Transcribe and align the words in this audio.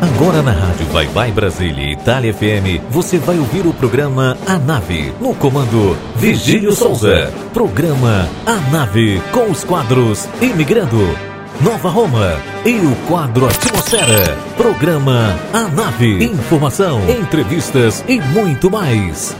Agora 0.00 0.42
na 0.42 0.52
Rádio 0.52 0.86
Vai 0.92 1.06
Vai 1.06 1.32
Brasília 1.32 1.84
e 1.84 1.92
Itália 1.92 2.32
FM, 2.32 2.80
você 2.88 3.18
vai 3.18 3.36
ouvir 3.36 3.66
o 3.66 3.72
programa 3.72 4.36
A 4.46 4.56
Nave, 4.56 5.12
no 5.20 5.34
comando 5.34 5.96
Vigílio 6.14 6.72
Souza. 6.72 7.32
Programa 7.52 8.28
A 8.46 8.56
Nave, 8.70 9.20
com 9.32 9.50
os 9.50 9.64
quadros 9.64 10.28
Imigrando, 10.40 11.16
Nova 11.60 11.88
Roma 11.88 12.36
e 12.64 12.76
o 12.76 12.94
quadro 13.08 13.46
Atmosfera. 13.46 14.36
Programa 14.56 15.36
A 15.52 15.62
Nave, 15.62 16.24
informação, 16.24 17.00
entrevistas 17.10 18.04
e 18.06 18.20
muito 18.20 18.70
mais. 18.70 19.36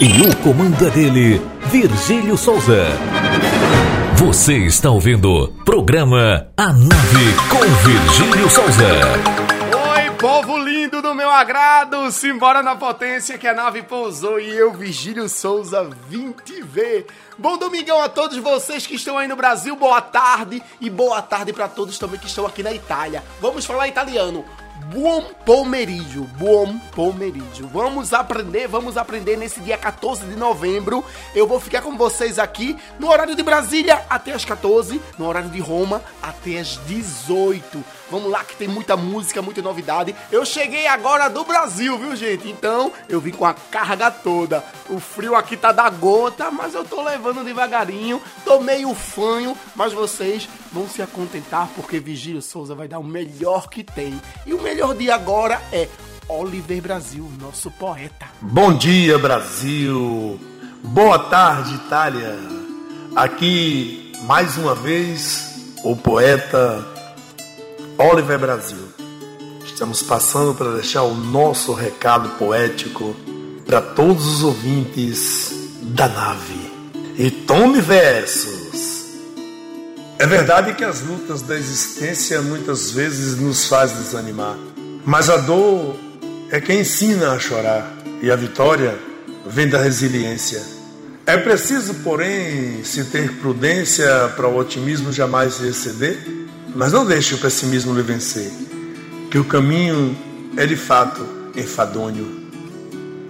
E 0.00 0.26
o 0.26 0.36
comando 0.36 0.86
é 0.86 0.90
dele, 0.90 1.42
Virgílio 1.70 2.38
Souza. 2.38 2.86
Você 4.16 4.56
está 4.56 4.90
ouvindo 4.90 5.52
programa 5.66 6.46
A 6.56 6.72
Nave 6.72 7.34
com 7.50 7.60
Virgílio 7.86 8.48
Souza 8.48 9.57
povo 10.18 10.58
lindo 10.58 11.00
do 11.00 11.14
meu 11.14 11.30
agrado, 11.30 12.10
simbora 12.10 12.60
na 12.60 12.74
potência 12.74 13.38
que 13.38 13.46
a 13.46 13.54
nave 13.54 13.82
pousou 13.82 14.40
e 14.40 14.50
eu, 14.50 14.72
Vigílio 14.72 15.28
Souza, 15.28 15.88
vim 16.08 16.32
te 16.44 16.60
ver. 16.60 17.06
Bom 17.38 17.56
domingão 17.56 18.02
a 18.02 18.08
todos 18.08 18.36
vocês 18.38 18.84
que 18.84 18.96
estão 18.96 19.16
aí 19.16 19.28
no 19.28 19.36
Brasil, 19.36 19.76
boa 19.76 20.00
tarde 20.00 20.60
e 20.80 20.90
boa 20.90 21.22
tarde 21.22 21.52
para 21.52 21.68
todos 21.68 21.96
também 21.98 22.18
que 22.18 22.26
estão 22.26 22.44
aqui 22.44 22.64
na 22.64 22.72
Itália. 22.72 23.22
Vamos 23.40 23.64
falar 23.64 23.86
italiano. 23.86 24.44
Buon 24.92 25.22
pomeriggio, 25.44 26.24
buon 26.36 26.78
pomeriggio. 26.92 27.68
Vamos 27.68 28.12
aprender, 28.12 28.66
vamos 28.66 28.96
aprender 28.96 29.36
nesse 29.36 29.60
dia 29.60 29.78
14 29.78 30.24
de 30.24 30.34
novembro. 30.34 31.04
Eu 31.32 31.46
vou 31.46 31.60
ficar 31.60 31.82
com 31.82 31.96
vocês 31.96 32.40
aqui 32.40 32.76
no 32.98 33.08
horário 33.08 33.36
de 33.36 33.42
Brasília 33.42 34.04
até 34.10 34.32
as 34.32 34.44
14, 34.44 35.00
no 35.16 35.28
horário 35.28 35.50
de 35.50 35.60
Roma 35.60 36.02
até 36.22 36.58
as 36.58 36.80
18. 36.86 37.84
Vamos 38.10 38.30
lá 38.30 38.44
que 38.44 38.56
tem 38.56 38.68
muita 38.68 38.96
música, 38.96 39.42
muita 39.42 39.60
novidade. 39.60 40.14
Eu 40.32 40.44
cheguei 40.44 40.86
agora 40.86 41.28
do 41.28 41.44
Brasil, 41.44 41.98
viu, 41.98 42.16
gente? 42.16 42.48
Então, 42.48 42.92
eu 43.08 43.20
vim 43.20 43.32
com 43.32 43.44
a 43.44 43.54
carga 43.54 44.10
toda. 44.10 44.64
O 44.88 44.98
frio 44.98 45.34
aqui 45.34 45.56
tá 45.56 45.72
da 45.72 45.88
gota, 45.90 46.50
mas 46.50 46.74
eu 46.74 46.84
tô 46.84 47.02
levando 47.02 47.44
devagarinho. 47.44 48.20
Tô 48.44 48.60
meio 48.60 48.94
fanho, 48.94 49.56
mas 49.74 49.92
vocês 49.92 50.48
vão 50.72 50.88
se 50.88 51.04
contentar 51.08 51.68
porque 51.74 51.98
Vigílio 51.98 52.42
Souza 52.42 52.74
vai 52.74 52.88
dar 52.88 52.98
o 52.98 53.04
melhor 53.04 53.68
que 53.68 53.84
tem. 53.84 54.20
E 54.46 54.54
o 54.54 54.62
melhor 54.62 54.94
dia 54.94 55.14
agora 55.14 55.60
é 55.72 55.88
Oliver 56.28 56.82
Brasil, 56.82 57.30
nosso 57.40 57.70
poeta. 57.70 58.26
Bom 58.40 58.74
dia, 58.74 59.18
Brasil. 59.18 60.38
Boa 60.82 61.18
tarde, 61.18 61.74
Itália. 61.74 62.36
Aqui 63.16 64.12
mais 64.24 64.56
uma 64.56 64.74
vez 64.74 65.74
o 65.84 65.96
poeta 65.96 66.97
Oliver 67.98 68.38
Brasil. 68.38 68.78
Estamos 69.64 70.04
passando 70.04 70.54
para 70.54 70.74
deixar 70.74 71.02
o 71.02 71.14
nosso 71.14 71.72
recado 71.72 72.28
poético 72.38 73.16
para 73.66 73.82
todos 73.82 74.24
os 74.24 74.42
ouvintes 74.44 75.52
da 75.82 76.08
nave. 76.08 76.72
E 77.18 77.28
tome 77.28 77.80
versos. 77.80 79.04
É 80.16 80.26
verdade 80.28 80.74
que 80.74 80.84
as 80.84 81.02
lutas 81.02 81.42
da 81.42 81.56
existência 81.56 82.40
muitas 82.40 82.92
vezes 82.92 83.36
nos 83.36 83.66
faz 83.66 83.90
desanimar, 83.90 84.56
mas 85.04 85.28
a 85.28 85.36
dor 85.36 85.96
é 86.50 86.60
quem 86.60 86.80
ensina 86.80 87.32
a 87.32 87.38
chorar 87.40 87.92
e 88.22 88.30
a 88.30 88.36
vitória 88.36 88.96
vem 89.44 89.68
da 89.68 89.82
resiliência. 89.82 90.62
É 91.26 91.36
preciso, 91.36 91.94
porém, 91.94 92.82
se 92.84 93.04
ter 93.06 93.32
prudência 93.38 94.32
para 94.36 94.46
o 94.46 94.56
otimismo 94.56 95.12
jamais 95.12 95.60
exceder 95.60 96.47
mas 96.74 96.92
não 96.92 97.04
deixe 97.04 97.34
o 97.34 97.38
pessimismo 97.38 97.94
lhe 97.94 98.02
vencer, 98.02 98.50
que 99.30 99.38
o 99.38 99.44
caminho 99.44 100.16
é 100.56 100.66
de 100.66 100.76
fato 100.76 101.24
enfadonho. 101.56 102.48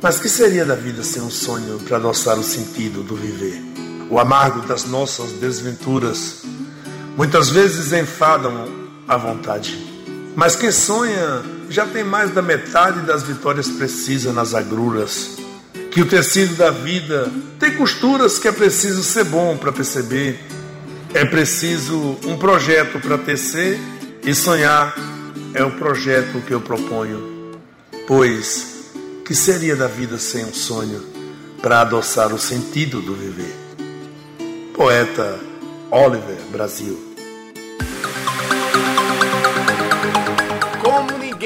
Mas 0.00 0.18
que 0.18 0.28
seria 0.28 0.64
da 0.64 0.74
vida 0.74 1.02
sem 1.02 1.22
um 1.22 1.30
sonho 1.30 1.78
para 1.80 1.96
adoçar 1.96 2.38
o 2.38 2.44
sentido 2.44 3.02
do 3.02 3.16
viver? 3.16 3.60
O 4.10 4.18
amargo 4.18 4.66
das 4.66 4.84
nossas 4.84 5.32
desventuras 5.32 6.42
muitas 7.16 7.50
vezes 7.50 7.92
enfadam 7.92 8.68
a 9.06 9.16
vontade. 9.16 9.76
Mas 10.36 10.54
quem 10.54 10.70
sonha 10.70 11.42
já 11.68 11.84
tem 11.84 12.04
mais 12.04 12.30
da 12.30 12.40
metade 12.40 13.00
das 13.00 13.22
vitórias 13.22 13.68
precisas 13.68 14.34
nas 14.34 14.54
agruras. 14.54 15.36
Que 15.90 16.00
o 16.00 16.06
tecido 16.06 16.54
da 16.54 16.70
vida 16.70 17.30
tem 17.58 17.74
costuras 17.76 18.38
que 18.38 18.46
é 18.46 18.52
preciso 18.52 19.02
ser 19.02 19.24
bom 19.24 19.56
para 19.56 19.72
perceber 19.72 20.38
é 21.14 21.24
preciso 21.24 22.16
um 22.24 22.36
projeto 22.36 23.00
para 23.00 23.18
tecer 23.18 23.78
e 24.24 24.34
sonhar 24.34 24.94
é 25.54 25.64
o 25.64 25.70
projeto 25.72 26.40
que 26.46 26.52
eu 26.52 26.60
proponho. 26.60 27.58
Pois, 28.06 28.92
que 29.24 29.34
seria 29.34 29.74
da 29.74 29.86
vida 29.86 30.18
sem 30.18 30.44
um 30.44 30.52
sonho 30.52 31.02
para 31.60 31.80
adoçar 31.80 32.32
o 32.32 32.38
sentido 32.38 33.00
do 33.00 33.14
viver? 33.14 33.54
Poeta 34.74 35.38
Oliver 35.90 36.38
Brasil. 36.52 37.07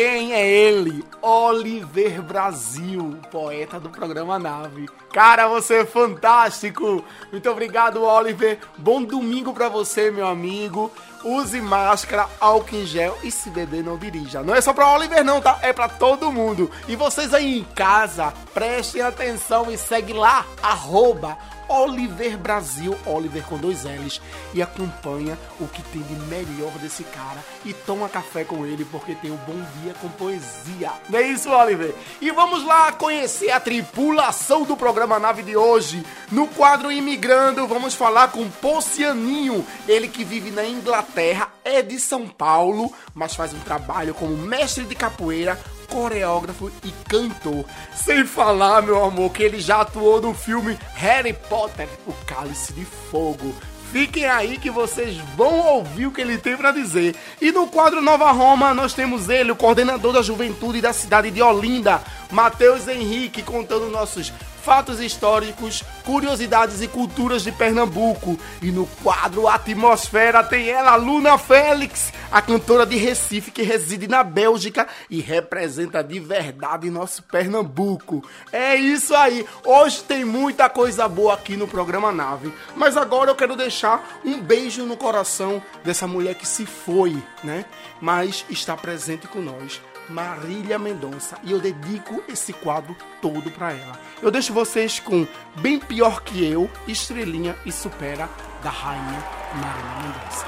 Ninguém 0.03 0.33
é 0.33 0.45
ele, 0.45 1.05
Oliver 1.23 2.21
Brasil, 2.23 3.21
poeta 3.31 3.79
do 3.79 3.89
programa 3.89 4.37
Nave. 4.37 4.89
Cara, 5.13 5.47
você 5.47 5.77
é 5.77 5.85
fantástico! 5.85 7.05
Muito 7.31 7.49
obrigado, 7.49 8.03
Oliver. 8.03 8.59
Bom 8.77 9.01
domingo 9.01 9.53
para 9.53 9.69
você, 9.69 10.11
meu 10.11 10.27
amigo. 10.27 10.91
Use 11.23 11.61
máscara, 11.61 12.29
álcool 12.41 12.75
em 12.75 12.85
gel 12.85 13.17
e 13.23 13.31
se 13.31 13.49
beber 13.49 13.85
não 13.85 13.97
dirija. 13.97 14.43
Não 14.43 14.57
é 14.57 14.61
só 14.61 14.73
para 14.73 14.93
Oliver 14.93 15.25
não, 15.25 15.41
tá? 15.41 15.61
É 15.63 15.73
para 15.73 15.89
todo 15.89 16.33
mundo. 16.33 16.69
E 16.89 16.97
vocês 16.97 17.33
aí 17.33 17.61
em 17.61 17.65
casa, 17.65 18.35
prestem 18.53 19.03
atenção 19.03 19.71
e 19.71 19.79
segue 19.79 20.13
lá, 20.13 20.45
arroba 20.61 21.39
Oliver 21.73 22.37
Brasil, 22.37 22.97
Oliver 23.07 23.43
com 23.45 23.57
dois 23.57 23.85
L's, 23.85 24.21
e 24.53 24.61
acompanha 24.61 25.39
o 25.59 25.67
que 25.67 25.83
tem 25.83 26.03
de 26.03 26.15
melhor 26.27 26.73
desse 26.79 27.03
cara 27.05 27.43
e 27.65 27.73
toma 27.73 28.09
café 28.09 28.45
com 28.45 28.67
ele 28.67 28.85
porque 28.85 29.15
tem 29.15 29.31
um 29.31 29.37
bom 29.37 29.61
dia 29.81 29.95
com 29.95 30.09
poesia. 30.11 30.93
Não 31.09 31.19
é 31.19 31.23
isso, 31.23 31.51
Oliver? 31.51 31.95
E 32.21 32.31
vamos 32.31 32.65
lá 32.65 32.93
conhecer 32.93 33.51
a 33.51 33.61
tripulação 33.61 34.65
do 34.65 34.77
programa 34.77 35.19
Nave 35.19 35.43
de 35.43 35.57
hoje. 35.57 36.05
No 36.31 36.47
quadro 36.47 36.93
Imigrando, 36.93 37.67
vamos 37.67 37.95
falar 37.95 38.29
com 38.29 38.49
Pocianinho, 38.51 39.65
ele 39.89 40.09
que 40.09 40.25
vive 40.25 40.51
na 40.51 40.65
Inglaterra, 40.65 41.49
é 41.65 41.81
de 41.81 41.99
São 41.99 42.29
Paulo, 42.29 42.93
mas 43.15 43.35
faz 43.35 43.55
um 43.55 43.61
trabalho 43.61 44.15
como 44.15 44.37
mestre 44.37 44.85
de 44.85 44.95
capoeira 44.95 45.59
coreógrafo 45.93 46.73
e 46.83 46.91
cantor. 47.07 47.67
Sem 47.95 48.25
falar, 48.25 48.83
meu 48.83 49.05
amor, 49.05 49.31
que 49.31 49.43
ele 49.43 49.61
já 49.61 49.83
atuou 49.83 50.21
no 50.21 50.33
filme 50.33 50.79
Harry 50.95 51.35
Potter, 51.35 51.87
O 52.07 52.13
Cálice 52.25 52.73
de 52.73 52.85
Fogo. 52.85 53.55
Fiquem 53.93 54.25
aí 54.25 54.57
que 54.57 54.71
vocês 54.71 55.19
vão 55.37 55.59
ouvir 55.59 56.07
o 56.07 56.11
que 56.11 56.23
ele 56.23 56.39
tem 56.39 56.57
para 56.57 56.73
dizer. 56.73 57.15
E 57.39 57.53
no 57.53 57.67
quadro 57.67 58.01
Nova 58.01 58.33
Roma, 58.33 58.73
nós 58.73 58.95
temos 58.95 59.29
ele, 59.29 59.53
o 59.53 59.57
coordenador 59.57 60.15
da 60.15 60.23
juventude 60.23 60.81
da 60.81 60.95
cidade 60.95 61.31
de 61.31 61.43
Olinda, 61.43 62.03
Matheus 62.31 62.89
Henrique, 62.89 63.43
contando 63.43 63.91
nossos 63.91 64.33
fatos 64.63 65.01
históricos, 65.01 65.83
curiosidades 66.05 66.81
e 66.81 66.89
culturas 66.89 67.43
de 67.43 67.53
Pernambuco. 67.53 68.39
E 68.61 68.71
no 68.71 68.87
quadro 69.03 69.49
Atmosfera 69.49 70.43
tem 70.45 70.69
ela, 70.69 70.95
Luna 70.97 71.37
Félix, 71.37 72.13
a 72.31 72.41
cantora 72.41 72.87
de 72.87 72.97
Recife 72.97 73.51
que 73.51 73.63
reside 73.63 74.07
na 74.07 74.23
Bélgica 74.23 74.87
e 75.11 75.21
representa 75.21 76.03
de 76.03 76.21
verdade 76.21 76.91
nosso 76.91 77.23
Pernambuco. 77.25 78.25
É 78.53 78.77
isso 78.77 79.15
aí. 79.15 79.45
Hoje 79.65 80.03
tem 80.05 80.25
muita 80.25 80.69
coisa 80.69 81.09
boa 81.09 81.35
aqui 81.35 81.57
no 81.57 81.67
programa 81.67 82.13
Nave. 82.13 82.53
Mas 82.77 82.97
agora 82.97 83.31
eu 83.31 83.35
quero 83.35 83.57
deixar 83.57 84.21
um 84.25 84.41
beijo 84.41 84.85
no 84.85 84.97
coração 84.97 85.63
dessa 85.85 86.07
mulher 86.07 86.35
que 86.37 86.47
se 86.47 86.65
foi, 86.65 87.21
né? 87.43 87.65
Mas 88.01 88.45
está 88.49 88.77
presente 88.77 89.27
com 89.27 89.41
nós 89.41 89.81
Marília 90.09 90.79
Mendonça 90.79 91.37
e 91.43 91.53
eu 91.53 91.61
dedico 91.61 92.23
esse 92.29 92.53
quadro 92.53 92.97
todo 93.21 93.51
para 93.51 93.73
ela. 93.73 93.99
Eu 94.21 94.31
deixo 94.31 94.53
vocês 94.53 95.01
com 95.01 95.27
Bem 95.57 95.79
Pior 95.79 96.23
Que 96.23 96.45
Eu, 96.45 96.71
Estrelinha 96.87 97.57
e 97.65 97.73
Supera, 97.73 98.29
da 98.63 98.71
Rainha 98.71 99.25
Marília 99.55 100.03
Mendonça. 100.03 100.47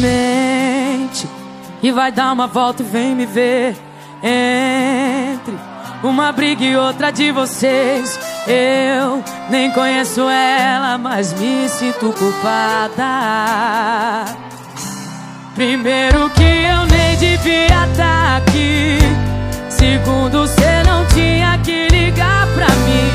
Mente 0.00 1.28
e 1.82 1.90
vai 1.90 2.12
dar 2.12 2.32
uma 2.32 2.46
volta 2.46 2.82
e 2.82 2.86
vem 2.86 3.14
me 3.14 3.26
ver 3.26 3.76
entre 4.22 5.54
uma 6.02 6.32
briga 6.32 6.64
e 6.64 6.76
outra 6.76 7.10
de 7.10 7.30
vocês. 7.30 8.18
Eu 8.46 9.22
nem 9.48 9.70
conheço 9.72 10.22
ela, 10.28 10.98
mas 10.98 11.32
me 11.34 11.68
sinto 11.68 12.12
culpada. 12.12 13.04
Primeiro 15.54 16.30
que 16.30 16.42
eu 16.42 16.86
nem 16.86 17.16
devia 17.16 17.66
estar 17.66 17.96
tá 17.96 18.36
aqui. 18.38 18.98
Segundo, 19.68 20.46
você 20.46 20.82
não 20.86 21.04
tinha 21.06 21.58
que 21.58 21.88
ligar 21.88 22.46
pra 22.54 22.66
mim. 22.66 23.10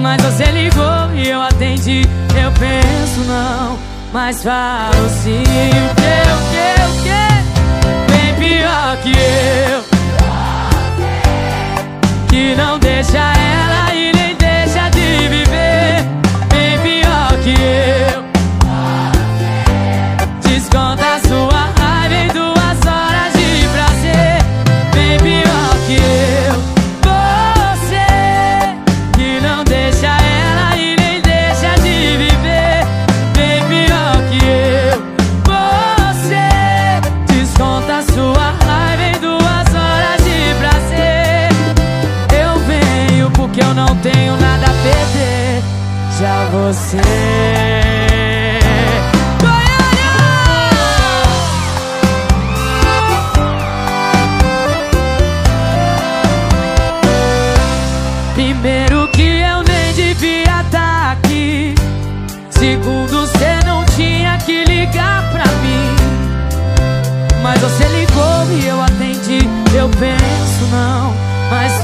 Mas 0.00 0.22
você 0.22 0.44
ligou 0.44 1.14
e 1.14 1.28
eu 1.28 1.40
atendi. 1.40 2.02
Eu 2.34 2.52
penso 2.52 3.20
não, 3.26 3.78
mas 4.12 4.42
falo 4.42 5.08
sim. 5.22 5.42
O 5.42 5.94
que, 5.94 6.12
o 6.30 6.40
que, 6.50 6.74
o 6.82 6.92
que? 7.02 7.30
Bem 8.12 8.34
pior 8.58 8.96
que 9.02 9.10
eu. 9.10 9.99
Que 12.40 12.54
não 12.54 12.78
deixa 12.78 13.18
ela 13.18 13.69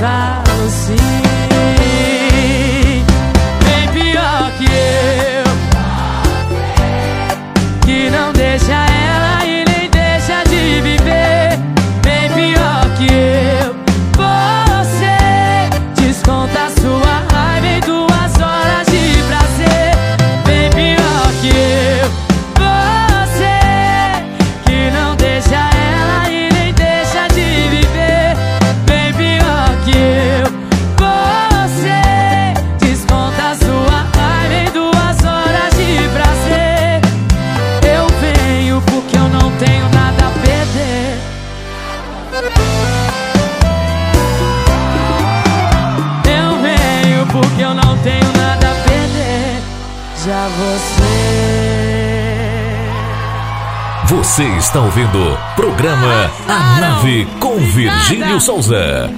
mas 0.06 0.36
Você 54.37 54.44
está 54.59 54.83
ouvindo 54.83 55.38
programa 55.55 56.31
A 56.47 56.79
Nave 56.79 57.27
com 57.41 57.56
Virgílio 57.56 58.38
Souza. 58.38 59.09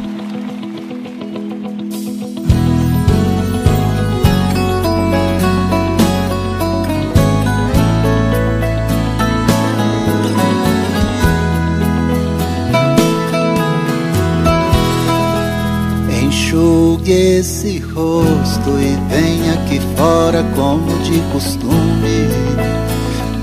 Enxugue 16.23 17.11
esse 17.11 17.81
rosto 17.81 18.71
e 18.79 18.97
venha 19.13 19.55
aqui 19.55 19.81
fora 19.97 20.45
como 20.55 20.97
de 21.03 21.19
costume. 21.33 22.28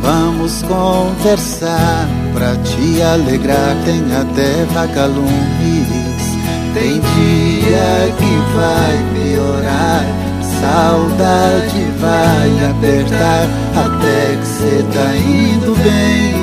Vamos 0.05 0.61
conversar 0.61 2.07
pra 2.31 2.55
te 2.57 3.01
alegrar, 3.01 3.75
tem 3.85 4.03
até 4.15 4.63
vagalumes. 4.71 6.35
Tem 6.75 7.01
dia 7.01 8.13
que 8.15 8.37
vai 8.55 9.03
piorar, 9.15 10.05
saudade 10.61 11.91
vai 11.99 12.69
apertar, 12.69 13.47
até 13.75 14.37
que 14.37 14.45
cê 14.45 14.85
tá 14.93 15.17
indo 15.17 15.75
bem. 15.77 16.35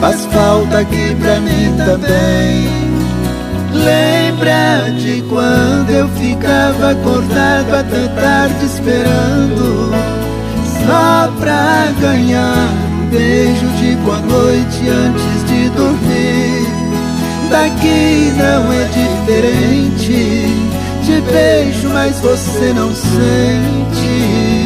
Faz 0.00 0.24
falta 0.26 0.78
aqui 0.78 1.16
pra 1.16 1.40
mim 1.40 1.76
também. 1.84 2.86
Lembra 3.72 4.92
de 4.96 5.22
quando 5.22 5.90
eu 5.90 6.08
ficava 6.10 6.92
acordado 6.92 7.74
até 7.74 8.08
tarde 8.08 8.64
esperando 8.64 9.92
Só 10.86 11.25
pra 11.46 11.92
ganhar 12.00 12.68
um 12.90 13.06
beijo 13.06 13.68
de 13.78 13.94
boa 14.04 14.18
noite 14.18 14.88
antes 14.88 15.44
de 15.48 15.68
dormir 15.70 16.66
Daqui 17.48 18.32
não 18.36 18.72
é 18.72 18.84
diferente 18.88 20.48
Te 21.04 21.20
beijo, 21.30 21.88
mas 21.90 22.18
você 22.18 22.72
não 22.72 22.92
sente 22.92 24.56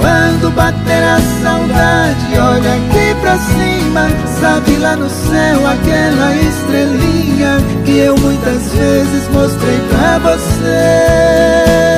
quando 0.00 0.54
bater 0.54 1.02
a 1.02 1.18
saudade, 1.42 2.38
olha 2.38 2.74
aqui 2.74 3.14
pra 3.22 3.38
cima. 3.38 4.06
Sabe 4.38 4.76
lá 4.76 4.96
no 4.96 5.08
céu 5.08 5.66
aquela 5.66 6.36
estrelinha 6.36 7.56
que 7.86 7.98
eu 8.00 8.14
muitas 8.18 8.70
vezes 8.74 9.28
mostrei 9.32 9.80
pra 9.88 10.18
você. 10.18 11.93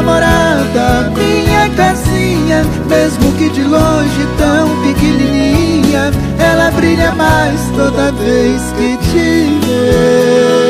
Minha 0.00 0.02
morada, 0.02 1.10
minha 1.14 1.68
casinha, 1.76 2.64
mesmo 2.88 3.32
que 3.36 3.50
de 3.50 3.62
longe 3.62 4.26
tão 4.38 4.82
pequenininha, 4.82 6.10
ela 6.38 6.70
brilha 6.70 7.12
mais 7.12 7.60
toda 7.76 8.10
vez 8.12 8.62
que 8.72 8.96
te 8.96 9.60
vê. 9.66 10.69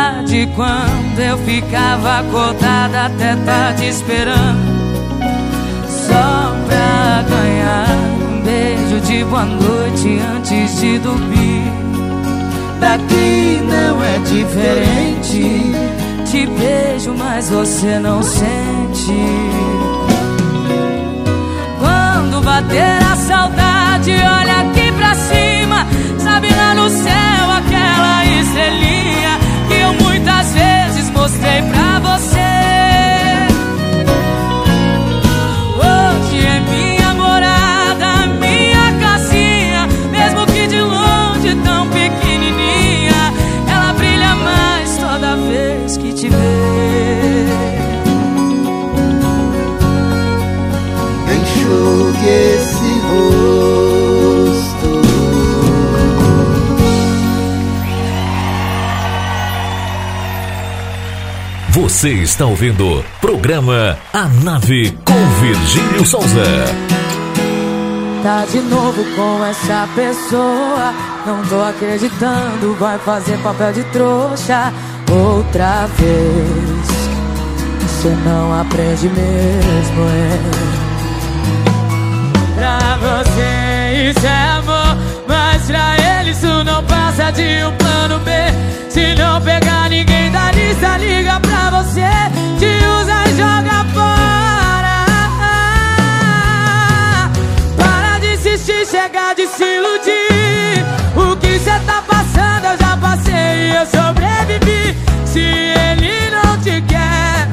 Lembra 0.00 0.22
de 0.24 0.46
quando 0.56 1.18
eu 1.18 1.36
ficava 1.38 2.20
acordada 2.20 3.06
até 3.06 3.36
tarde 3.36 3.88
esperando. 3.88 4.80
Só 5.88 6.54
pra 6.66 7.22
ganhar 7.28 7.86
um 8.30 8.42
beijo 8.42 9.00
de 9.00 9.24
boa 9.24 9.44
noite 9.44 10.18
antes 10.34 10.80
de 10.80 10.98
dormir. 11.00 11.70
Daqui 12.80 13.60
não 13.68 14.02
é 14.02 14.18
diferente 14.20 15.70
Te 16.24 16.46
beijo, 16.46 17.14
mas 17.18 17.50
você 17.50 17.98
não 17.98 18.22
sente. 18.22 19.12
Quando 21.78 22.42
bater 22.42 23.02
a 23.02 23.16
saudade, 23.16 24.12
olha 24.12 24.60
aqui 24.60 24.92
pra 24.92 25.14
cima. 25.14 25.86
Sabe 26.18 26.48
lá 26.54 26.74
no 26.74 26.88
céu 26.88 27.50
aquela 27.58 28.24
estrelinha 28.24 29.39
mostrei 31.20 31.60
pra 31.70 31.98
você. 32.00 32.50
Oh, 35.76 35.84
Hoje 35.84 36.46
é 36.46 36.60
minha 36.60 37.12
morada, 37.14 38.26
minha 38.40 38.86
casinha. 38.98 39.86
Mesmo 40.10 40.46
que 40.46 40.66
de 40.66 40.80
longe, 40.80 41.54
tão 41.62 41.86
pequenininha, 41.88 43.34
ela 43.68 43.92
brilha 43.92 44.34
mais 44.36 44.96
toda 44.96 45.36
vez 45.36 45.98
que 45.98 46.12
te 46.14 46.28
vê. 46.30 46.36
Enxugue 51.34 52.28
esse 52.28 53.00
rosto. 53.08 53.79
Você 61.80 62.10
está 62.10 62.44
ouvindo 62.44 63.02
programa 63.22 63.98
A 64.12 64.28
Nave 64.44 64.92
com 65.02 65.40
Virgílio 65.40 66.04
Souza. 66.04 66.44
Tá 68.22 68.44
de 68.44 68.60
novo 68.60 69.02
com 69.16 69.42
essa 69.46 69.88
pessoa. 69.94 70.92
Não 71.26 71.42
tô 71.46 71.58
acreditando, 71.62 72.76
vai 72.78 72.98
fazer 72.98 73.38
papel 73.38 73.72
de 73.72 73.82
trouxa 73.84 74.70
outra 75.10 75.86
vez. 75.96 76.86
Você 77.80 78.14
não 78.26 78.60
aprende 78.60 79.08
mesmo, 79.08 80.02
é. 80.04 80.38
Pra 82.56 82.98
você 82.98 84.10
isso 84.10 84.26
é 84.26 84.48
amor, 84.50 84.98
mas 85.26 85.62
pra 85.62 85.94
ele 85.94 86.09
isso 86.30 86.64
não 86.64 86.82
passa 86.84 87.30
de 87.32 87.64
um 87.64 87.72
plano 87.76 88.18
B. 88.20 88.30
Se 88.88 89.14
não 89.14 89.40
pegar 89.40 89.88
ninguém 89.90 90.30
da 90.30 90.52
lista, 90.52 90.96
liga 90.98 91.40
pra 91.40 91.70
você, 91.70 92.08
te 92.58 92.70
usa 93.00 93.24
e 93.26 93.36
joga 93.36 93.84
fora. 93.92 95.06
Para 97.76 98.18
de 98.20 98.34
insistir, 98.34 98.86
chega 98.86 99.34
de 99.34 99.46
se 99.46 99.64
iludir. 99.64 100.84
O 101.16 101.36
que 101.36 101.58
cê 101.58 101.78
tá 101.86 102.02
passando 102.06 102.66
eu 102.66 102.78
já 102.78 102.96
passei 102.96 103.70
e 103.70 103.74
eu 103.74 103.86
sobrevivi. 103.86 104.96
Se 105.26 105.40
ele 105.40 106.30
não 106.30 106.58
te 106.60 106.80
quer, 106.82 107.48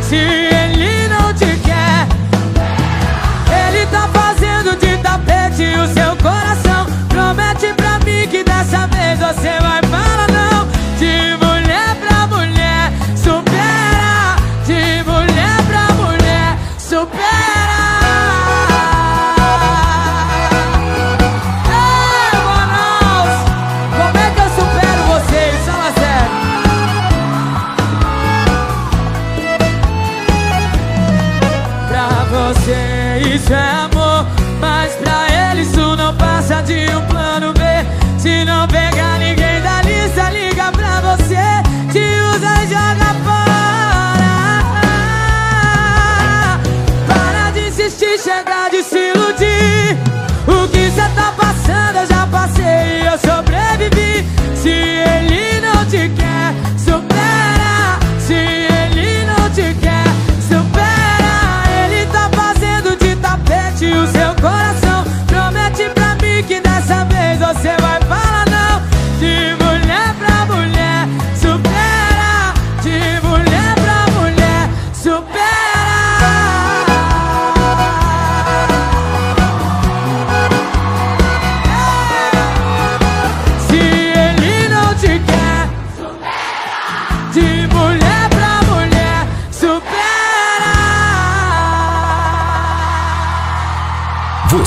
se 0.00 0.16
ele 0.16 1.01
você 9.32 9.58
vai 9.60 9.81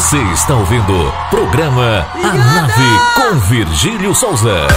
Você 0.06 0.22
está 0.34 0.54
ouvindo 0.54 0.94
programa 1.32 2.06
A 2.14 2.34
Nave 2.36 2.84
com 3.16 3.40
Virgílio 3.48 4.14
Souza. 4.14 4.68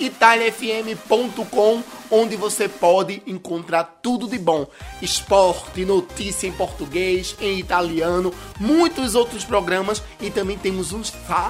onde 2.12 2.36
você 2.36 2.68
pode 2.68 3.22
encontrar 3.26 4.00
tudo 4.02 4.28
de 4.28 4.38
bom. 4.38 4.68
Esporte, 5.02 5.86
notícia 5.86 6.48
em 6.48 6.52
português, 6.52 7.36
em 7.40 7.60
italiano, 7.60 8.34
muitos 8.60 9.16
outros 9.16 9.44
programas 9.44 10.02
e 10.22 10.30
também 10.30 10.58
temos 10.58 10.92
um, 10.92 11.02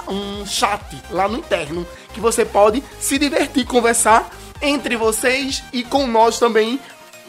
um 0.08 0.46
chat 0.46 1.01
lá 1.12 1.28
no 1.28 1.38
interno 1.38 1.86
que 2.13 2.20
você 2.20 2.46
pode 2.46 2.84
se 3.00 3.18
divertir, 3.18 3.66
conversar 3.66 4.30
entre 4.62 4.96
vocês 4.96 5.63
e 5.72 5.84
com 5.84 6.06
nós 6.08 6.39
também, 6.39 6.80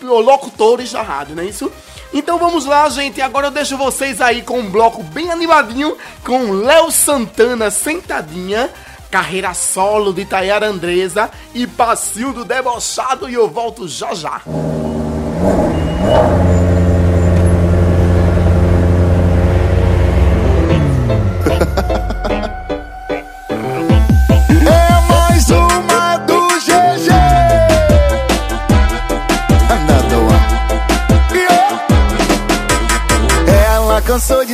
locutores 0.03 0.93
da 0.93 1.03
rádio, 1.03 1.37
não 1.37 1.43
é 1.43 1.47
isso? 1.47 1.71
Então 2.13 2.39
vamos 2.39 2.65
lá, 2.65 2.89
gente. 2.89 3.21
Agora 3.21 3.47
eu 3.47 3.51
deixo 3.53 3.77
vocês 3.77 4.21
aí 4.21 4.43
com 4.43 4.59
um 4.59 4.71
bloco 4.71 5.03
bem 5.03 5.31
animadinho 5.31 5.97
com 6.25 6.51
Léo 6.51 6.91
Santana 6.91 7.71
sentadinha, 7.71 8.71
carreira 9.11 9.53
solo 9.53 10.13
de 10.13 10.25
Tayara 10.25 10.67
Andresa 10.67 11.31
e 11.53 11.67
passinho 11.67 12.33
do 12.33 12.45
debochado 12.45 13.29
e 13.29 13.35
eu 13.35 13.49
volto 13.49 13.89
já 13.89 14.15
já. 14.15 14.41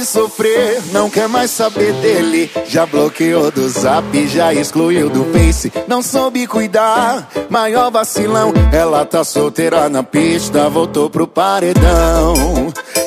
Sofrer, 0.06 0.80
não 0.92 1.10
quer 1.10 1.28
mais 1.28 1.50
saber 1.50 1.92
dele. 1.94 2.50
Já 2.66 2.86
bloqueou 2.86 3.50
do 3.50 3.68
zap, 3.68 4.26
já 4.28 4.54
excluiu 4.54 5.10
do 5.10 5.24
Face. 5.32 5.72
Não 5.86 6.02
soube 6.02 6.46
cuidar, 6.46 7.28
maior 7.50 7.90
vacilão. 7.90 8.52
Ela 8.72 9.04
tá 9.04 9.24
solteira 9.24 9.88
na 9.88 10.02
pista, 10.02 10.68
voltou 10.68 11.10
pro 11.10 11.26
paredão. 11.26 12.34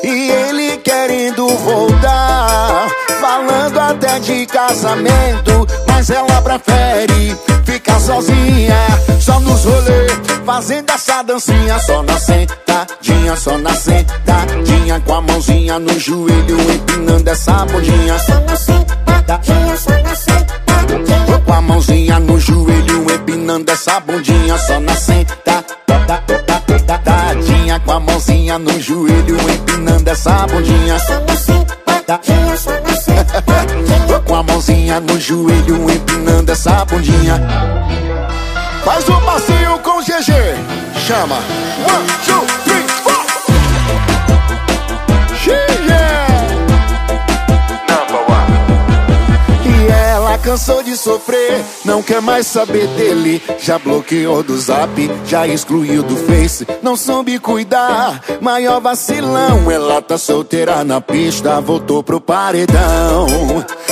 E 0.03 0.29
ele 0.29 0.77
querendo 0.77 1.47
voltar, 1.47 2.87
falando 3.19 3.79
até 3.79 4.19
de 4.19 4.45
casamento. 4.45 5.67
Mas 5.87 6.09
ela 6.09 6.41
prefere 6.41 7.35
sozinha, 7.97 8.75
só 9.21 9.39
nos 9.39 9.63
rolês, 9.63 10.11
fazendo 10.45 10.89
essa 10.91 11.21
dancinha. 11.21 11.79
Só 11.79 12.03
na 12.03 12.19
sentadinha, 12.19 13.35
só 13.35 13.57
na 13.57 13.73
sentadinha, 13.73 14.99
com 15.01 15.13
a 15.13 15.21
mãozinha 15.21 15.79
no 15.79 15.99
joelho, 15.99 16.59
empinando 16.73 17.29
essa 17.29 17.65
bundinha. 17.65 18.19
Só 18.19 18.39
na 18.41 18.55
sentadinha, 18.55 19.77
só 19.77 19.91
na 19.91 20.15
sentadinha. 20.15 21.39
Com 21.45 21.53
a 21.53 21.61
mãozinha 21.61 22.19
no 22.19 22.39
joelho, 22.39 23.05
empinando 23.13 23.71
essa 23.71 23.99
bundinha. 23.99 24.57
Só 24.57 24.79
na 24.79 24.95
sentadinha, 24.95 25.39
com 27.79 27.91
a 27.91 27.99
mãozinha 27.99 28.59
no 28.59 28.79
joelho, 28.79 29.37
empinando 29.49 30.07
essa 30.09 30.47
bundinha. 30.47 30.99
Só 30.99 31.19
na 31.21 31.35
sentadinha, 31.35 32.57
só 32.57 32.71
na 32.71 32.88
a 34.39 34.43
mãozinha 34.43 35.01
no 35.01 35.19
joelho, 35.19 35.91
empinando 35.91 36.49
essa 36.49 36.85
bundinha. 36.85 37.41
Faz 38.85 39.09
um 39.09 39.19
passinho 39.19 39.77
com 39.79 39.97
o 39.97 40.01
GG. 40.01 40.31
Chama. 41.05 41.35
One, 41.35 42.07
two, 42.23 42.45
three, 42.63 42.78
cansou 50.49 50.81
de 50.81 50.97
sofrer, 50.97 51.63
não 51.85 52.01
quer 52.01 52.19
mais 52.19 52.47
saber 52.47 52.87
dele. 52.87 53.39
Já 53.59 53.77
bloqueou 53.77 54.41
do 54.41 54.57
zap, 54.57 54.89
já 55.23 55.45
excluiu 55.45 56.01
do 56.01 56.15
face. 56.15 56.65
Não 56.81 56.97
soube 56.97 57.37
cuidar, 57.37 58.19
maior 58.41 58.81
vacilão. 58.81 59.69
Ela 59.69 60.01
tá 60.01 60.17
solteira 60.17 60.83
na 60.83 60.99
pista, 60.99 61.61
voltou 61.61 62.01
pro 62.01 62.19
paredão. 62.19 63.27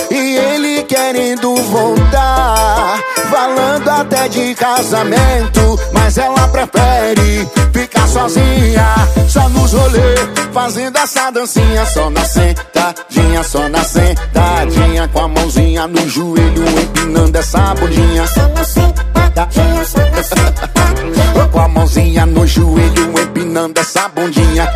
E 0.09 0.35
ele 0.35 0.76
querendo 0.87 1.55
voltar, 1.63 2.99
falando 3.29 3.89
até 3.89 4.27
de 4.29 4.55
casamento. 4.55 5.79
Mas 5.93 6.17
ela 6.17 6.47
prefere 6.47 7.47
ficar 7.73 8.07
sozinha, 8.07 8.95
só 9.27 9.47
nos 9.49 9.73
rolê, 9.73 10.15
fazendo 10.53 10.97
essa 10.97 11.29
dancinha. 11.29 11.85
Só 11.85 12.09
na 12.09 12.25
sentadinha, 12.25 13.43
só 13.43 13.69
na 13.69 13.83
sentadinha, 13.83 15.07
com 15.09 15.19
a 15.19 15.27
mãozinha 15.27 15.87
no 15.87 16.09
joelho, 16.09 16.63
empinando 16.81 17.37
essa 17.37 17.75
bundinha. 17.75 18.25
Só 18.27 18.47
na 18.47 18.63
sentadinha, 18.63 19.85
só 19.85 19.99
na 19.99 20.23
sentadinha. 20.23 21.47
Com 21.51 21.59
a 21.59 21.67
mãozinha 21.67 22.25
no 22.25 22.47
joelho, 22.47 23.13
empinando 23.19 23.79
essa 23.79 24.07
bundinha. 24.09 24.67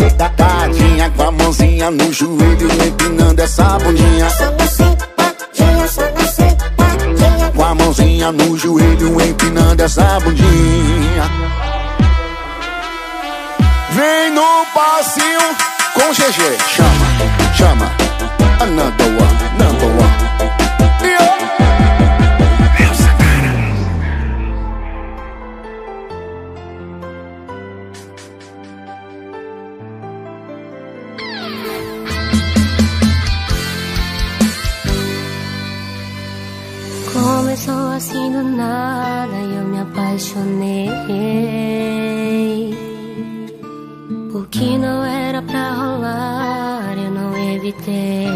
Sentadinha, 0.00 1.10
com 1.10 1.22
a 1.24 1.30
mãozinha 1.30 1.90
no 1.90 2.10
joelho, 2.10 2.68
empinando 2.86 3.42
essa 3.42 3.78
bundinha. 3.78 4.28
Com 7.54 7.62
a 7.62 7.74
mãozinha 7.74 8.32
no 8.32 8.56
joelho, 8.56 9.20
empinando 9.20 9.82
essa 9.82 10.18
bundinha. 10.20 11.30
Vem 13.90 14.30
no 14.30 14.64
passinho 14.72 15.40
com 15.92 16.12
GG, 16.14 16.58
chama, 16.66 17.54
chama. 17.54 17.92
Another 18.62 19.06
one, 19.06 19.58
number 19.58 19.88
one. 20.02 20.29
Começou 38.00 38.18
assim 38.18 38.32
do 38.32 38.42
nada 38.42 39.36
eu 39.36 39.64
me 39.66 39.80
apaixonei. 39.80 40.88
O 44.34 44.42
que 44.44 44.78
não 44.78 45.04
era 45.04 45.42
pra 45.42 45.72
rolar, 45.74 46.94
eu 46.96 47.10
não 47.10 47.36
evitei. 47.54 48.26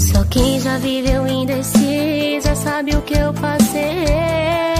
Só 0.00 0.24
quem 0.24 0.58
já 0.58 0.78
viveu 0.78 1.28
indecisa 1.28 2.56
sabe 2.56 2.96
o 2.96 3.02
que 3.02 3.14
eu 3.16 3.32
passei. 3.34 4.71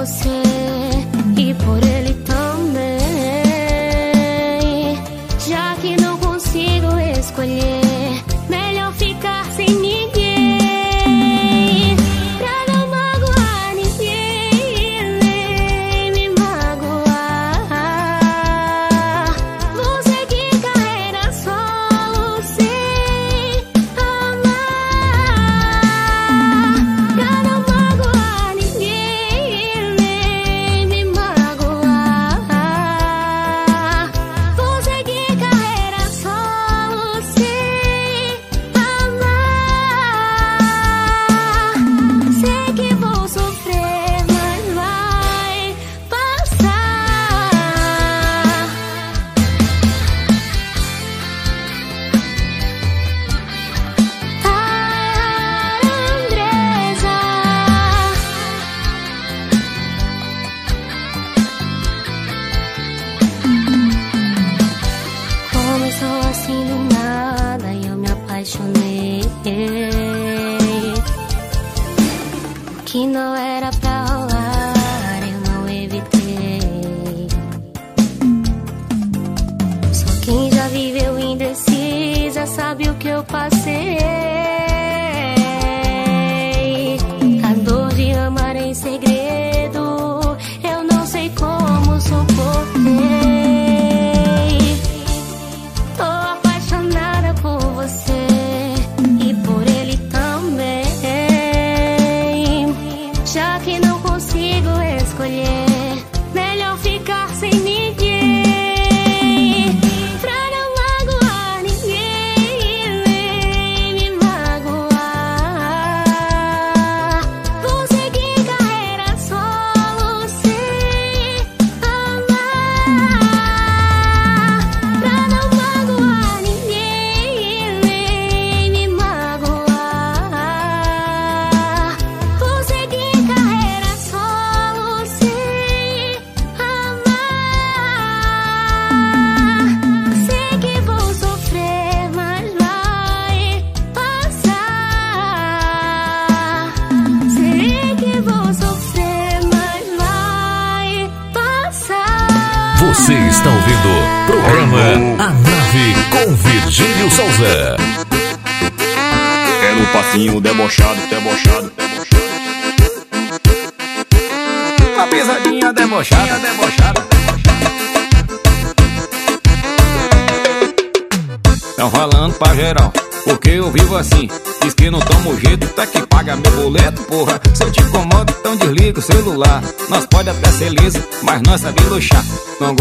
Você 0.00 0.49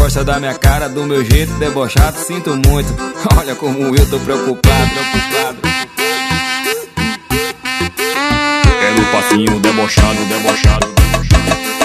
gosta 0.10 0.24
da 0.24 0.40
minha 0.40 0.56
cara, 0.56 0.90
do 0.90 1.06
meu 1.06 1.24
jeito 1.24 1.54
debochado, 1.60 2.18
sinto 2.18 2.50
muito. 2.68 2.92
Olha 3.38 3.54
como 3.54 3.96
eu 3.96 4.10
tô 4.10 4.20
preocupado, 4.20 4.90
preocupado. 4.90 5.60
passinho 9.12 9.60
debochado, 9.60 10.26
debochado, 10.26 10.88
debochado. 10.96 11.78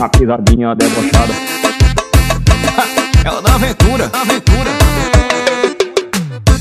A 0.00 0.08
pisadinha 0.08 0.74
debochada. 0.74 1.34
É 3.24 3.30
o 3.30 3.40
da 3.42 3.54
aventura, 3.54 4.10
aventura. 4.14 4.70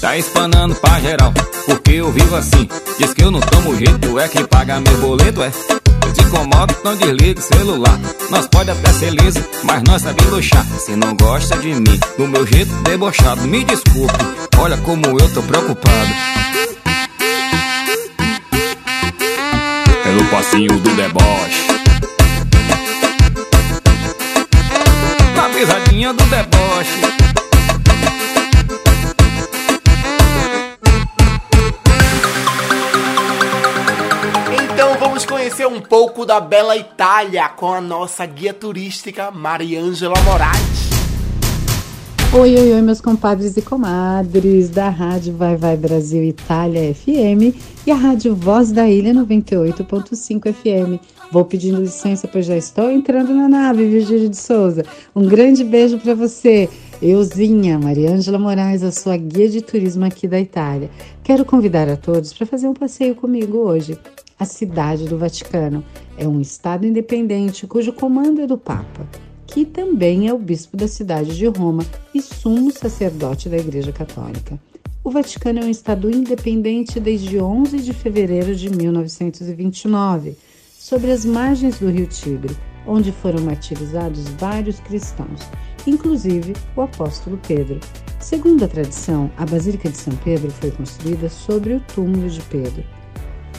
Tá 0.02 0.18
espanando 0.18 0.76
pra 0.76 1.00
geral, 1.00 1.34
porque 1.66 1.92
eu 1.92 2.12
vivo 2.12 2.36
assim. 2.36 2.68
Diz 3.00 3.14
que 3.14 3.24
eu 3.24 3.32
não 3.32 3.40
tomo 3.40 3.78
jeito, 3.78 4.20
é 4.20 4.28
que 4.28 4.44
paga 4.44 4.82
meu 4.82 4.98
boleto, 4.98 5.42
é. 5.42 5.81
Eu 6.06 6.14
te 6.14 6.22
incomodo, 6.22 6.76
não 6.84 6.96
desliga 6.96 7.40
o 7.40 7.44
celular. 7.44 8.00
Nós 8.30 8.48
pode 8.48 8.72
até 8.72 8.94
ser 8.94 9.12
liso, 9.12 9.44
mas 9.64 9.84
nós 9.84 10.02
sabemos 10.02 10.32
luxar. 10.32 10.66
Se 10.80 10.96
não 10.96 11.16
gosta 11.16 11.58
de 11.58 11.74
mim, 11.74 12.00
do 12.18 12.28
meu 12.28 12.46
jeito 12.46 12.72
debochado, 12.84 13.42
me 13.44 13.64
desculpe. 13.64 14.14
Olha 14.58 14.78
como 14.78 15.06
eu 15.20 15.34
tô 15.34 15.42
preocupado. 15.44 16.10
Pelo 20.04 20.26
passinho 20.26 20.80
do 20.80 20.90
deboche. 20.96 21.68
Na 25.36 25.50
pisadinha 25.50 26.14
do 26.14 26.24
deboche. 26.26 27.31
Então 34.92 35.08
vamos 35.08 35.26
conhecer 35.26 35.66
um 35.66 35.80
pouco 35.80 36.26
da 36.26 36.42
bela 36.42 36.76
Itália 36.76 37.48
com 37.48 37.72
a 37.72 37.80
nossa 37.80 38.26
guia 38.26 38.54
turística 38.54 39.32
Mariângela 39.32 40.20
Moraes. 40.26 40.90
Oi, 42.34 42.56
oi, 42.58 42.74
oi, 42.74 42.82
meus 42.82 43.00
compadres 43.00 43.56
e 43.56 43.62
comadres 43.62 44.70
da 44.70 44.90
Rádio 44.90 45.34
Vai 45.34 45.56
Vai 45.56 45.78
Brasil 45.78 46.22
Itália 46.26 46.94
FM 46.94 47.56
e 47.88 47.92
a 47.92 47.96
Rádio 47.96 48.36
Voz 48.36 48.74
da 48.74 48.90
Ilha 48.90 49.14
98.5 49.14 50.52
FM. 50.52 51.02
Vou 51.32 51.46
pedindo 51.46 51.80
licença, 51.80 52.28
pois 52.28 52.46
já 52.46 52.58
estou 52.58 52.92
entrando 52.92 53.34
na 53.34 53.48
nave, 53.48 53.88
Virgílio 53.88 54.28
de 54.28 54.36
Souza. 54.36 54.84
Um 55.16 55.26
grande 55.26 55.64
beijo 55.64 56.00
para 56.00 56.14
você. 56.14 56.70
Euzinha, 57.02 57.80
Mariângela 57.80 58.38
Moraes, 58.38 58.84
a 58.84 58.92
sua 58.92 59.16
guia 59.16 59.48
de 59.48 59.62
turismo 59.62 60.04
aqui 60.04 60.28
da 60.28 60.40
Itália. 60.40 60.90
Quero 61.24 61.46
convidar 61.46 61.88
a 61.88 61.96
todos 61.96 62.34
para 62.34 62.46
fazer 62.46 62.68
um 62.68 62.74
passeio 62.74 63.16
comigo 63.16 63.58
hoje. 63.58 63.98
A 64.42 64.46
cidade 64.46 65.06
do 65.06 65.20
Vaticano 65.20 65.86
é 66.18 66.28
um 66.28 66.42
estado 66.42 66.84
independente 66.84 67.68
cujo 67.68 67.94
comando 67.94 68.42
é 68.42 68.48
do 68.48 68.58
Papa 68.58 69.08
que 69.46 69.66
também 69.66 70.28
é 70.28 70.34
o 70.34 70.40
bispo 70.40 70.76
da 70.76 70.88
cidade 70.88 71.38
de 71.38 71.46
Roma 71.46 71.86
e 72.12 72.20
sumo 72.24 72.72
sacerdote 72.72 73.50
da 73.50 73.58
Igreja 73.58 73.92
Católica. 73.92 74.60
O 75.04 75.12
Vaticano 75.12 75.60
é 75.60 75.66
um 75.66 75.70
estado 75.70 76.10
independente 76.10 77.00
desde 77.00 77.40
11 77.40 77.82
de 77.82 77.94
fevereiro 77.94 78.56
de 78.56 78.68
1929, 78.68 80.36
sobre 80.80 81.12
as 81.12 81.24
margens 81.24 81.78
do 81.78 81.92
rio 81.92 82.08
Tigre, 82.08 82.58
onde 82.88 83.12
foram 83.12 83.44
martirizados 83.44 84.28
vários 84.40 84.80
cristãos, 84.80 85.42
inclusive 85.86 86.54
o 86.76 86.82
apóstolo 86.82 87.40
Pedro. 87.48 87.80
Segundo 88.20 88.66
a 88.66 88.68
tradição, 88.68 89.30
a 89.38 89.46
Basílica 89.46 89.88
de 89.88 89.98
São 89.98 90.16
Pedro 90.24 90.50
foi 90.50 90.72
construída 90.72 91.30
sobre 91.30 91.76
o 91.76 91.82
túmulo 91.94 92.28
de 92.28 92.42
Pedro 92.44 93.01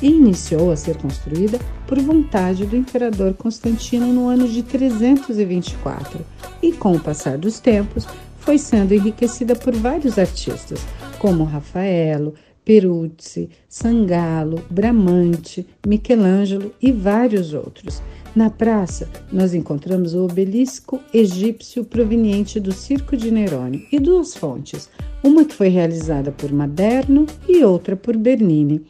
e 0.02 0.08
iniciou 0.08 0.72
a 0.72 0.76
ser 0.76 0.96
construída 0.96 1.58
por 1.86 1.98
vontade 2.00 2.66
do 2.66 2.76
imperador 2.76 3.34
Constantino 3.34 4.12
no 4.12 4.28
ano 4.28 4.48
de 4.48 4.62
324, 4.62 6.20
e 6.60 6.72
com 6.72 6.92
o 6.92 7.00
passar 7.00 7.38
dos 7.38 7.60
tempos 7.60 8.06
foi 8.38 8.58
sendo 8.58 8.92
enriquecida 8.92 9.54
por 9.54 9.74
vários 9.74 10.18
artistas, 10.18 10.84
como 11.18 11.44
Rafaelo, 11.44 12.34
Peruzzi, 12.64 13.50
Sangalo, 13.68 14.62
Bramante, 14.70 15.66
Michelangelo 15.86 16.72
e 16.80 16.92
vários 16.92 17.54
outros. 17.54 18.02
Na 18.34 18.48
praça, 18.48 19.10
nós 19.30 19.52
encontramos 19.52 20.14
o 20.14 20.24
obelisco 20.24 20.98
egípcio 21.12 21.84
proveniente 21.84 22.58
do 22.58 22.72
Circo 22.72 23.16
de 23.16 23.30
Nerone 23.30 23.86
e 23.92 23.98
duas 23.98 24.34
fontes, 24.34 24.88
uma 25.22 25.44
que 25.44 25.54
foi 25.54 25.68
realizada 25.68 26.32
por 26.32 26.50
Maderno 26.50 27.26
e 27.46 27.62
outra 27.62 27.94
por 27.94 28.16
Bernini. 28.16 28.82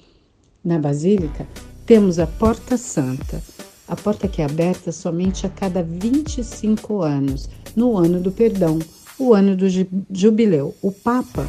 Na 0.64 0.78
Basílica, 0.78 1.46
temos 1.84 2.20
a 2.20 2.26
Porta 2.26 2.76
Santa, 2.76 3.42
a 3.88 3.96
porta 3.96 4.28
que 4.28 4.40
é 4.40 4.44
aberta 4.44 4.92
somente 4.92 5.44
a 5.44 5.48
cada 5.48 5.82
25 5.82 7.02
anos, 7.02 7.48
no 7.74 7.96
ano 7.96 8.20
do 8.20 8.30
perdão, 8.30 8.78
o 9.18 9.34
ano 9.34 9.56
do 9.56 9.66
jubileu. 10.10 10.74
O 10.80 10.92
Papa 10.92 11.46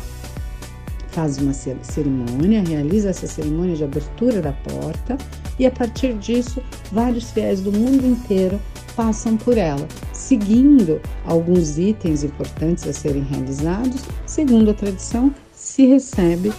faz 1.10 1.38
uma 1.38 1.54
cerimônia, 1.54 2.64
realiza 2.64 3.10
essa 3.10 3.28
cerimônia 3.28 3.76
de 3.76 3.84
abertura 3.84 4.42
da 4.42 4.52
porta 4.52 5.16
e 5.60 5.66
a 5.68 5.72
partir 5.72 6.18
disso, 6.18 6.60
vários 6.92 7.30
fiéis 7.30 7.62
do 7.62 7.72
mundo 7.72 8.08
inteiro 8.08 8.60
passam 8.96 9.38
por 9.38 9.58
ela, 9.58 9.88
seguindo 10.12 11.00
alguns 11.26 11.78
itens 11.78 12.24
importantes 12.24 12.88
a 12.88 12.94
serem 12.94 13.24
realizados. 13.24 14.02
Segundo 14.26 14.72
a 14.72 14.74
tradição, 14.74 15.34
se 15.52 15.86
recebe 15.86 16.52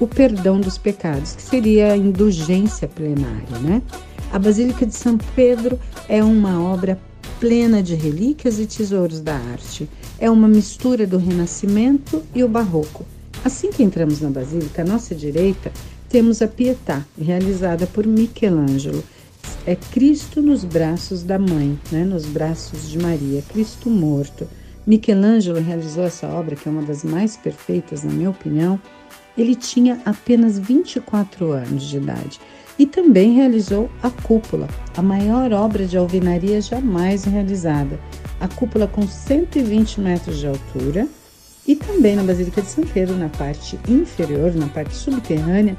o 0.00 0.06
perdão 0.06 0.58
dos 0.58 0.78
pecados, 0.78 1.36
que 1.36 1.42
seria 1.42 1.92
a 1.92 1.96
indulgência 1.96 2.88
plenária, 2.88 3.58
né? 3.60 3.82
A 4.32 4.38
Basílica 4.38 4.86
de 4.86 4.94
São 4.94 5.18
Pedro 5.36 5.78
é 6.08 6.24
uma 6.24 6.62
obra 6.62 6.98
plena 7.38 7.82
de 7.82 7.94
relíquias 7.94 8.58
e 8.58 8.66
tesouros 8.66 9.20
da 9.20 9.34
arte. 9.34 9.88
É 10.18 10.30
uma 10.30 10.48
mistura 10.48 11.06
do 11.06 11.18
Renascimento 11.18 12.22
e 12.34 12.42
o 12.42 12.48
Barroco. 12.48 13.04
Assim 13.44 13.70
que 13.70 13.82
entramos 13.82 14.20
na 14.20 14.30
Basílica, 14.30 14.82
à 14.82 14.84
nossa 14.84 15.14
direita, 15.14 15.72
temos 16.08 16.40
a 16.42 16.48
Pietà, 16.48 17.04
realizada 17.20 17.86
por 17.86 18.06
Michelangelo. 18.06 19.02
É 19.66 19.74
Cristo 19.74 20.40
nos 20.40 20.64
braços 20.64 21.22
da 21.22 21.38
mãe, 21.38 21.78
né? 21.90 22.04
nos 22.04 22.24
braços 22.26 22.88
de 22.88 22.98
Maria, 22.98 23.42
Cristo 23.42 23.90
morto. 23.90 24.46
Michelangelo 24.86 25.60
realizou 25.60 26.04
essa 26.04 26.26
obra, 26.28 26.56
que 26.56 26.68
é 26.68 26.72
uma 26.72 26.82
das 26.82 27.04
mais 27.04 27.36
perfeitas, 27.36 28.02
na 28.02 28.12
minha 28.12 28.30
opinião, 28.30 28.80
ele 29.36 29.54
tinha 29.54 30.00
apenas 30.04 30.58
24 30.58 31.52
anos 31.52 31.84
de 31.84 31.96
idade 31.96 32.40
e 32.78 32.86
também 32.86 33.34
realizou 33.34 33.90
a 34.02 34.08
cúpula, 34.10 34.66
a 34.96 35.02
maior 35.02 35.52
obra 35.52 35.86
de 35.86 35.98
alvenaria 35.98 36.60
jamais 36.60 37.24
realizada. 37.24 38.00
A 38.40 38.48
cúpula 38.48 38.86
com 38.86 39.06
120 39.06 40.00
metros 40.00 40.38
de 40.38 40.46
altura 40.46 41.06
e 41.66 41.76
também 41.76 42.16
na 42.16 42.22
Basílica 42.22 42.62
de 42.62 42.68
São 42.68 42.84
Pedro, 42.84 43.16
na 43.16 43.28
parte 43.28 43.78
inferior, 43.86 44.54
na 44.54 44.66
parte 44.66 44.94
subterrânea, 44.94 45.76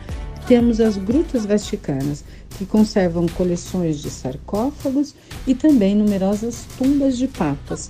temos 0.48 0.80
as 0.80 0.98
Grutas 0.98 1.46
Vaticanas, 1.46 2.24
que 2.58 2.66
conservam 2.66 3.28
coleções 3.28 4.00
de 4.00 4.10
sarcófagos 4.10 5.16
e 5.48 5.56
também 5.56 5.96
numerosas 5.96 6.66
tumbas 6.78 7.18
de 7.18 7.28
papas. 7.28 7.90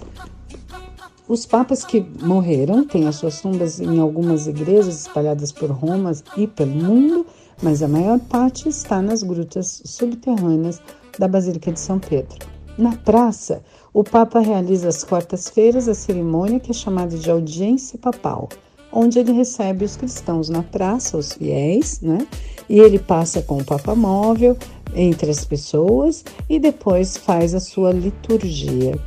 Os 1.32 1.46
papas 1.46 1.86
que 1.86 2.06
morreram 2.22 2.84
têm 2.84 3.08
as 3.08 3.16
suas 3.16 3.40
tumbas 3.40 3.80
em 3.80 4.02
algumas 4.02 4.48
igrejas 4.48 5.00
espalhadas 5.00 5.50
por 5.50 5.72
Roma 5.72 6.12
e 6.36 6.46
pelo 6.46 6.76
mundo, 6.76 7.26
mas 7.64 7.82
a 7.82 7.88
maior 7.88 8.20
parte 8.20 8.68
está 8.68 9.02
nas 9.02 9.24
grutas 9.24 9.82
subterrâneas 9.86 10.82
da 11.18 11.30
Basílica 11.30 11.72
de 11.72 11.80
São 11.80 12.00
Pedro. 12.00 12.38
Na 12.78 12.98
praça, 12.98 13.64
o 13.94 14.04
Papa 14.04 14.42
realiza 14.42 14.90
às 14.90 15.06
quartas-feiras 15.06 15.88
a 15.88 15.94
cerimônia 15.94 16.60
que 16.60 16.72
é 16.72 16.74
chamada 16.74 17.18
de 17.18 17.32
audiência 17.32 17.98
papal, 17.98 18.50
onde 18.92 19.18
ele 19.18 19.32
recebe 19.32 19.86
os 19.86 19.96
cristãos 19.96 20.50
na 20.50 20.64
praça, 20.64 21.18
os 21.18 21.32
fiéis, 21.32 22.02
né? 22.02 22.28
E 22.68 22.78
ele 22.78 23.00
passa 23.00 23.42
com 23.42 23.58
o 23.58 23.64
Papa 23.64 23.96
móvel 23.96 24.58
entre 24.94 25.32
as 25.32 25.46
pessoas 25.46 26.26
e 26.50 26.60
depois 26.60 27.16
faz 27.16 27.56
a 27.56 27.62
sua 27.62 27.94
liturgia 27.94 29.00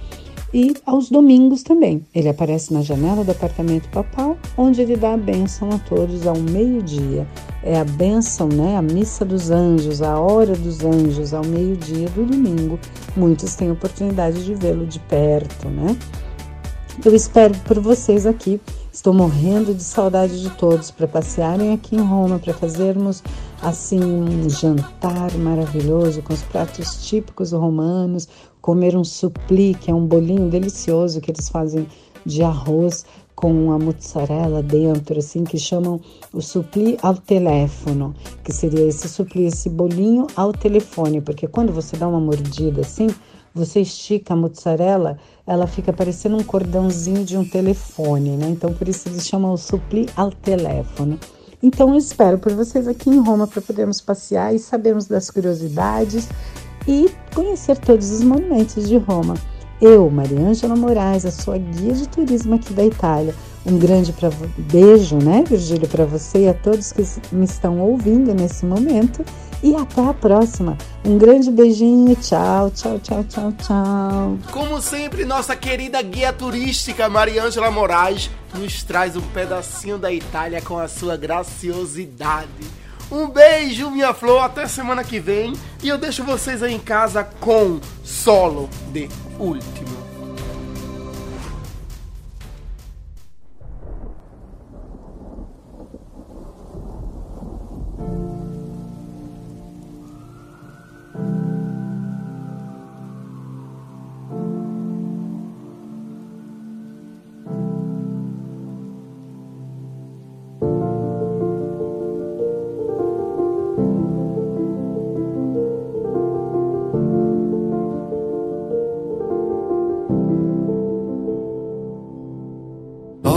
e 0.55 0.73
aos 0.87 1.11
domingos 1.11 1.65
também. 1.65 2.07
Ele 2.15 2.29
aparece 2.29 2.73
na 2.73 2.81
janela 2.81 3.25
do 3.25 3.33
apartamento 3.33 3.89
papal, 3.89 4.39
onde 4.57 4.81
ele 4.81 4.97
dá 4.97 5.15
a 5.15 5.17
bênção 5.17 5.69
a 5.71 5.79
todos 5.81 6.29
ao 6.29 6.37
meio-dia. 6.39 7.27
É 7.65 7.77
a 7.77 7.85
bênção, 7.85 8.49
né? 8.49 8.77
A 8.77 8.83
missa 8.83 9.25
dos 9.25 9.51
anjos, 9.51 10.01
a 10.01 10.17
hora 10.21 10.55
dos 10.55 10.85
anjos, 10.85 11.35
ao 11.35 11.45
meio-dia 11.45 12.09
do 12.11 12.25
domingo. 12.25 12.79
Muitos 13.17 13.57
têm 13.57 13.73
oportunidade 13.73 14.45
de 14.45 14.55
vê-lo 14.55 14.87
de 14.87 15.01
perto, 15.01 15.69
né? 15.69 15.97
Eu 17.05 17.13
espero 17.13 17.53
por 17.65 17.81
vocês 17.81 18.25
aqui. 18.25 18.61
Estou 18.95 19.13
morrendo 19.13 19.75
de 19.75 19.83
saudade 19.83 20.41
de 20.41 20.51
todos 20.51 20.93
para 20.93 21.09
passearem 21.09 21.73
aqui 21.73 21.97
em 21.97 22.01
Roma, 22.01 22.39
para 22.39 22.55
fazermos 22.55 23.25
assim 23.61 24.01
um 24.01 24.49
jantar 24.49 25.37
maravilhoso 25.37 26.23
com 26.23 26.33
os 26.33 26.43
pratos 26.43 27.05
típicos 27.05 27.51
romanos, 27.51 28.29
comer 28.63 28.97
um 28.97 29.03
supli, 29.03 29.75
que 29.75 29.91
é 29.91 29.95
um 29.95 30.07
bolinho 30.07 30.49
delicioso 30.49 31.21
que 31.21 31.33
eles 31.33 31.49
fazem 31.49 31.89
de 32.25 32.45
arroz 32.45 33.05
com 33.35 33.73
a 33.73 33.79
mozzarella 33.81 34.63
dentro, 34.63 35.19
assim, 35.19 35.43
que 35.43 35.59
chamam 35.59 36.01
o 36.33 36.41
supli 36.41 36.97
ao 37.03 37.17
teléfono, 37.17 38.15
que 38.45 38.53
seria 38.53 38.87
esse 38.87 39.09
supli, 39.09 39.47
esse 39.47 39.69
bolinho 39.69 40.29
ao 40.37 40.53
telefone, 40.53 41.21
porque 41.21 41.49
quando 41.49 41.73
você 41.73 41.97
dá 41.97 42.07
uma 42.07 42.21
mordida 42.21 42.83
assim, 42.83 43.09
você 43.55 43.81
estica 43.81 44.35
a 44.35 44.37
mozzarella, 44.37 45.17
ela 45.47 45.67
fica 45.67 45.93
parecendo 45.93 46.37
um 46.37 46.43
cordãozinho 46.43 47.25
de 47.25 47.37
um 47.37 47.49
telefone, 47.49 48.37
né? 48.37 48.49
Então 48.49 48.73
por 48.75 48.89
isso 48.89 49.09
eles 49.09 49.27
chamam 49.27 49.53
o 49.53 49.57
supli 49.57 50.09
ao 50.17 50.31
teléfono. 50.31 51.19
Então 51.63 51.91
eu 51.91 51.97
espero 51.97 52.39
por 52.39 52.53
vocês 52.53 52.89
aqui 52.89 53.09
em 53.09 53.19
Roma 53.19 53.47
para 53.47 53.63
podermos 53.63 54.01
passear 54.01 54.55
e 54.55 54.59
sabermos 54.59 55.07
das 55.07 55.31
curiosidades 55.31 56.29
e 56.87 57.11
conhecer 57.35 57.79
todos 57.79 58.11
os 58.11 58.23
monumentos 58.23 58.89
de 58.89 58.99
Roma. 58.99 59.35
Eu, 59.81 60.09
Mariângela 60.11 60.77
Moraes, 60.77 61.25
a 61.25 61.31
sua 61.31 61.59
guia 61.59 61.93
de 61.93 62.09
turismo 62.09 62.55
aqui 62.55 62.73
da 62.73 62.85
Itália. 62.85 63.35
Um 63.67 63.79
grande 63.79 64.13
pra, 64.13 64.31
beijo, 64.59 65.17
né, 65.17 65.43
Virgílio, 65.47 65.89
para 65.89 66.05
você 66.05 66.45
e 66.45 66.49
a 66.49 66.55
todos 66.55 66.93
que 66.93 67.03
me 67.33 67.45
estão 67.45 67.81
ouvindo 67.81 68.35
nesse 68.35 68.67
momento. 68.67 69.25
E 69.65 69.75
até 69.75 70.07
a 70.07 70.13
próxima. 70.13 70.77
Um 71.03 71.17
grande 71.17 71.51
beijinho. 71.51 72.15
Tchau, 72.17 72.71
tchau, 72.71 72.99
tchau, 72.99 73.25
tchau, 73.25 73.53
tchau. 73.53 74.39
Como 74.53 74.79
sempre, 74.79 75.25
nossa 75.25 75.57
querida 75.57 76.03
guia 76.03 76.35
turística 76.35 77.09
Mariângela 77.09 77.71
Moraes 77.71 78.31
nos 78.55 78.83
traz 78.83 79.17
um 79.17 79.23
pedacinho 79.23 79.97
da 79.97 80.13
Itália 80.13 80.61
com 80.61 80.79
a 80.79 80.87
sua 80.87 81.17
graciosidade. 81.17 82.51
Um 83.11 83.27
beijo, 83.27 83.91
minha 83.91 84.13
flor, 84.13 84.43
até 84.43 84.69
semana 84.69 85.03
que 85.03 85.19
vem. 85.19 85.55
E 85.83 85.89
eu 85.89 85.97
deixo 85.97 86.23
vocês 86.23 86.63
aí 86.63 86.75
em 86.75 86.79
casa 86.79 87.25
com 87.25 87.81
Solo 88.03 88.69
de 88.93 89.09
Último. 89.39 90.04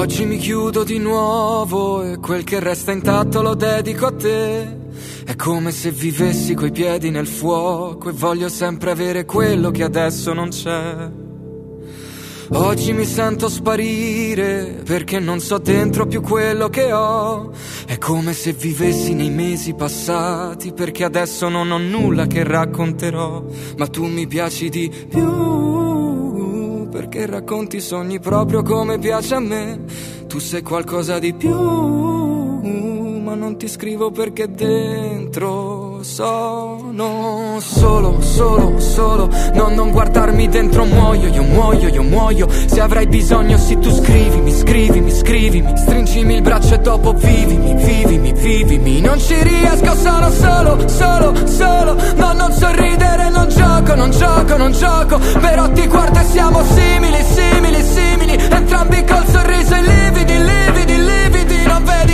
Oggi 0.08 0.24
mi 0.24 0.38
chiudo 0.38 0.86
di 0.86 1.00
nuovo 1.00 2.02
e 2.02 2.15
quel 2.15 2.46
che 2.46 2.62
resta 2.62 2.93
intatto 2.93 3.41
lo 3.41 3.56
dedico 3.56 4.06
a 4.06 4.13
te. 4.13 4.78
È 5.26 5.36
come 5.36 5.72
se 5.72 5.91
vivessi 5.91 6.54
coi 6.54 6.72
piedi 6.72 7.10
nel 7.10 7.28
fuoco 7.28 8.08
e 8.08 8.13
voglio 8.13 8.48
sempre 8.48 8.91
avere 8.91 9.26
quello 9.26 9.70
che 9.70 9.84
adesso 9.84 10.32
non 10.32 10.48
c'è. 10.48 11.12
Oggi 12.52 12.93
mi 12.93 13.04
sento 13.04 13.50
sparire 13.50 14.82
perché 14.86 15.20
non 15.20 15.41
so 15.41 15.58
dentro 15.58 16.08
più 16.08 16.22
quello 16.22 16.70
che 16.70 16.93
ho. 16.93 17.52
È 17.86 17.98
come 17.98 18.32
se 18.32 18.54
vivessi 18.54 19.13
nei 19.13 19.30
mesi 19.30 19.74
passati 19.74 20.72
perché 20.72 21.04
adesso 21.04 21.50
non 21.50 21.70
ho 21.70 21.78
nulla 21.78 22.28
che 22.28 22.46
racconterò. 22.46 23.43
Ma 23.76 23.88
tu 23.88 24.06
mi 24.06 24.26
piaci 24.26 24.70
di 24.70 24.89
più 25.10 26.07
perché 26.97 27.27
racconti 27.27 27.75
i 27.75 27.81
sogni 27.81 28.19
proprio 28.19 28.63
come 28.63 28.97
piace 28.97 29.36
a 29.36 29.39
me. 29.39 29.81
Tu 30.25 30.39
sei 30.39 30.63
qualcosa 30.63 31.19
di 31.19 31.31
più, 31.31 31.53
non 33.38 33.56
ti 33.58 33.67
scrivo 33.67 34.10
perché 34.10 34.50
dentro 34.52 36.00
sono 36.02 37.60
solo, 37.60 38.19
solo, 38.21 38.80
solo. 38.80 39.30
No, 39.54 39.69
non 39.69 39.91
guardarmi 39.91 40.50
dentro, 40.50 40.86
muoio, 40.86 41.28
io 41.28 41.43
muoio, 41.43 41.88
io 41.88 42.04
muoio. 42.04 42.47
Se 42.65 42.82
avrai 42.82 43.08
bisogno, 43.08 43.58
sì, 43.58 43.78
tu 43.78 43.91
scrivimi, 43.91 44.52
scrivimi, 44.52 45.12
scrivimi. 45.12 45.78
Stringimi 45.78 46.36
il 46.36 46.41
braccio 46.41 46.73
e 46.73 46.80
dopo 46.80 47.13
vivimi, 47.13 47.76
vivimi, 47.76 48.34
vivimi. 48.34 49.02
Non 49.02 49.19
ci 49.19 49.41
riesco, 49.41 49.95
sono 49.95 50.30
solo, 50.32 50.88
solo, 50.88 51.47
solo. 51.47 51.95
No, 52.15 52.34
non 52.34 52.52
sorridere, 52.52 53.30
non 53.30 53.50
gioco, 53.50 53.95
non 53.95 54.12
gioco, 54.12 54.58
non 54.58 54.71
gioco. 54.71 55.19
Però 55.39 55.69
ti 55.71 55.88
guardo 55.88 56.19
e 56.19 56.23
siamo 56.23 56.63
simili, 56.63 57.23
simili, 57.23 57.84
simili. 57.84 58.34
Entrambi 58.34 59.04
col 59.06 59.26
sorriso 59.28 59.76
e 59.76 59.82
lividi, 59.82 60.38
lividi, 60.38 60.97
lividi. 60.97 61.63
Non 61.65 61.84
vedi 61.84 62.07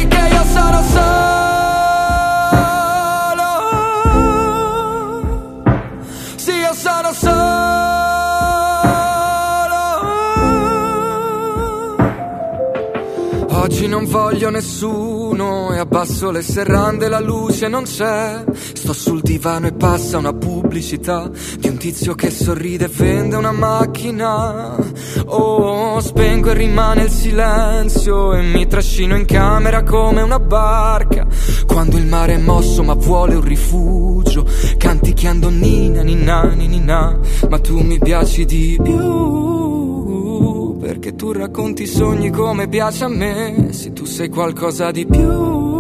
non 13.94 14.06
voglio 14.06 14.50
nessuno 14.50 15.72
e 15.72 15.78
abbasso 15.78 16.32
le 16.32 16.42
serrande, 16.42 17.08
la 17.10 17.20
luce 17.20 17.68
non 17.68 17.84
c'è. 17.84 18.44
Sto 18.52 18.92
sul 18.92 19.22
divano 19.22 19.68
e 19.68 19.74
passa 19.74 20.18
una 20.18 20.34
pubblicità 20.34 21.30
di 21.60 21.68
un 21.68 21.78
tizio 21.78 22.16
che 22.16 22.32
sorride 22.32 22.86
e 22.86 22.88
vende 22.88 23.36
una 23.36 23.52
macchina. 23.52 24.76
Oh, 25.26 26.00
spengo 26.00 26.50
e 26.50 26.54
rimane 26.56 27.04
il 27.04 27.12
silenzio 27.12 28.34
e 28.34 28.42
mi 28.42 28.66
trascino 28.66 29.16
in 29.16 29.26
camera 29.26 29.84
come 29.84 30.24
una 30.24 30.40
barca. 30.40 31.28
Quando 31.68 31.96
il 31.98 32.08
mare 32.08 32.34
è 32.34 32.40
mosso 32.40 32.82
ma 32.82 32.96
vuole 32.96 33.36
un 33.36 33.44
rifugio, 33.44 34.44
canticchiando 34.76 35.50
nina, 35.50 36.02
nina, 36.02 36.42
nina, 36.56 37.20
ma 37.48 37.60
tu 37.60 37.80
mi 37.80 38.00
piaci 38.00 38.44
di 38.46 38.80
più 38.82 39.83
perché 40.94 41.16
tu 41.16 41.32
racconti 41.32 41.84
i 41.84 41.88
sogni 41.88 42.30
come 42.30 42.68
piace 42.68 43.06
a 43.06 43.08
me. 43.08 43.70
Se 43.72 43.94
tu 43.94 44.06
sei 44.06 44.30
qualcosa 44.30 44.92
di 44.92 45.08
più, 45.08 45.73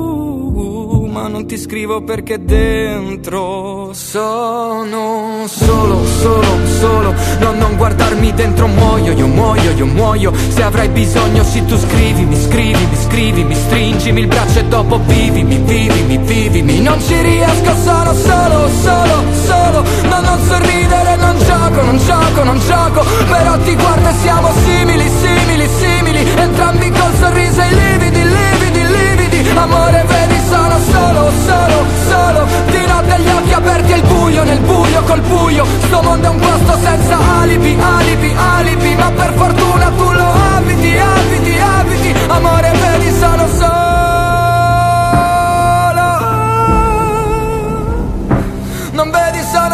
non 1.28 1.46
ti 1.46 1.58
scrivo 1.58 2.02
perché 2.04 2.44
dentro 2.44 3.94
sono 3.94 5.46
solo, 5.48 6.06
solo, 6.06 6.58
solo. 6.80 7.14
No, 7.40 7.52
non 7.54 7.76
guardarmi 7.76 8.34
dentro, 8.34 8.68
muoio, 8.68 9.14
io 9.14 9.28
muoio, 9.28 9.72
io 9.72 9.86
muoio. 9.86 10.34
Se 10.50 10.64
avrai 10.64 10.90
bisogno, 10.90 11.44
sì, 11.44 11.64
tu 11.66 11.78
scrivimi, 11.78 12.36
scrivimi, 12.36 12.96
scrivimi, 12.96 13.56
stringimi 13.56 14.22
il 14.22 14.28
braccio 14.28 14.60
e 14.60 14.66
dopo 14.66 15.00
vivimi, 15.06 15.58
vivimi, 15.58 16.18
vivimi. 16.18 16.82
Non 16.82 17.02
ci 17.02 17.20
riesco, 17.22 17.76
sono 17.84 18.14
solo, 18.14 18.70
solo, 18.82 19.24
solo. 19.46 19.84
No, 20.10 20.20
non 20.22 20.40
sorridere, 20.48 21.16
non 21.16 21.38
gioco, 21.40 21.82
non 21.84 21.98
gioco, 21.98 22.44
non 22.44 22.60
gioco. 22.60 23.06
Però 23.30 23.58
ti 23.60 23.76
guardo 23.76 24.10
e 24.10 24.14
siamo 24.22 24.50
simili, 24.66 25.10
simili, 25.22 25.70
simili. 25.80 26.28
Entrambi 26.36 26.90
col 26.92 27.14
sorriso 27.20 27.62
e 27.62 27.74
lividi, 27.74 28.24
lividi, 28.24 28.82
lividi. 28.88 29.50
Amore, 29.56 30.04
vedi, 30.08 30.43
sono 30.80 30.80
solo, 30.80 31.32
solo, 31.46 31.86
solo. 32.08 32.48
Di 32.68 32.86
notte 32.86 33.20
gli 33.20 33.30
occhi 33.30 33.54
aperti 33.54 33.92
il 33.94 34.02
buio, 34.04 34.44
nel 34.44 34.60
buio 34.60 35.02
col 35.04 35.22
buio. 35.22 35.66
Sto 35.86 36.02
mondo 36.02 36.28
è 36.28 36.30
un 36.30 36.40
posto 36.40 36.78
senza 36.82 37.18
alibi, 37.40 37.78
alibi, 37.80 38.36
alibi. 38.36 38.96
Ma 38.96 39.12
per 39.12 39.34
fortuna 39.36 39.90
tu 39.90 40.12
lo 40.12 40.32
abiti, 40.56 40.98
abiti, 40.98 41.60
abiti. 41.60 42.16
Amore, 42.28 42.72
vedi, 42.72 43.12
sono 43.18 43.48
solo. 43.48 43.72
Non 48.92 49.10
vedi, 49.12 49.42
sono 49.52 49.73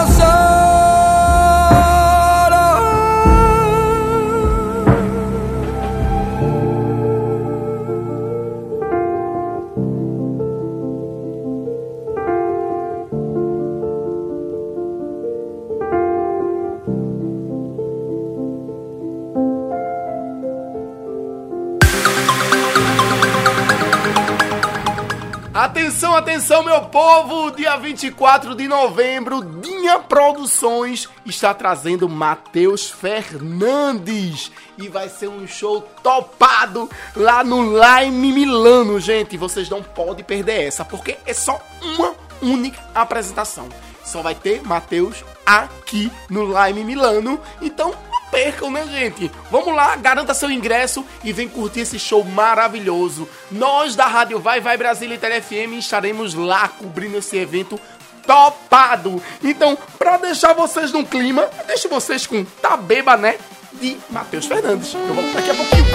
Atenção, 26.00 26.16
atenção, 26.16 26.64
meu 26.64 26.82
povo! 26.86 27.52
Dia 27.52 27.76
24 27.76 28.56
de 28.56 28.70
novembro, 28.70 29.44
Dinha 29.44 30.00
Produções 30.00 31.10
está 31.26 31.54
trazendo 31.54 32.08
Matheus 32.08 32.90
Fernandes 32.90 34.50
e 34.78 34.88
vai 34.88 35.10
ser 35.10 35.28
um 35.28 35.46
show 35.46 35.82
topado 36.02 36.90
lá 37.14 37.44
no 37.44 37.78
Lime 37.78 38.32
Milano, 38.32 38.98
gente. 38.98 39.36
Vocês 39.36 39.70
não 39.70 39.84
podem 39.84 40.24
perder 40.24 40.68
essa, 40.68 40.86
porque 40.86 41.18
é 41.26 41.34
só 41.34 41.62
uma 41.82 42.16
única 42.42 42.80
apresentação. 42.96 43.68
Só 44.02 44.22
vai 44.22 44.36
ter 44.36 44.66
Matheus 44.66 45.26
aqui 45.46 46.10
no 46.30 46.46
Lime 46.46 46.86
Milano. 46.86 47.42
Então, 47.62 47.94
percam, 48.32 48.72
né, 48.72 48.86
gente? 48.88 49.32
Vamos 49.52 49.74
lá, 49.76 49.96
garanta 49.96 50.34
seu 50.34 50.50
ingresso 50.52 51.06
e 51.24 51.32
vem 51.34 51.48
curtir 51.48 51.82
esse 51.82 52.00
show 52.00 52.24
maravilhoso. 52.24 53.28
Nós 53.52 53.96
da 53.96 54.06
Rádio 54.06 54.40
Vai 54.40 54.60
Vai 54.60 54.78
Brasília 54.78 55.16
e 55.16 55.18
TeleFM 55.18 55.74
estaremos 55.78 56.34
lá 56.34 56.68
cobrindo 56.68 57.18
esse 57.18 57.38
evento 57.38 57.80
topado. 58.26 59.22
Então, 59.44 59.78
pra 59.98 60.18
deixar 60.18 60.54
vocês 60.54 60.92
num 60.92 61.04
clima, 61.04 61.50
eu 61.58 61.66
deixo 61.66 61.90
vocês 61.90 62.28
com 62.28 62.44
Tabeba, 62.44 63.18
né? 63.18 63.38
De 63.74 63.98
Matheus 64.10 64.46
Fernandes. 64.46 64.94
Eu 64.94 65.14
volto 65.14 65.34
daqui 65.34 65.50
a 65.50 65.56
pouquinho. 65.56 65.86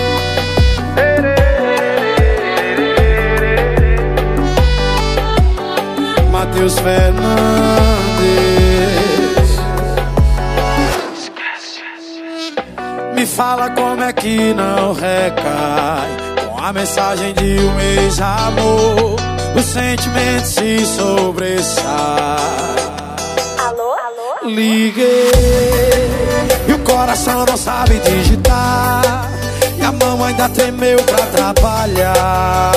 Matheus 6.30 6.78
Fernandes. 6.78 7.44
Fala 13.34 13.70
como 13.70 14.02
é 14.02 14.12
que 14.12 14.54
não 14.54 14.92
recai 14.92 16.08
com 16.46 16.56
a 16.62 16.72
mensagem 16.72 17.34
de 17.34 17.58
um 17.58 17.80
ex-amor. 17.80 19.16
O 19.56 19.62
sentimento 19.62 20.46
se 20.46 20.86
sobressai. 20.86 21.84
Alô, 23.58 23.92
alô? 23.92 24.48
Liguei 24.48 25.30
e 26.68 26.72
o 26.72 26.78
coração 26.80 27.44
não 27.44 27.56
sabe 27.56 27.98
digitar. 27.98 29.28
E 29.78 29.82
a 29.82 29.90
mão 29.90 30.24
ainda 30.24 30.48
tremeu 30.50 31.02
pra 31.02 31.24
atrapalhar. 31.24 32.72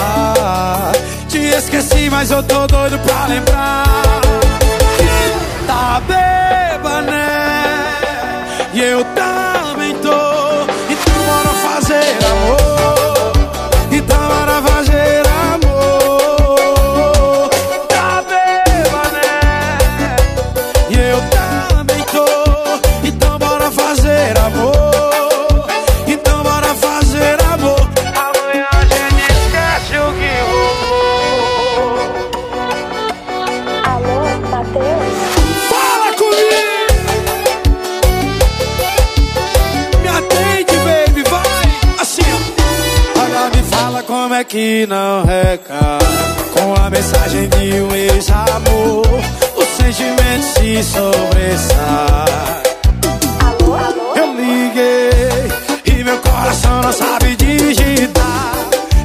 Te 1.29 1.37
esqueci, 1.37 2.09
mas 2.09 2.31
eu 2.31 2.41
tô 2.41 2.65
doido 2.65 2.97
pra 2.99 3.27
lembrar. 3.27 3.83
Tá 5.67 6.01
beba, 6.07 7.01
né? 7.03 8.39
E 8.73 8.81
eu. 8.81 9.01
Então 9.01 9.56
bora 11.97 12.05
fazer 12.05 12.25
amor. 12.25 12.76
Que 44.47 44.87
não 44.87 45.25
recai 45.25 45.99
Com 46.53 46.73
a 46.81 46.89
mensagem 46.89 47.47
de 47.49 47.81
um 47.81 47.93
ex-amor 47.95 49.05
O 49.55 49.65
sentimento 49.81 50.43
se 50.57 50.83
sobressai 50.83 52.63
Alô, 53.45 53.75
alô? 53.75 54.15
Eu 54.15 54.33
liguei 54.33 55.51
e 55.85 56.03
meu 56.03 56.17
coração 56.19 56.81
não 56.81 56.93
sabe 56.93 57.35
digitar. 57.35 58.53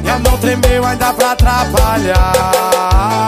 E 0.03 0.09
a 0.09 0.19
mão 0.19 0.37
tremeu 0.37 0.85
ainda 0.85 1.11
pra 1.13 1.31
atrapalhar 1.31 3.27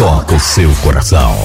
toca 0.00 0.34
o 0.34 0.40
seu 0.40 0.74
coração. 0.76 1.36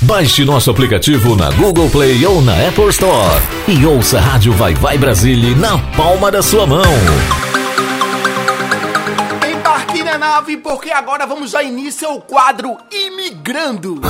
Baixe 0.00 0.44
nosso 0.44 0.72
aplicativo 0.72 1.36
na 1.36 1.52
Google 1.52 1.88
Play 1.88 2.26
ou 2.26 2.42
na 2.42 2.66
Apple 2.66 2.88
Store 2.88 3.40
e 3.68 3.86
ouça 3.86 4.18
a 4.18 4.20
Rádio 4.20 4.52
Vai 4.54 4.74
Vai 4.74 4.98
Brasília 4.98 5.54
na 5.54 5.78
palma 5.96 6.32
da 6.32 6.42
sua 6.42 6.66
mão. 6.66 6.82
Embarque 9.48 10.02
na 10.02 10.18
nave 10.18 10.56
porque 10.56 10.90
agora 10.90 11.24
vamos 11.24 11.52
dar 11.52 11.62
início 11.62 12.08
ao 12.08 12.20
quadro 12.20 12.76
Imigrando. 12.90 14.00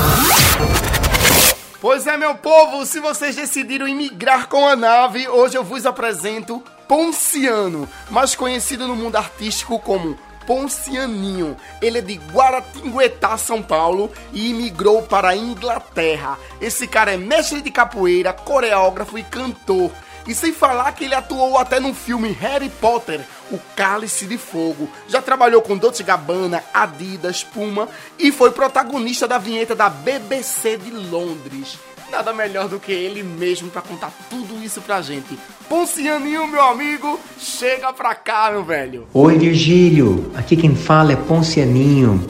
Pois 1.83 2.07
é, 2.07 2.17
meu 2.17 2.35
povo, 2.37 2.87
se 2.87 2.99
vocês 2.99 3.37
decidiram 3.37 3.87
imigrar 3.87 4.49
com 4.49 4.67
a 4.67 4.75
nave, 4.75 5.29
hoje 5.29 5.59
eu 5.59 5.63
vos 5.63 5.85
apresento 5.85 6.63
Ponciano, 6.89 7.87
mais 8.11 8.35
conhecido 8.35 8.89
no 8.89 8.97
mundo 8.97 9.17
artístico 9.17 9.79
como 9.79 10.17
Poncianinho. 10.47 11.57
Ele 11.80 11.99
é 11.99 12.03
de 12.03 12.14
Guaratinguetá, 12.32 13.36
São 13.36 13.62
Paulo 13.62 14.11
e 14.32 14.51
imigrou 14.51 15.03
para 15.03 15.30
a 15.30 15.36
Inglaterra. 15.36 16.38
Esse 16.61 16.86
cara 16.86 17.12
é 17.12 17.16
mestre 17.16 17.61
de 17.61 17.70
capoeira, 17.70 18.32
coreógrafo 18.32 19.18
e 19.18 19.22
cantor. 19.22 19.90
E 20.26 20.34
sem 20.34 20.53
falar 20.53 20.93
que 20.93 21.05
ele 21.05 21.14
atuou 21.14 21.59
até 21.59 21.80
no 21.80 21.93
filme 21.93 22.30
Harry 22.32 22.68
Potter, 22.68 23.20
O 23.51 23.59
Cálice 23.74 24.24
de 24.26 24.38
Fogo. 24.38 24.88
Já 25.09 25.20
trabalhou 25.20 25.61
com 25.62 25.76
Dolce 25.76 26.05
Gabbana, 26.05 26.62
Adidas, 26.72 27.43
Puma 27.43 27.88
e 28.18 28.30
foi 28.30 28.53
protagonista 28.53 29.26
da 29.26 29.38
vinheta 29.38 29.74
da 29.74 29.88
BBC 29.88 30.76
de 30.76 30.90
Londres. 30.90 31.76
Nada 32.13 32.35
melhor 32.35 32.69
do 32.69 32.79
que 32.79 32.93
ele 32.93 33.23
mesmo 33.23 33.71
para 33.71 33.81
contar 33.81 34.13
tudo 34.29 34.63
isso 34.63 34.83
pra 34.83 35.01
gente. 35.01 35.39
Poncianinho, 35.67 36.47
meu 36.47 36.63
amigo, 36.63 37.19
chega 37.39 37.91
pra 37.91 38.15
cá, 38.15 38.51
meu 38.53 38.63
velho. 38.63 39.07
Oi, 39.15 39.39
Virgílio. 39.39 40.31
Aqui 40.35 40.55
quem 40.55 40.75
fala 40.77 41.15
é 41.15 41.17
Poncianinho, 41.17 42.23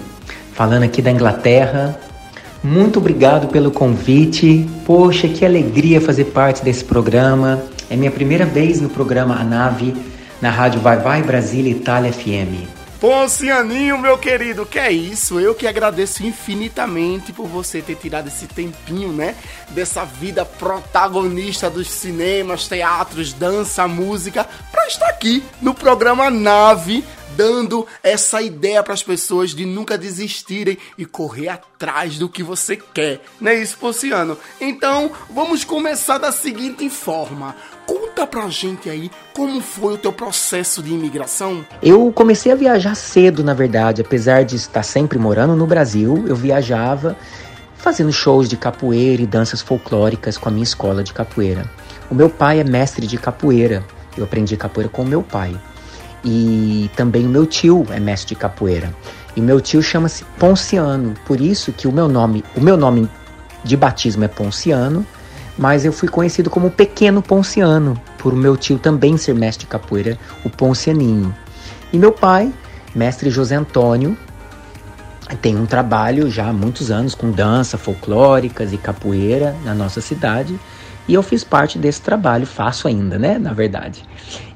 falando 0.53 0.85
aqui 0.85 1.03
da 1.03 1.11
Inglaterra. 1.11 2.01
Muito 2.63 3.01
obrigado 3.01 3.49
pelo 3.49 3.73
convite. 3.73 4.71
Poxa, 4.87 5.27
que 5.27 5.45
alegria 5.45 6.01
fazer 6.01 6.27
parte 6.27 6.63
desse 6.63 6.85
programa. 6.85 7.61
É 7.91 7.97
minha 7.97 8.13
primeira 8.13 8.47
vez 8.47 8.81
no 8.81 8.89
programa 8.89 9.35
A 9.35 9.43
Nave, 9.43 9.97
na 10.41 10.49
rádio 10.49 10.81
Vai 10.81 10.99
Vai 10.99 11.25
Brasília 11.25 11.73
Itália 11.73 12.13
FM. 12.13 12.82
Poncianinho, 13.03 13.99
meu 13.99 14.17
querido, 14.17 14.65
que 14.65 14.79
é 14.79 14.93
isso? 14.93 15.41
Eu 15.41 15.57
que 15.57 15.67
agradeço 15.67 16.25
infinitamente 16.25 17.33
por 17.33 17.49
você 17.49 17.83
ter 17.83 17.97
tirado 17.97 18.29
esse 18.29 18.47
tempinho, 18.47 19.13
né? 19.13 19.35
Dessa 19.71 20.05
vida 20.05 20.45
protagonista 20.45 21.69
dos 21.69 21.91
cinemas, 21.91 22.69
teatros, 22.69 23.33
dança, 23.33 23.89
música, 23.89 24.49
pra 24.71 24.87
estar 24.87 25.09
aqui 25.09 25.43
no 25.61 25.75
programa 25.75 26.31
Nave, 26.31 27.05
dando 27.37 27.89
essa 28.05 28.41
ideia 28.41 28.85
para 28.85 28.95
as 28.95 29.03
pessoas 29.03 29.51
de 29.51 29.67
nunca 29.67 29.99
desistirem 29.99 30.79
e 30.97 31.05
correr 31.05 31.49
atrás 31.49 32.19
do 32.19 32.29
que 32.29 32.45
você 32.45 32.77
quer, 32.77 33.21
não 33.41 33.51
é 33.51 33.57
isso, 33.57 33.79
Ponciano? 33.79 34.39
Então, 34.61 35.11
vamos 35.29 35.65
começar 35.65 36.19
da 36.19 36.31
seguinte 36.31 36.89
forma. 36.89 37.57
Conta 37.93 38.27
pra 38.27 38.49
gente 38.49 38.89
aí 38.89 39.11
como 39.35 39.61
foi 39.61 39.93
o 39.93 39.99
teu 39.99 40.15
processo 40.15 40.83
de 40.83 40.95
imigração. 40.95 41.63
Eu 41.83 42.11
comecei 42.11 42.51
a 42.51 42.55
viajar 42.55 42.95
cedo, 42.95 43.45
na 43.45 43.53
verdade, 43.53 44.01
apesar 44.01 44.45
de 44.45 44.57
estar 44.57 44.83
sempre 44.83 45.19
morando 45.19 45.55
no 45.55 45.67
Brasil, 45.67 46.25
eu 46.27 46.35
viajava 46.35 47.15
fazendo 47.77 48.11
shows 48.11 48.49
de 48.49 48.57
capoeira 48.57 49.21
e 49.21 49.27
danças 49.27 49.61
folclóricas 49.61 50.39
com 50.39 50.49
a 50.49 50.53
minha 50.53 50.63
escola 50.63 51.05
de 51.05 51.13
capoeira. 51.13 51.71
O 52.11 52.15
meu 52.15 52.31
pai 52.31 52.61
é 52.61 52.65
mestre 52.65 53.07
de 53.07 53.19
capoeira. 53.19 53.85
Eu 54.17 54.25
aprendi 54.25 54.57
capoeira 54.57 54.89
com 54.89 55.03
o 55.03 55.07
meu 55.07 55.23
pai. 55.23 55.55
E 56.25 56.91
também 56.97 57.27
o 57.27 57.29
meu 57.29 57.45
tio 57.45 57.87
é 57.91 58.01
mestre 58.01 58.29
de 58.29 58.37
capoeira. 58.37 58.91
E 59.37 59.41
meu 59.43 59.61
tio 59.61 59.83
chama-se 59.83 60.25
Ponciano, 60.39 61.13
por 61.27 61.43
isso 61.43 61.73
que 61.73 61.87
o 61.87 61.93
meu 61.93 62.09
nome, 62.09 62.43
o 62.57 62.61
meu 62.63 62.79
nome 62.79 63.07
de 63.63 63.77
batismo 63.77 64.25
é 64.25 64.29
Ponciano, 64.29 65.07
mas 65.59 65.85
eu 65.85 65.93
fui 65.93 66.09
conhecido 66.09 66.49
como 66.49 66.71
Pequeno 66.71 67.23
Ponciano, 67.23 68.01
por 68.19 68.35
meu 68.35 68.57
tio 68.57 68.79
também 68.79 69.17
ser 69.17 69.35
mestre 69.35 69.67
de 69.67 69.71
capoeira, 69.71 70.19
o 70.45 70.51
Poncianinho. 70.51 71.35
E 71.93 71.99
meu 71.99 72.13
pai, 72.13 72.53
mestre 72.95 73.31
José 73.31 73.57
Antônio, 73.57 74.17
tem 75.41 75.57
um 75.57 75.67
trabalho 75.67 76.31
já 76.31 76.49
há 76.49 76.53
muitos 76.53 76.91
anos 76.91 77.15
com 77.15 77.31
dança 77.31 77.79
folclóricas 77.79 78.73
e 78.73 78.77
capoeira 78.77 79.57
na 79.65 79.75
nossa 79.75 80.01
cidade. 80.01 80.59
E 81.09 81.15
eu 81.15 81.23
fiz 81.23 81.43
parte 81.43 81.79
desse 81.79 82.01
trabalho, 82.01 82.47
faço 82.47 82.87
ainda, 82.87 83.19
né? 83.19 83.39
Na 83.39 83.53
verdade. 83.53 84.05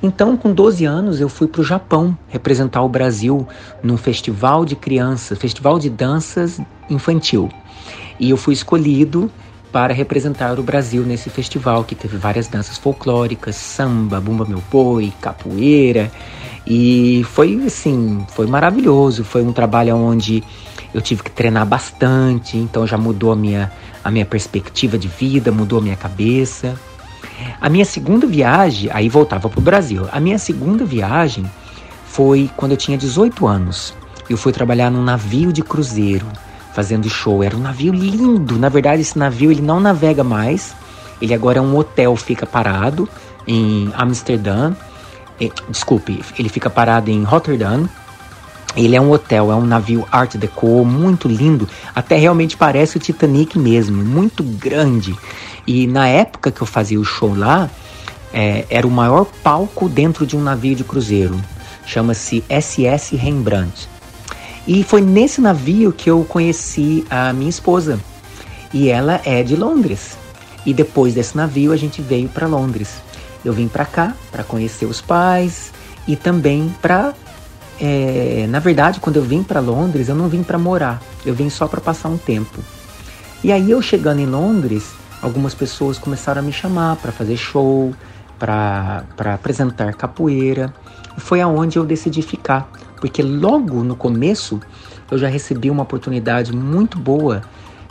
Então, 0.03 0.37
com 0.37 0.53
12 0.53 0.85
anos, 0.85 1.21
eu 1.21 1.29
fui 1.29 1.49
para 1.49 1.61
o 1.61 1.65
Japão 1.65 2.17
representar 2.29 2.83
o 2.83 2.89
Brasil 2.89 3.47
num 3.83 3.97
festival 3.97 4.65
de 4.65 4.77
crianças, 4.77 5.39
festival 5.39 5.79
de 5.79 5.91
danças 5.91 6.61
infantil. 6.89 7.51
E 8.19 8.31
eu 8.31 8.37
fui 8.37 8.55
escolhido 8.55 9.31
para 9.73 9.93
representar 9.93 10.59
o 10.59 10.63
Brasil 10.63 11.03
nesse 11.03 11.29
festival, 11.29 11.85
que 11.85 11.95
teve 11.95 12.17
várias 12.17 12.49
danças 12.49 12.79
folclóricas, 12.79 13.57
samba, 13.57 14.21
bumba 14.21 14.45
meu 14.45 14.63
boi, 14.71 15.13
capoeira. 15.21 16.11
E 16.67 17.25
foi 17.31 17.63
assim, 17.65 18.25
foi 18.29 18.47
maravilhoso. 18.47 19.25
Foi 19.25 19.43
um 19.43 19.53
trabalho 19.53 19.97
onde 19.97 20.43
eu 20.95 21.01
tive 21.01 21.23
que 21.23 21.31
treinar 21.31 21.67
bastante, 21.67 22.57
então 22.57 22.87
já 22.87 22.97
mudou 22.97 23.33
a 23.33 23.37
minha, 23.37 23.71
a 24.03 24.11
minha 24.11 24.25
perspectiva 24.25 24.97
de 24.97 25.09
vida, 25.09 25.53
mudou 25.53 25.79
a 25.79 25.83
minha 25.83 25.97
cabeça. 25.97 26.75
A 27.61 27.69
minha 27.69 27.85
segunda 27.85 28.27
viagem, 28.27 28.91
aí 28.93 29.09
voltava 29.09 29.49
para 29.49 29.59
o 29.59 29.63
Brasil. 29.63 30.09
A 30.11 30.19
minha 30.19 30.39
segunda 30.39 30.85
viagem 30.85 31.45
foi 32.07 32.51
quando 32.57 32.73
eu 32.73 32.79
tinha 32.79 32.97
18 32.97 33.47
anos. 33.47 33.95
Eu 34.29 34.37
fui 34.37 34.53
trabalhar 34.53 34.91
num 34.91 35.03
navio 35.03 35.53
de 35.53 35.63
cruzeiro, 35.63 36.27
fazendo 36.77 37.09
show. 37.09 37.43
Era 37.43 37.57
um 37.57 37.61
navio 37.61 37.91
lindo. 37.91 38.59
Na 38.59 38.69
verdade, 38.69 39.01
esse 39.01 39.19
navio 39.19 39.51
ele 39.51 39.63
não 39.63 39.81
navega 39.81 40.23
mais. 40.23 40.77
Ele 41.23 41.33
agora 41.33 41.59
é 41.59 41.63
um 41.63 41.75
hotel, 41.75 42.15
fica 42.15 42.45
parado 42.45 43.09
em 43.47 43.91
Amsterdã. 43.97 44.75
Desculpe, 45.71 46.23
ele 46.39 46.51
fica 46.51 46.69
parado 46.69 47.11
em 47.11 47.23
Rotterdam, 47.23 47.87
ele 48.75 48.97
é 48.97 49.01
um 49.01 49.11
hotel, 49.13 49.53
é 49.53 49.55
um 49.55 49.67
navio 49.67 50.07
Art 50.11 50.35
Deco 50.37 50.83
muito 50.83 51.29
lindo, 51.29 51.69
até 51.95 52.17
realmente 52.17 52.57
parece 52.57 52.97
o 52.97 53.01
Titanic 53.01 53.59
mesmo, 53.59 54.03
muito 54.03 54.43
grande. 54.43 55.15
E 55.67 55.87
na 55.87 56.09
época 56.09 56.51
que 56.51 56.63
eu 56.63 56.67
fazia 56.67 56.99
o 56.99 57.05
show 57.05 57.35
lá, 57.35 57.69
é, 58.33 58.65
era 58.71 58.87
o 58.87 58.91
maior 58.91 59.27
palco 59.43 59.91
dentro 59.91 60.27
de 60.27 60.35
um 60.35 60.43
navio 60.43 60.75
de 60.75 60.85
cruzeiro. 60.85 61.39
Chama-se 61.85 62.43
SS 62.49 63.15
Rembrandt. 63.15 63.89
E 64.67 64.83
foi 64.83 65.01
nesse 65.01 65.41
navio 65.41 65.93
que 65.93 66.11
eu 66.11 66.25
conheci 66.25 67.05
a 67.09 67.33
minha 67.33 67.51
esposa. 67.51 68.01
E 68.73 68.89
ela 68.89 69.21
é 69.25 69.43
de 69.43 69.55
Londres. 69.55 70.17
E 70.65 70.75
depois 70.75 71.15
desse 71.15 71.37
navio 71.37 71.73
a 71.73 71.77
gente 71.77 72.03
veio 72.03 72.29
para 72.29 72.47
Londres. 72.47 73.01
Eu 73.45 73.53
vim 73.53 73.69
para 73.69 73.85
cá 73.85 74.15
para 74.33 74.43
conhecer 74.43 74.87
os 74.87 75.01
pais 75.01 75.73
e 76.07 76.17
também 76.17 76.75
para 76.83 77.15
é, 77.81 78.47
na 78.49 78.59
verdade, 78.59 79.01
quando 79.01 79.17
eu 79.17 79.23
vim 79.23 79.43
para 79.43 79.61
Londres, 79.61 80.09
eu 80.09 80.15
não 80.15 80.29
vim 80.29 80.43
para 80.43 80.59
morar, 80.59 81.03
eu 81.25 81.35
vim 81.35 81.51
só 81.51 81.69
para 81.69 81.81
passar 81.81 82.09
um 82.09 82.17
tempo. 82.17 82.63
E 83.45 83.53
aí 83.53 83.71
eu 83.71 83.83
chegando 83.83 84.21
em 84.21 84.27
Londres, 84.27 84.93
algumas 85.21 85.55
pessoas 85.55 85.99
começaram 85.99 86.41
a 86.41 86.43
me 86.43 86.53
chamar 86.53 86.97
para 86.97 87.13
fazer 87.13 87.37
show, 87.37 87.95
para 88.39 89.05
apresentar 89.35 89.93
capoeira. 89.95 90.73
Foi 91.19 91.41
aonde 91.41 91.79
eu 91.79 91.85
decidi 91.85 92.23
ficar, 92.23 92.69
porque 93.01 93.23
logo 93.23 93.83
no 93.83 93.97
começo 93.97 94.61
eu 95.11 95.19
já 95.19 95.29
recebi 95.29 95.71
uma 95.71 95.83
oportunidade 95.83 96.55
muito 96.55 96.99
boa 96.99 97.43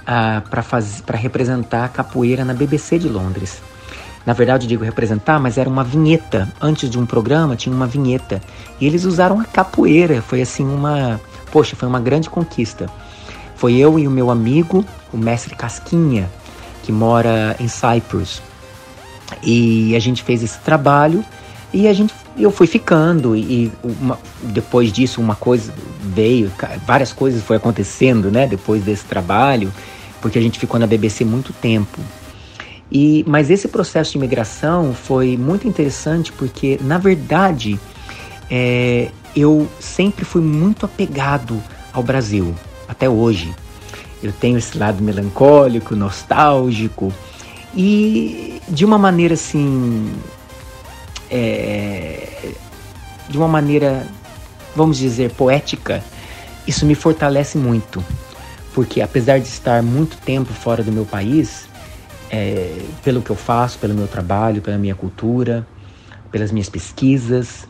ah, 0.05 0.41
para 0.49 1.17
representar 1.17 1.89
capoeira 1.89 2.43
na 2.43 2.53
BBC 2.53 2.99
de 2.99 3.09
Londres. 3.09 3.61
Na 4.25 4.33
verdade, 4.33 4.65
eu 4.65 4.69
digo 4.69 4.83
representar, 4.83 5.39
mas 5.39 5.57
era 5.57 5.69
uma 5.69 5.83
vinheta. 5.83 6.51
Antes 6.59 6.89
de 6.89 6.97
um 6.97 7.05
programa, 7.05 7.55
tinha 7.55 7.75
uma 7.75 7.85
vinheta. 7.85 8.41
E 8.81 8.87
eles 8.87 9.05
usaram 9.05 9.39
a 9.39 9.45
capoeira. 9.45 10.21
Foi 10.21 10.41
assim 10.41 10.65
uma. 10.65 11.21
Poxa, 11.51 11.75
foi 11.75 11.87
uma 11.87 11.99
grande 11.99 12.29
conquista. 12.29 12.89
Foi 13.55 13.75
eu 13.75 13.99
e 13.99 14.07
o 14.07 14.11
meu 14.11 14.31
amigo, 14.31 14.83
o 15.13 15.17
mestre 15.17 15.55
Casquinha, 15.55 16.29
que 16.83 16.91
mora 16.91 17.55
em 17.59 17.67
Cyprus. 17.67 18.41
E 19.43 19.95
a 19.95 19.99
gente 19.99 20.23
fez 20.23 20.43
esse 20.43 20.59
trabalho 20.59 21.23
e 21.71 21.87
a 21.87 21.93
gente 21.93 22.13
eu 22.43 22.51
fui 22.51 22.67
ficando 22.67 23.35
e 23.35 23.71
uma, 23.83 24.19
depois 24.43 24.91
disso 24.91 25.21
uma 25.21 25.35
coisa 25.35 25.73
veio, 26.01 26.51
várias 26.85 27.13
coisas 27.13 27.41
foi 27.43 27.57
acontecendo, 27.57 28.29
né, 28.29 28.45
depois 28.45 28.83
desse 28.83 29.05
trabalho, 29.05 29.71
porque 30.21 30.37
a 30.37 30.41
gente 30.41 30.59
ficou 30.59 30.79
na 30.79 30.87
BBC 30.87 31.23
muito 31.23 31.53
tempo. 31.53 31.99
E, 32.91 33.23
mas 33.27 33.49
esse 33.49 33.67
processo 33.67 34.11
de 34.11 34.17
imigração 34.17 34.93
foi 34.93 35.37
muito 35.37 35.67
interessante 35.67 36.31
porque, 36.31 36.79
na 36.81 36.97
verdade, 36.97 37.79
é, 38.49 39.09
eu 39.35 39.67
sempre 39.79 40.23
fui 40.23 40.41
muito 40.41 40.85
apegado 40.85 41.61
ao 41.91 42.03
Brasil, 42.03 42.55
até 42.87 43.09
hoje. 43.09 43.53
Eu 44.21 44.31
tenho 44.31 44.57
esse 44.57 44.77
lado 44.77 45.03
melancólico, 45.03 45.95
nostálgico 45.95 47.13
e 47.75 48.61
de 48.69 48.85
uma 48.85 48.97
maneira 48.97 49.33
assim. 49.33 50.11
É, 51.37 52.53
de 53.27 53.37
uma 53.37 53.47
maneira, 53.47 54.07
vamos 54.75 54.97
dizer, 54.97 55.31
poética, 55.31 56.01
isso 56.65 56.85
me 56.85 56.95
fortalece 56.95 57.57
muito. 57.57 58.03
Porque 58.73 59.01
apesar 59.01 59.39
de 59.39 59.47
estar 59.47 59.83
muito 59.83 60.17
tempo 60.17 60.53
fora 60.53 60.81
do 60.81 60.91
meu 60.91 61.05
país, 61.05 61.67
é, 62.29 62.81
pelo 63.03 63.21
que 63.21 63.29
eu 63.29 63.35
faço, 63.35 63.77
pelo 63.79 63.93
meu 63.93 64.07
trabalho, 64.07 64.61
pela 64.61 64.77
minha 64.77 64.95
cultura, 64.95 65.67
pelas 66.31 66.51
minhas 66.51 66.69
pesquisas. 66.69 67.67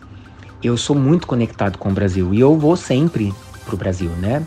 Eu 0.63 0.77
sou 0.77 0.95
muito 0.95 1.27
conectado 1.27 1.77
com 1.77 1.89
o 1.89 1.93
Brasil 1.93 2.33
e 2.33 2.39
eu 2.39 2.57
vou 2.57 2.75
sempre 2.75 3.33
para 3.65 3.75
o 3.75 3.77
Brasil, 3.77 4.09
né? 4.11 4.43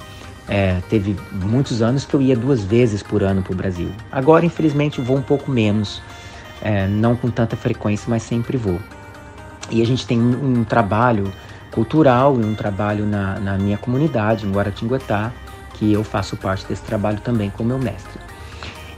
É, 0.49 0.81
teve 0.89 1.17
muitos 1.33 1.83
anos 1.83 2.05
que 2.07 2.15
eu 2.15 2.23
ia 2.23 2.35
duas 2.35 2.65
vezes 2.65 3.03
por 3.03 3.23
ano 3.23 3.43
para 3.43 3.53
o 3.53 3.57
Brasil. 3.57 3.91
Agora, 4.11 4.47
infelizmente, 4.47 5.01
vou 5.01 5.17
um 5.17 5.23
pouco 5.23 5.51
menos, 5.51 6.03
é, 6.63 6.87
não 6.87 7.15
com 7.15 7.31
tanta 7.31 7.57
frequência, 7.57 8.07
mas 8.09 8.23
sempre 8.23 8.57
vou. 8.57 8.81
E 9.71 9.83
a 9.83 9.87
gente 9.87 10.07
tem 10.07 10.19
um, 10.19 10.65
trabalho 10.65 11.33
cultural 11.71 12.41
e 12.41 12.45
um 12.45 12.55
trabalho 12.55 13.07
na, 13.07 13.39
na 13.39 13.59
minha 13.59 13.79
comunidade, 13.79 14.47
em 14.47 14.51
Guaratinguetá, 14.51 15.33
que 15.75 15.93
eu 15.93 16.03
faço 16.03 16.37
parte 16.37 16.67
desse 16.67 16.83
trabalho 16.83 17.21
também 17.21 17.51
com 17.51 17.63
meu 17.63 17.79
mestre. 17.79 18.21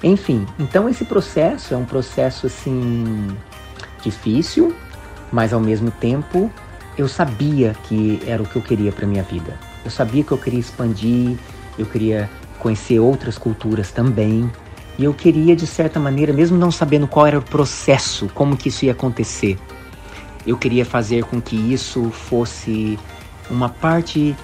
Enfim, 0.02 0.46
então 0.58 0.88
esse 0.88 1.04
processo 1.04 1.74
é 1.74 1.76
um 1.76 1.84
processo 1.84 2.46
assim 2.46 3.28
difícil, 4.02 4.74
mas 5.30 5.52
ao 5.52 5.60
mesmo 5.60 5.90
tempo 5.90 6.50
eu 6.96 7.06
sabia 7.06 7.74
que 7.84 8.20
era 8.26 8.42
o 8.42 8.46
que 8.46 8.56
eu 8.56 8.62
queria 8.62 8.92
para 8.92 9.06
minha 9.06 9.22
vida. 9.22 9.58
Eu 9.84 9.90
sabia 9.90 10.24
que 10.24 10.32
eu 10.32 10.38
queria 10.38 10.60
expandir, 10.60 11.36
eu 11.78 11.86
queria 11.86 12.30
conhecer 12.58 12.98
outras 12.98 13.38
culturas 13.38 13.90
também. 13.90 14.50
E 14.98 15.04
eu 15.04 15.14
queria, 15.14 15.56
de 15.56 15.66
certa 15.66 15.98
maneira, 15.98 16.32
mesmo 16.32 16.58
não 16.58 16.70
sabendo 16.70 17.06
qual 17.06 17.26
era 17.26 17.38
o 17.38 17.42
processo, 17.42 18.28
como 18.34 18.56
que 18.56 18.68
isso 18.68 18.84
ia 18.84 18.92
acontecer, 18.92 19.58
eu 20.46 20.56
queria 20.56 20.84
fazer 20.84 21.24
com 21.24 21.40
que 21.40 21.56
isso 21.56 22.10
fosse 22.10 22.98
uma 23.50 23.68
parte 23.68 24.36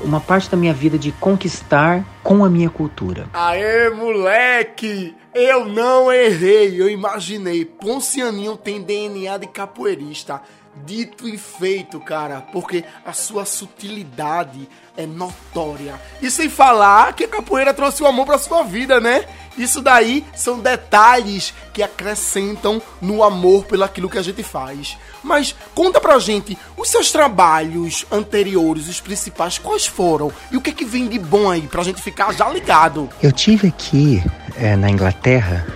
uma 0.00 0.20
parte 0.20 0.50
da 0.50 0.56
minha 0.56 0.74
vida 0.74 0.98
de 0.98 1.12
conquistar 1.12 2.04
com 2.22 2.44
a 2.44 2.50
minha 2.50 2.68
cultura. 2.68 3.28
Aê, 3.32 3.90
moleque! 3.90 5.14
Eu 5.32 5.66
não 5.66 6.12
errei, 6.12 6.80
eu 6.80 6.88
imaginei. 6.88 7.64
Poncianinho 7.64 8.56
tem 8.56 8.82
DNA 8.82 9.38
de 9.38 9.46
capoeirista. 9.46 10.42
Dito 10.84 11.28
e 11.28 11.38
feito, 11.38 12.00
cara, 12.00 12.40
porque 12.52 12.84
a 13.04 13.12
sua 13.12 13.44
sutilidade 13.44 14.68
é 14.96 15.06
notória. 15.06 16.00
E 16.20 16.30
sem 16.30 16.48
falar 16.48 17.12
que 17.14 17.24
a 17.24 17.28
capoeira 17.28 17.72
trouxe 17.72 18.02
o 18.02 18.06
amor 18.06 18.26
pra 18.26 18.38
sua 18.38 18.62
vida, 18.62 19.00
né? 19.00 19.24
Isso 19.56 19.80
daí 19.80 20.24
são 20.34 20.58
detalhes 20.58 21.54
que 21.72 21.82
acrescentam 21.82 22.82
no 23.00 23.22
amor 23.22 23.64
pelo 23.66 23.84
aquilo 23.84 24.08
que 24.08 24.18
a 24.18 24.22
gente 24.22 24.42
faz. 24.42 24.96
Mas 25.22 25.54
conta 25.74 26.00
pra 26.00 26.18
gente, 26.18 26.58
os 26.76 26.88
seus 26.88 27.12
trabalhos 27.12 28.04
anteriores, 28.10 28.88
os 28.88 29.00
principais, 29.00 29.58
quais 29.58 29.86
foram? 29.86 30.32
E 30.50 30.56
o 30.56 30.60
que 30.60 30.70
é 30.70 30.72
que 30.72 30.84
vem 30.84 31.08
de 31.08 31.18
bom 31.18 31.48
aí 31.50 31.62
pra 31.62 31.84
gente 31.84 32.02
ficar 32.02 32.32
já 32.34 32.48
ligado? 32.48 33.08
Eu 33.22 33.32
tive 33.32 33.68
aqui 33.68 34.22
é, 34.56 34.74
na 34.74 34.90
Inglaterra 34.90 35.66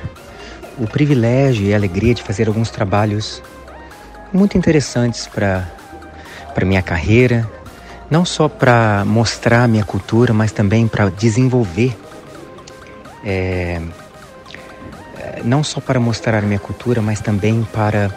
o 0.76 0.86
privilégio 0.86 1.66
e 1.66 1.72
a 1.72 1.76
alegria 1.76 2.14
de 2.14 2.22
fazer 2.22 2.48
alguns 2.48 2.70
trabalhos 2.70 3.42
muito 4.32 4.56
interessantes 4.56 5.26
para 5.26 5.66
para 6.54 6.66
minha 6.66 6.82
carreira, 6.82 7.48
não 8.10 8.24
só 8.24 8.48
para 8.48 9.04
mostrar 9.04 9.68
minha 9.68 9.84
cultura, 9.84 10.32
mas 10.32 10.50
também 10.50 10.88
para 10.88 11.08
desenvolver, 11.08 11.96
é, 13.24 13.80
não 15.44 15.62
só 15.62 15.80
para 15.80 16.00
mostrar 16.00 16.42
minha 16.42 16.58
cultura, 16.58 17.00
mas 17.00 17.20
também 17.20 17.66
para 17.72 18.10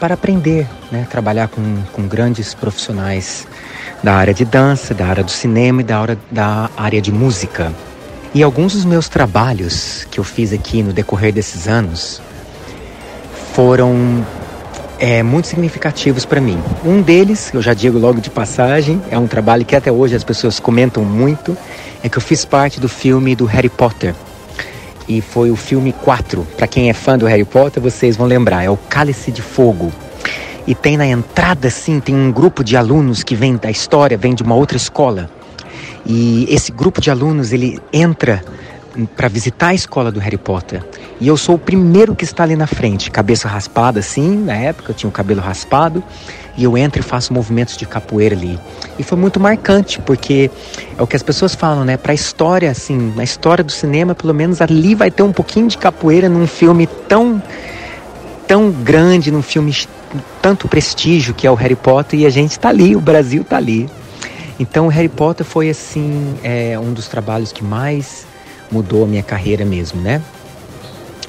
para 0.00 0.14
aprender, 0.14 0.66
né? 0.90 1.06
trabalhar 1.10 1.48
com, 1.48 1.82
com 1.92 2.08
grandes 2.08 2.54
profissionais 2.54 3.46
da 4.02 4.14
área 4.14 4.32
de 4.32 4.44
dança, 4.44 4.94
da 4.94 5.06
área 5.06 5.22
do 5.22 5.30
cinema 5.30 5.82
e 5.82 5.84
da 5.84 5.98
área, 5.98 6.18
da 6.30 6.70
área 6.76 7.00
de 7.00 7.12
música. 7.12 7.72
E 8.34 8.42
alguns 8.42 8.72
dos 8.72 8.84
meus 8.86 9.08
trabalhos 9.08 10.06
que 10.10 10.18
eu 10.18 10.24
fiz 10.24 10.52
aqui 10.52 10.82
no 10.82 10.92
decorrer 10.92 11.32
desses 11.32 11.68
anos 11.68 12.22
foram 13.54 14.24
é, 15.02 15.20
muito 15.20 15.48
significativos 15.48 16.24
para 16.24 16.40
mim. 16.40 16.56
Um 16.84 17.02
deles, 17.02 17.50
eu 17.52 17.60
já 17.60 17.74
digo 17.74 17.98
logo 17.98 18.20
de 18.20 18.30
passagem, 18.30 19.02
é 19.10 19.18
um 19.18 19.26
trabalho 19.26 19.64
que 19.64 19.74
até 19.74 19.90
hoje 19.90 20.14
as 20.14 20.22
pessoas 20.22 20.60
comentam 20.60 21.04
muito, 21.04 21.58
é 22.04 22.08
que 22.08 22.16
eu 22.16 22.22
fiz 22.22 22.44
parte 22.44 22.78
do 22.78 22.88
filme 22.88 23.34
do 23.34 23.44
Harry 23.44 23.68
Potter. 23.68 24.14
E 25.08 25.20
foi 25.20 25.50
o 25.50 25.56
filme 25.56 25.92
4. 25.92 26.46
Para 26.56 26.68
quem 26.68 26.88
é 26.88 26.92
fã 26.92 27.18
do 27.18 27.26
Harry 27.26 27.44
Potter, 27.44 27.82
vocês 27.82 28.16
vão 28.16 28.28
lembrar, 28.28 28.62
é 28.62 28.70
o 28.70 28.76
Cálice 28.76 29.32
de 29.32 29.42
Fogo. 29.42 29.92
E 30.68 30.72
tem 30.72 30.96
na 30.96 31.04
entrada, 31.04 31.68
sim, 31.68 31.98
tem 31.98 32.14
um 32.14 32.30
grupo 32.30 32.62
de 32.62 32.76
alunos 32.76 33.24
que 33.24 33.34
vem 33.34 33.56
da 33.56 33.72
história, 33.72 34.16
vem 34.16 34.36
de 34.36 34.44
uma 34.44 34.54
outra 34.54 34.76
escola. 34.76 35.28
E 36.06 36.46
esse 36.48 36.70
grupo 36.70 37.00
de 37.00 37.10
alunos, 37.10 37.52
ele 37.52 37.80
entra 37.92 38.44
para 39.16 39.28
visitar 39.28 39.68
a 39.68 39.74
escola 39.74 40.10
do 40.10 40.20
Harry 40.20 40.38
Potter. 40.38 40.82
E 41.20 41.28
eu 41.28 41.36
sou 41.36 41.54
o 41.54 41.58
primeiro 41.58 42.14
que 42.14 42.24
está 42.24 42.42
ali 42.42 42.56
na 42.56 42.66
frente, 42.66 43.10
cabeça 43.10 43.48
raspada 43.48 44.00
assim, 44.00 44.36
na 44.36 44.54
época 44.54 44.90
eu 44.90 44.94
tinha 44.94 45.08
o 45.08 45.12
cabelo 45.12 45.40
raspado, 45.40 46.02
e 46.56 46.64
eu 46.64 46.76
entro 46.76 47.00
e 47.00 47.02
faço 47.02 47.32
movimentos 47.32 47.76
de 47.76 47.86
capoeira 47.86 48.34
ali. 48.34 48.58
E 48.98 49.02
foi 49.02 49.16
muito 49.16 49.40
marcante, 49.40 50.00
porque 50.00 50.50
é 50.96 51.02
o 51.02 51.06
que 51.06 51.16
as 51.16 51.22
pessoas 51.22 51.54
falam, 51.54 51.84
né? 51.84 51.96
Para 51.96 52.12
a 52.12 52.14
história, 52.14 52.70
assim, 52.70 53.12
na 53.16 53.24
história 53.24 53.64
do 53.64 53.72
cinema, 53.72 54.14
pelo 54.14 54.34
menos 54.34 54.60
ali 54.60 54.94
vai 54.94 55.10
ter 55.10 55.22
um 55.22 55.32
pouquinho 55.32 55.68
de 55.68 55.78
capoeira 55.78 56.28
num 56.28 56.46
filme 56.46 56.86
tão 56.86 57.42
tão 58.46 58.70
grande, 58.70 59.30
num 59.30 59.40
filme 59.40 59.74
tanto 60.42 60.68
prestígio 60.68 61.32
que 61.32 61.46
é 61.46 61.50
o 61.50 61.54
Harry 61.54 61.76
Potter, 61.76 62.20
e 62.20 62.26
a 62.26 62.30
gente 62.30 62.50
está 62.50 62.68
ali, 62.68 62.94
o 62.94 63.00
Brasil 63.00 63.42
está 63.42 63.56
ali. 63.56 63.88
Então, 64.60 64.88
Harry 64.88 65.08
Potter 65.08 65.46
foi 65.46 65.70
assim 65.70 66.34
é, 66.42 66.78
um 66.78 66.92
dos 66.92 67.08
trabalhos 67.08 67.50
que 67.50 67.64
mais 67.64 68.26
mudou 68.72 69.04
a 69.04 69.06
minha 69.06 69.22
carreira 69.22 69.64
mesmo, 69.64 70.00
né? 70.00 70.20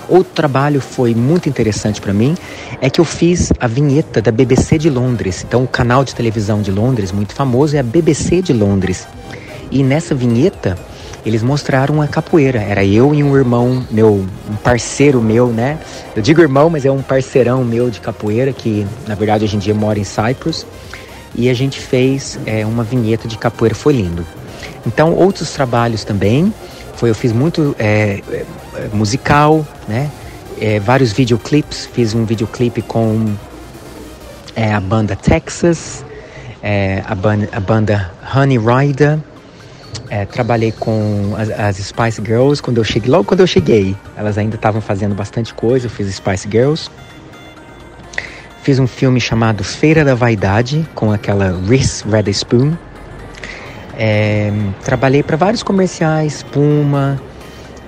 Outro 0.09 0.33
trabalho 0.33 0.81
foi 0.81 1.13
muito 1.13 1.47
interessante 1.47 2.01
para 2.01 2.13
mim 2.13 2.35
é 2.81 2.89
que 2.89 2.99
eu 2.99 3.05
fiz 3.05 3.51
a 3.59 3.67
vinheta 3.67 4.21
da 4.21 4.31
BBC 4.31 4.77
de 4.77 4.89
Londres. 4.89 5.45
Então, 5.47 5.63
o 5.63 5.67
canal 5.67 6.03
de 6.03 6.13
televisão 6.13 6.61
de 6.61 6.71
Londres 6.71 7.11
muito 7.11 7.33
famoso 7.33 7.75
é 7.75 7.79
a 7.79 7.83
BBC 7.83 8.41
de 8.41 8.51
Londres. 8.51 9.07
E 9.71 9.81
nessa 9.81 10.13
vinheta 10.13 10.77
eles 11.25 11.41
mostraram 11.41 12.01
a 12.01 12.07
capoeira. 12.07 12.61
Era 12.61 12.83
eu 12.83 13.13
e 13.13 13.23
um 13.23 13.35
irmão 13.35 13.85
meu, 13.89 14.25
um 14.49 14.55
parceiro 14.57 15.21
meu, 15.21 15.47
né? 15.47 15.79
Eu 16.15 16.21
digo 16.21 16.41
irmão, 16.41 16.69
mas 16.69 16.85
é 16.85 16.91
um 16.91 17.01
parceirão 17.01 17.63
meu 17.63 17.89
de 17.89 18.01
capoeira 18.01 18.51
que, 18.51 18.85
na 19.07 19.15
verdade, 19.15 19.45
hoje 19.45 19.55
em 19.55 19.59
dia 19.59 19.73
mora 19.73 19.97
em 19.97 20.03
Cyprus 20.03 20.65
e 21.33 21.49
a 21.49 21.53
gente 21.53 21.79
fez 21.79 22.37
é, 22.45 22.65
uma 22.65 22.83
vinheta 22.83 23.27
de 23.27 23.37
capoeira, 23.37 23.73
foi 23.73 23.93
lindo. 23.93 24.25
Então, 24.85 25.13
outros 25.13 25.51
trabalhos 25.51 26.03
também, 26.03 26.53
foi 27.03 27.09
eu 27.09 27.15
fiz 27.15 27.33
muito 27.33 27.75
é, 27.77 28.21
é, 28.31 28.45
musical, 28.93 29.67
né? 29.89 30.09
É, 30.57 30.79
vários 30.79 31.11
videoclipes, 31.11 31.85
fiz 31.85 32.15
um 32.15 32.23
videoclipe 32.23 32.81
com 32.81 33.35
é, 34.55 34.73
a 34.73 34.79
banda 34.79 35.13
Texas, 35.13 36.05
é, 36.61 37.03
a, 37.05 37.13
banda, 37.13 37.49
a 37.51 37.59
banda 37.59 38.09
Honey 38.33 38.57
Rider, 38.57 39.19
trabalhei 40.31 40.71
com 40.71 41.33
as, 41.37 41.49
as, 41.49 41.75
Spice 41.75 42.21
Girls 42.25 42.63
quando 42.63 42.77
eu 42.77 42.85
cheguei, 42.85 43.11
logo 43.11 43.25
quando 43.25 43.41
eu 43.41 43.47
cheguei, 43.47 43.97
elas 44.15 44.37
ainda 44.37 44.55
estavam 44.55 44.79
fazendo 44.79 45.13
bastante 45.13 45.53
coisa, 45.53 45.87
eu 45.87 45.89
fiz 45.89 46.07
Spice 46.15 46.47
Girls. 46.49 46.89
Fiz 48.61 48.79
um 48.79 48.87
filme 48.87 49.19
chamado 49.19 49.61
Feira 49.61 50.05
da 50.05 50.15
Vaidade, 50.15 50.87
com 50.95 51.11
aquela 51.11 51.59
Reese 51.67 52.01
Witherspoon. 52.07 52.77
É, 53.97 54.51
trabalhei 54.83 55.21
para 55.21 55.37
vários 55.37 55.61
comerciais, 55.63 56.43
Puma, 56.43 57.21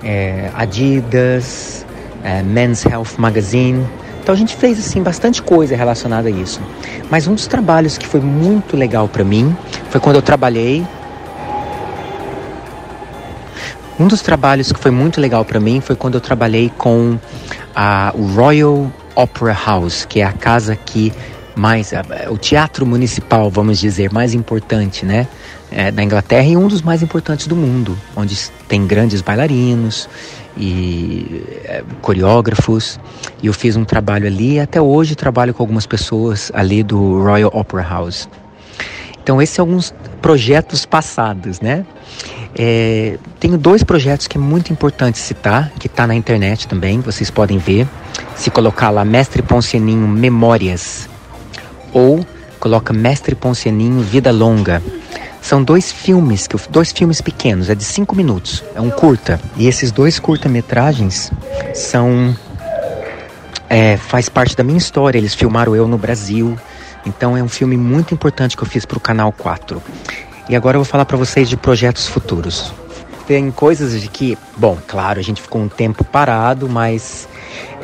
é, 0.02 0.50
Adidas, 0.54 1.84
é, 2.22 2.42
Men's 2.42 2.84
Health 2.84 3.18
Magazine. 3.18 3.86
Então 4.22 4.34
a 4.34 4.38
gente 4.38 4.56
fez 4.56 4.78
assim 4.78 5.02
bastante 5.02 5.42
coisa 5.42 5.76
relacionada 5.76 6.28
a 6.28 6.30
isso. 6.30 6.60
Mas 7.10 7.26
um 7.26 7.34
dos 7.34 7.46
trabalhos 7.46 7.96
que 7.96 8.06
foi 8.06 8.20
muito 8.20 8.76
legal 8.76 9.08
para 9.08 9.24
mim 9.24 9.56
foi 9.90 10.00
quando 10.00 10.16
eu 10.16 10.22
trabalhei. 10.22 10.84
Um 13.98 14.06
dos 14.08 14.20
trabalhos 14.20 14.72
que 14.72 14.78
foi 14.78 14.90
muito 14.90 15.20
legal 15.20 15.44
para 15.44 15.58
mim 15.58 15.80
foi 15.80 15.96
quando 15.96 16.14
eu 16.14 16.20
trabalhei 16.20 16.70
com 16.76 17.18
a 17.74 18.12
Royal 18.34 18.90
Opera 19.14 19.56
House, 19.64 20.04
que 20.04 20.20
é 20.20 20.24
a 20.24 20.32
casa 20.32 20.76
que 20.76 21.12
mais 21.54 21.92
o 22.28 22.36
teatro 22.36 22.84
municipal, 22.84 23.50
vamos 23.50 23.78
dizer, 23.78 24.12
mais 24.12 24.34
importante, 24.34 25.06
né, 25.06 25.26
é, 25.70 25.90
da 25.90 26.02
Inglaterra 26.02 26.46
e 26.46 26.56
um 26.56 26.68
dos 26.68 26.82
mais 26.82 27.02
importantes 27.02 27.46
do 27.46 27.56
mundo, 27.56 27.96
onde 28.14 28.36
tem 28.68 28.86
grandes 28.86 29.20
bailarinos 29.20 30.08
e 30.56 31.42
é, 31.64 31.82
coreógrafos. 32.00 32.98
E 33.42 33.46
eu 33.46 33.52
fiz 33.52 33.76
um 33.76 33.84
trabalho 33.84 34.26
ali 34.26 34.54
e 34.54 34.60
até 34.60 34.80
hoje 34.80 35.14
trabalho 35.14 35.52
com 35.52 35.62
algumas 35.62 35.86
pessoas 35.86 36.50
ali 36.54 36.82
do 36.82 37.22
Royal 37.22 37.50
Opera 37.52 37.82
House. 37.82 38.28
Então 39.22 39.42
esses 39.42 39.54
são 39.54 39.64
alguns 39.64 39.92
projetos 40.22 40.86
passados, 40.86 41.60
né? 41.60 41.84
É, 42.58 43.18
tenho 43.38 43.58
dois 43.58 43.82
projetos 43.82 44.26
que 44.26 44.38
é 44.38 44.40
muito 44.40 44.72
importante 44.72 45.18
citar, 45.18 45.70
que 45.78 45.88
está 45.88 46.06
na 46.06 46.14
internet 46.14 46.66
também, 46.66 47.00
vocês 47.00 47.30
podem 47.30 47.58
ver. 47.58 47.86
Se 48.34 48.50
colocar 48.50 48.88
lá 48.90 49.04
Mestre 49.04 49.42
Poncianinho 49.42 50.08
Memórias 50.08 51.08
ou 51.92 52.24
coloca 52.58 52.92
Mestre 52.92 53.34
Poncianinho 53.34 54.00
Vida 54.00 54.30
Longa. 54.30 54.82
São 55.46 55.62
dois 55.62 55.92
filmes, 55.92 56.48
que 56.48 56.56
dois 56.68 56.90
filmes 56.90 57.20
pequenos, 57.20 57.70
é 57.70 57.74
de 57.76 57.84
cinco 57.84 58.16
minutos, 58.16 58.64
é 58.74 58.80
um 58.80 58.90
curta. 58.90 59.40
E 59.56 59.68
esses 59.68 59.92
dois 59.92 60.18
curta-metragens 60.18 61.30
são 61.72 62.36
é, 63.70 63.96
faz 63.96 64.28
parte 64.28 64.56
da 64.56 64.64
minha 64.64 64.76
história. 64.76 65.16
Eles 65.16 65.36
filmaram 65.36 65.76
eu 65.76 65.86
no 65.86 65.96
Brasil, 65.96 66.58
então 67.06 67.36
é 67.36 67.44
um 67.44 67.48
filme 67.48 67.76
muito 67.76 68.12
importante 68.12 68.56
que 68.56 68.62
eu 68.64 68.66
fiz 68.66 68.84
para 68.84 68.98
o 68.98 69.00
canal 69.00 69.30
4. 69.30 69.80
E 70.48 70.56
agora 70.56 70.78
eu 70.78 70.80
vou 70.80 70.84
falar 70.84 71.04
para 71.04 71.16
vocês 71.16 71.48
de 71.48 71.56
projetos 71.56 72.08
futuros. 72.08 72.74
Tem 73.24 73.48
coisas 73.52 74.00
de 74.00 74.08
que, 74.08 74.36
bom, 74.56 74.76
claro, 74.84 75.20
a 75.20 75.22
gente 75.22 75.40
ficou 75.40 75.62
um 75.62 75.68
tempo 75.68 76.02
parado, 76.02 76.68
mas 76.68 77.28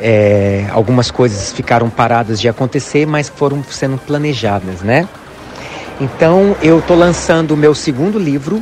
é, 0.01 0.67
algumas 0.69 1.09
coisas 1.09 1.53
ficaram 1.53 1.89
paradas 1.89 2.41
de 2.41 2.49
acontecer, 2.49 3.07
mas 3.07 3.29
foram 3.29 3.63
sendo 3.63 3.97
planejadas, 3.97 4.81
né? 4.81 5.07
Então 5.99 6.55
eu 6.61 6.79
estou 6.79 6.97
lançando 6.97 7.51
o 7.51 7.57
meu 7.57 7.73
segundo 7.73 8.17
livro. 8.19 8.61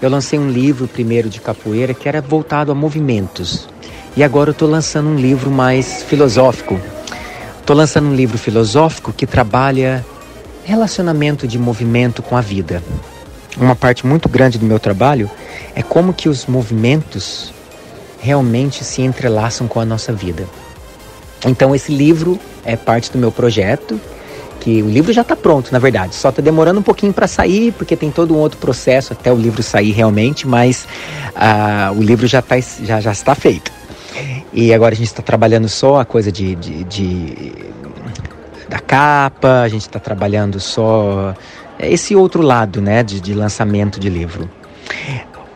Eu 0.00 0.08
lancei 0.08 0.38
um 0.38 0.50
livro 0.50 0.88
primeiro 0.88 1.28
de 1.28 1.40
capoeira 1.40 1.92
que 1.92 2.08
era 2.08 2.20
voltado 2.20 2.72
a 2.72 2.74
movimentos. 2.74 3.68
E 4.16 4.22
agora 4.22 4.50
eu 4.50 4.52
estou 4.52 4.68
lançando 4.68 5.08
um 5.08 5.16
livro 5.16 5.50
mais 5.50 6.02
filosófico. 6.02 6.80
Estou 7.60 7.76
lançando 7.76 8.08
um 8.08 8.14
livro 8.14 8.38
filosófico 8.38 9.12
que 9.12 9.26
trabalha 9.26 10.04
relacionamento 10.64 11.46
de 11.46 11.58
movimento 11.58 12.22
com 12.22 12.36
a 12.36 12.40
vida 12.40 12.82
uma 13.56 13.74
parte 13.74 14.06
muito 14.06 14.28
grande 14.28 14.58
do 14.58 14.66
meu 14.66 14.78
trabalho 14.78 15.30
é 15.74 15.82
como 15.82 16.14
que 16.14 16.28
os 16.28 16.46
movimentos 16.46 17.52
realmente 18.20 18.84
se 18.84 19.02
entrelaçam 19.02 19.66
com 19.66 19.80
a 19.80 19.84
nossa 19.84 20.12
vida. 20.12 20.46
Então 21.46 21.74
esse 21.74 21.92
livro 21.92 22.38
é 22.64 22.76
parte 22.76 23.10
do 23.10 23.18
meu 23.18 23.32
projeto, 23.32 24.00
que 24.60 24.82
o 24.82 24.88
livro 24.88 25.12
já 25.12 25.22
está 25.22 25.34
pronto, 25.34 25.72
na 25.72 25.78
verdade, 25.78 26.14
só 26.14 26.28
está 26.28 26.42
demorando 26.42 26.80
um 26.80 26.82
pouquinho 26.82 27.12
para 27.12 27.26
sair, 27.26 27.72
porque 27.72 27.96
tem 27.96 28.10
todo 28.10 28.34
um 28.34 28.38
outro 28.38 28.58
processo 28.58 29.12
até 29.12 29.32
o 29.32 29.36
livro 29.36 29.62
sair 29.62 29.90
realmente, 29.90 30.46
mas 30.46 30.86
uh, 31.34 31.98
o 31.98 32.02
livro 32.02 32.26
já, 32.26 32.42
tá, 32.42 32.56
já, 32.60 33.00
já 33.00 33.10
está 33.12 33.34
feito. 33.34 33.72
E 34.52 34.74
agora 34.74 34.94
a 34.94 34.96
gente 34.96 35.06
está 35.06 35.22
trabalhando 35.22 35.68
só 35.68 36.00
a 36.00 36.04
coisa 36.04 36.30
de, 36.30 36.54
de, 36.56 36.84
de 36.84 37.52
da 38.68 38.78
capa, 38.78 39.62
a 39.62 39.68
gente 39.68 39.82
está 39.82 39.98
trabalhando 39.98 40.60
só 40.60 41.34
esse 41.78 42.14
outro 42.14 42.42
lado 42.42 42.80
né, 42.80 43.02
de, 43.02 43.20
de 43.20 43.34
lançamento 43.34 43.98
de 43.98 44.08
livro. 44.08 44.48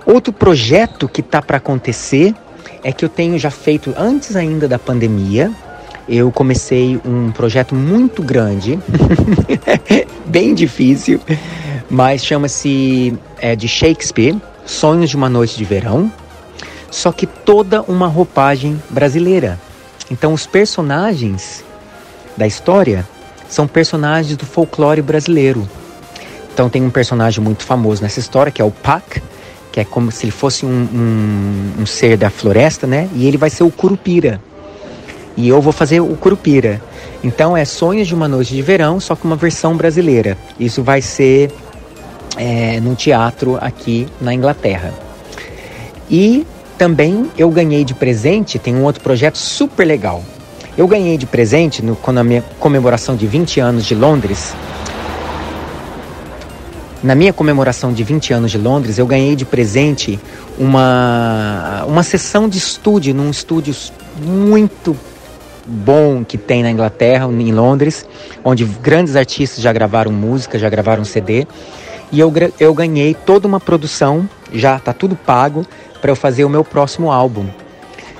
Outro 0.06 0.32
projeto 0.32 1.08
que 1.08 1.20
está 1.20 1.40
para 1.40 1.58
acontecer 1.58 2.34
é 2.82 2.92
que 2.92 3.04
eu 3.04 3.08
tenho 3.08 3.38
já 3.38 3.50
feito 3.50 3.94
antes 3.96 4.36
ainda 4.36 4.68
da 4.68 4.78
pandemia. 4.78 5.50
Eu 6.08 6.30
comecei 6.30 7.00
um 7.04 7.30
projeto 7.32 7.74
muito 7.74 8.22
grande, 8.22 8.78
bem 10.26 10.54
difícil, 10.54 11.18
mas 11.88 12.24
chama-se 12.24 13.18
é, 13.38 13.56
de 13.56 13.66
Shakespeare, 13.66 14.36
Sonhos 14.66 15.10
de 15.10 15.16
uma 15.16 15.30
Noite 15.30 15.56
de 15.56 15.64
Verão, 15.64 16.12
só 16.90 17.10
que 17.10 17.26
toda 17.26 17.82
uma 17.82 18.06
roupagem 18.06 18.80
brasileira. 18.90 19.58
Então, 20.10 20.32
os 20.32 20.46
personagens 20.46 21.64
da 22.36 22.46
história 22.46 23.06
são 23.48 23.66
personagens 23.66 24.36
do 24.36 24.44
folclore 24.44 25.00
brasileiro. 25.00 25.66
Então, 26.52 26.68
tem 26.68 26.82
um 26.82 26.90
personagem 26.90 27.42
muito 27.42 27.64
famoso 27.64 28.02
nessa 28.02 28.20
história 28.20 28.52
que 28.52 28.60
é 28.60 28.64
o 28.64 28.70
Pac, 28.70 29.22
que 29.72 29.80
é 29.80 29.84
como 29.84 30.12
se 30.12 30.24
ele 30.24 30.30
fosse 30.30 30.64
um, 30.64 30.68
um, 30.68 31.82
um 31.82 31.86
ser 31.86 32.16
da 32.16 32.30
floresta, 32.30 32.86
né? 32.86 33.08
E 33.14 33.26
ele 33.26 33.36
vai 33.36 33.50
ser 33.50 33.64
o 33.64 33.70
Curupira. 33.70 34.40
E 35.36 35.48
eu 35.48 35.60
vou 35.60 35.72
fazer 35.72 36.00
o 36.00 36.16
Curupira. 36.16 36.80
Então, 37.22 37.56
é 37.56 37.64
Sonhos 37.64 38.06
de 38.06 38.14
uma 38.14 38.28
Noite 38.28 38.54
de 38.54 38.62
Verão, 38.62 39.00
só 39.00 39.16
que 39.16 39.24
uma 39.24 39.36
versão 39.36 39.76
brasileira. 39.76 40.38
Isso 40.58 40.82
vai 40.82 41.02
ser 41.02 41.50
é, 42.36 42.80
num 42.80 42.94
teatro 42.94 43.58
aqui 43.60 44.06
na 44.20 44.32
Inglaterra. 44.32 44.92
E 46.10 46.46
também 46.78 47.30
eu 47.36 47.50
ganhei 47.50 47.84
de 47.84 47.94
presente, 47.94 48.58
tem 48.58 48.74
um 48.74 48.84
outro 48.84 49.02
projeto 49.02 49.38
super 49.38 49.84
legal. 49.84 50.22
Eu 50.76 50.88
ganhei 50.88 51.16
de 51.16 51.26
presente 51.26 51.84
no, 51.84 51.94
quando 51.94 52.18
a 52.18 52.24
minha 52.24 52.42
comemoração 52.58 53.14
de 53.14 53.26
20 53.26 53.60
anos 53.60 53.84
de 53.84 53.94
Londres. 53.94 54.54
Na 57.02 57.14
minha 57.14 57.32
comemoração 57.32 57.92
de 57.92 58.02
20 58.02 58.32
anos 58.32 58.50
de 58.50 58.58
Londres, 58.58 58.98
eu 58.98 59.06
ganhei 59.06 59.36
de 59.36 59.44
presente 59.44 60.18
uma, 60.58 61.84
uma 61.86 62.02
sessão 62.02 62.48
de 62.48 62.58
estúdio 62.58 63.14
num 63.14 63.30
estúdio 63.30 63.74
muito 64.22 64.96
bom 65.66 66.24
que 66.24 66.36
tem 66.36 66.62
na 66.62 66.70
Inglaterra, 66.70 67.26
em 67.26 67.52
Londres, 67.52 68.06
onde 68.44 68.64
grandes 68.64 69.16
artistas 69.16 69.62
já 69.62 69.72
gravaram 69.72 70.12
música, 70.12 70.58
já 70.58 70.68
gravaram 70.68 71.04
CD. 71.04 71.46
E 72.12 72.20
eu, 72.20 72.32
eu 72.60 72.74
ganhei 72.74 73.14
toda 73.14 73.48
uma 73.48 73.58
produção, 73.58 74.28
já 74.52 74.76
está 74.76 74.92
tudo 74.92 75.16
pago, 75.16 75.66
para 76.00 76.10
eu 76.10 76.16
fazer 76.16 76.44
o 76.44 76.48
meu 76.48 76.62
próximo 76.62 77.10
álbum. 77.10 77.46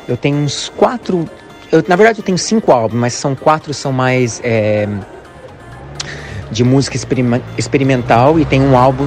Eu 0.09 0.17
tenho 0.17 0.39
uns 0.39 0.71
quatro. 0.77 1.29
Eu, 1.71 1.85
na 1.87 1.97
verdade, 1.97 2.21
eu 2.21 2.25
tenho 2.25 2.39
cinco 2.39 2.73
álbuns, 2.73 2.99
mas 2.99 3.13
são 3.15 3.35
quatro 3.35 3.73
são 3.75 3.93
mais 3.93 4.41
é, 4.43 4.89
de 6.51 6.65
música 6.65 6.97
experimental 7.59 8.39
e 8.39 8.45
tem 8.45 8.61
um 8.61 8.77
álbum. 8.77 9.07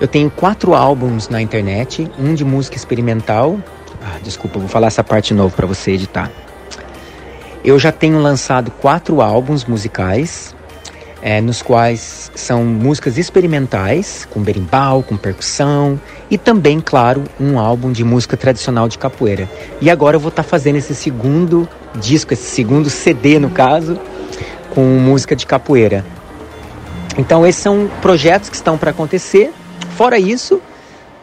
Eu 0.00 0.06
tenho 0.06 0.30
quatro 0.30 0.74
álbuns 0.74 1.28
na 1.28 1.42
internet, 1.42 2.08
um 2.18 2.34
de 2.34 2.44
música 2.44 2.76
experimental. 2.76 3.58
Ah, 4.02 4.18
desculpa, 4.22 4.58
vou 4.58 4.68
falar 4.68 4.88
essa 4.88 5.02
parte 5.02 5.28
de 5.28 5.34
novo 5.34 5.54
para 5.54 5.66
você 5.66 5.92
editar. 5.92 6.30
Eu 7.64 7.78
já 7.78 7.90
tenho 7.90 8.20
lançado 8.20 8.70
quatro 8.70 9.20
álbuns 9.20 9.64
musicais 9.64 10.54
é, 11.20 11.40
nos 11.40 11.62
quais 11.62 12.30
são 12.34 12.64
músicas 12.64 13.18
experimentais, 13.18 14.26
com 14.30 14.40
berimbau, 14.40 15.02
com 15.02 15.16
percussão 15.16 16.00
e 16.30 16.38
também, 16.38 16.80
claro, 16.80 17.24
um 17.40 17.58
álbum 17.58 17.90
de 17.90 18.04
música 18.04 18.36
tradicional 18.36 18.88
de 18.88 18.98
capoeira. 18.98 19.48
E 19.80 19.90
agora 19.90 20.16
eu 20.16 20.20
vou 20.20 20.28
estar 20.28 20.42
tá 20.42 20.48
fazendo 20.48 20.76
esse 20.76 20.94
segundo 20.94 21.68
disco, 21.96 22.32
esse 22.32 22.50
segundo 22.50 22.88
CD 22.88 23.38
no 23.38 23.50
caso, 23.50 23.98
com 24.70 24.82
música 24.82 25.34
de 25.34 25.46
capoeira. 25.46 26.04
Então 27.16 27.46
esses 27.46 27.60
são 27.60 27.90
projetos 28.00 28.48
que 28.48 28.56
estão 28.56 28.78
para 28.78 28.90
acontecer. 28.90 29.52
Fora 29.96 30.18
isso, 30.18 30.60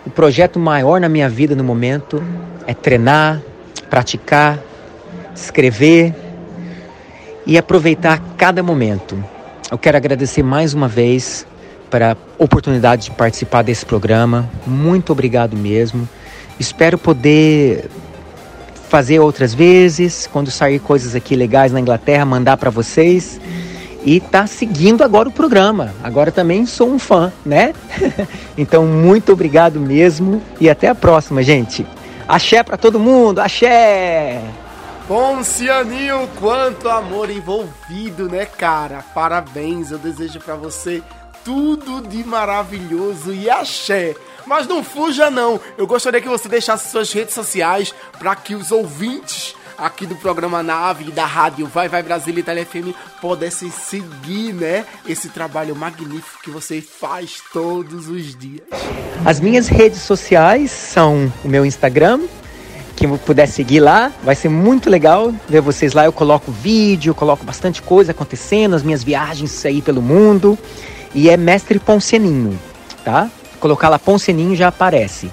o 0.06 0.10
projeto 0.10 0.60
maior 0.60 1.02
na 1.02 1.10
minha 1.10 1.28
vida 1.28 1.56
no 1.56 1.64
momento 1.64 2.24
é 2.68 2.74
treinar, 2.74 3.42
praticar, 3.90 4.60
escrever 5.36 6.14
e 7.46 7.58
aproveitar 7.58 8.22
cada 8.38 8.62
momento. 8.62 9.22
Eu 9.72 9.78
quero 9.78 9.98
agradecer 9.98 10.44
mais 10.44 10.74
uma 10.74 10.88
vez 10.88 11.46
para 11.90 12.14
a 12.14 12.18
oportunidade 12.38 13.06
de 13.06 13.12
participar 13.12 13.64
desse 13.64 13.86
programa. 13.86 14.50
Muito 14.66 15.12
obrigado 15.12 15.56
mesmo. 15.58 16.08
Espero 16.60 16.98
poder 16.98 17.90
fazer 18.90 19.20
outras 19.20 19.54
vezes, 19.54 20.28
quando 20.32 20.52
sair 20.52 20.80
coisas 20.80 21.16
aqui 21.16 21.36
legais 21.36 21.72
na 21.72 21.80
Inglaterra, 21.80 22.24
mandar 22.26 22.58
para 22.58 22.70
vocês. 22.70 23.40
E 24.06 24.20
tá 24.20 24.46
seguindo 24.46 25.04
agora 25.04 25.28
o 25.28 25.32
programa. 25.32 25.92
Agora 26.04 26.32
também 26.32 26.68
sou 26.68 26.88
um 26.88 27.00
fã, 27.00 27.34
né? 27.44 27.74
então, 28.56 28.86
muito 28.86 29.34
obrigado 29.34 29.80
mesmo 29.80 30.44
e 30.62 30.70
até 30.70 30.88
a 30.88 30.96
próxima, 30.96 31.42
gente. 31.42 31.86
Axé 32.28 32.62
para 32.62 32.78
todo 32.78 33.00
mundo, 33.00 33.40
axé! 33.40 34.42
Poncianinho, 35.08 36.30
quanto 36.40 36.88
amor 36.88 37.32
envolvido, 37.32 38.30
né, 38.30 38.46
cara? 38.46 39.04
Parabéns, 39.14 39.90
eu 39.90 39.98
desejo 39.98 40.40
para 40.40 40.56
você 40.56 41.02
tudo 41.44 42.02
de 42.02 42.24
maravilhoso 42.24 43.34
e 43.34 43.50
axé. 43.50 44.16
Mas 44.46 44.68
não 44.68 44.84
fuja 44.84 45.32
não, 45.32 45.60
eu 45.78 45.88
gostaria 45.88 46.22
que 46.22 46.28
você 46.30 46.48
deixasse 46.48 46.92
suas 46.92 47.12
redes 47.12 47.34
sociais 47.34 47.94
para 48.20 48.36
que 48.36 48.54
os 48.54 48.72
ouvintes 48.72 49.56
aqui 49.78 50.06
do 50.06 50.16
programa 50.16 50.64
Nave 50.64 51.12
da 51.12 51.26
rádio 51.26 51.68
Vai 51.68 51.88
Vai 51.88 52.04
Brasília 52.04 52.40
Itália 52.40 52.66
FM 52.66 52.96
pudessem 53.22 53.70
seguir, 53.72 54.54
né, 54.54 54.86
esse 55.08 55.30
trabalho 55.30 55.76
magnífico 55.76 56.42
que 56.44 56.50
você 56.50 56.82
faz 56.82 57.42
todos 57.52 58.08
os 58.08 58.36
dias. 58.36 58.64
As 59.26 59.40
minhas 59.40 59.68
redes 59.68 60.02
sociais 60.02 60.72
são 60.72 61.32
o 61.44 61.48
meu 61.48 61.66
Instagram, 61.66 62.22
quem 62.96 63.18
puder 63.18 63.48
seguir 63.48 63.82
lá, 63.82 64.12
vai 64.24 64.36
ser 64.36 64.48
muito 64.48 64.90
legal 64.90 65.34
ver 65.50 65.60
vocês 65.60 65.94
lá. 65.94 66.06
Eu 66.06 66.14
coloco 66.14 66.52
vídeo, 66.52 67.14
coloco 67.14 67.44
bastante 67.44 67.82
coisa 67.82 68.12
acontecendo, 68.12 68.76
as 68.76 68.84
minhas 68.84 69.04
viagens 69.04 69.66
aí 69.66 69.82
pelo 69.82 70.02
mundo. 70.02 70.58
E 71.14 71.30
é 71.30 71.36
Mestre 71.36 71.78
Ponceninho, 71.78 72.58
tá? 73.04 73.30
Colocar 73.60 73.90
lá 73.90 74.00
Ponceninho 74.00 74.56
já 74.56 74.70
aparece. 74.70 75.30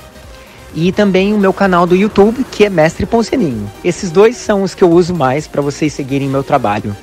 E 0.75 0.91
também 0.91 1.35
o 1.35 1.39
meu 1.39 1.53
canal 1.53 1.87
do 1.87 1.95
YouTube, 1.95 2.45
que 2.51 2.65
é 2.65 2.71
Mestre 2.71 3.05
Ponceninho. 3.05 3.71
Esses 3.85 4.11
dois 4.11 4.37
são 4.37 4.63
os 4.63 4.75
que 4.75 4.83
eu 4.83 4.91
uso 4.91 5.15
mais 5.15 5.47
para 5.47 5.61
vocês 5.61 5.93
seguirem 5.93 6.29
meu 6.29 6.43
trabalho. 6.43 6.97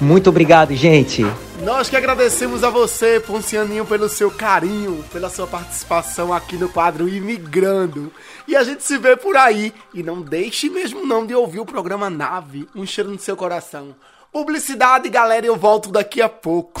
Muito 0.00 0.30
obrigado, 0.30 0.74
gente. 0.74 1.26
Nós 1.64 1.90
que 1.90 1.96
agradecemos 1.96 2.62
a 2.62 2.70
você, 2.70 3.18
Poncianinho, 3.18 3.84
pelo 3.84 4.08
seu 4.08 4.30
carinho, 4.30 5.04
pela 5.12 5.28
sua 5.28 5.46
participação 5.46 6.32
aqui 6.32 6.56
no 6.56 6.68
quadro 6.68 7.08
Imigrando. 7.08 8.12
E 8.46 8.54
a 8.54 8.62
gente 8.62 8.84
se 8.84 8.96
vê 8.96 9.16
por 9.16 9.36
aí. 9.36 9.74
E 9.92 10.00
não 10.00 10.22
deixe 10.22 10.70
mesmo 10.70 11.04
não 11.04 11.26
de 11.26 11.34
ouvir 11.34 11.58
o 11.58 11.66
programa 11.66 12.08
Nave, 12.08 12.68
um 12.76 12.86
cheiro 12.86 13.10
no 13.10 13.18
seu 13.18 13.36
coração. 13.36 13.96
Publicidade, 14.32 15.08
galera, 15.08 15.46
eu 15.46 15.56
volto 15.56 15.90
daqui 15.90 16.22
a 16.22 16.28
pouco. 16.28 16.80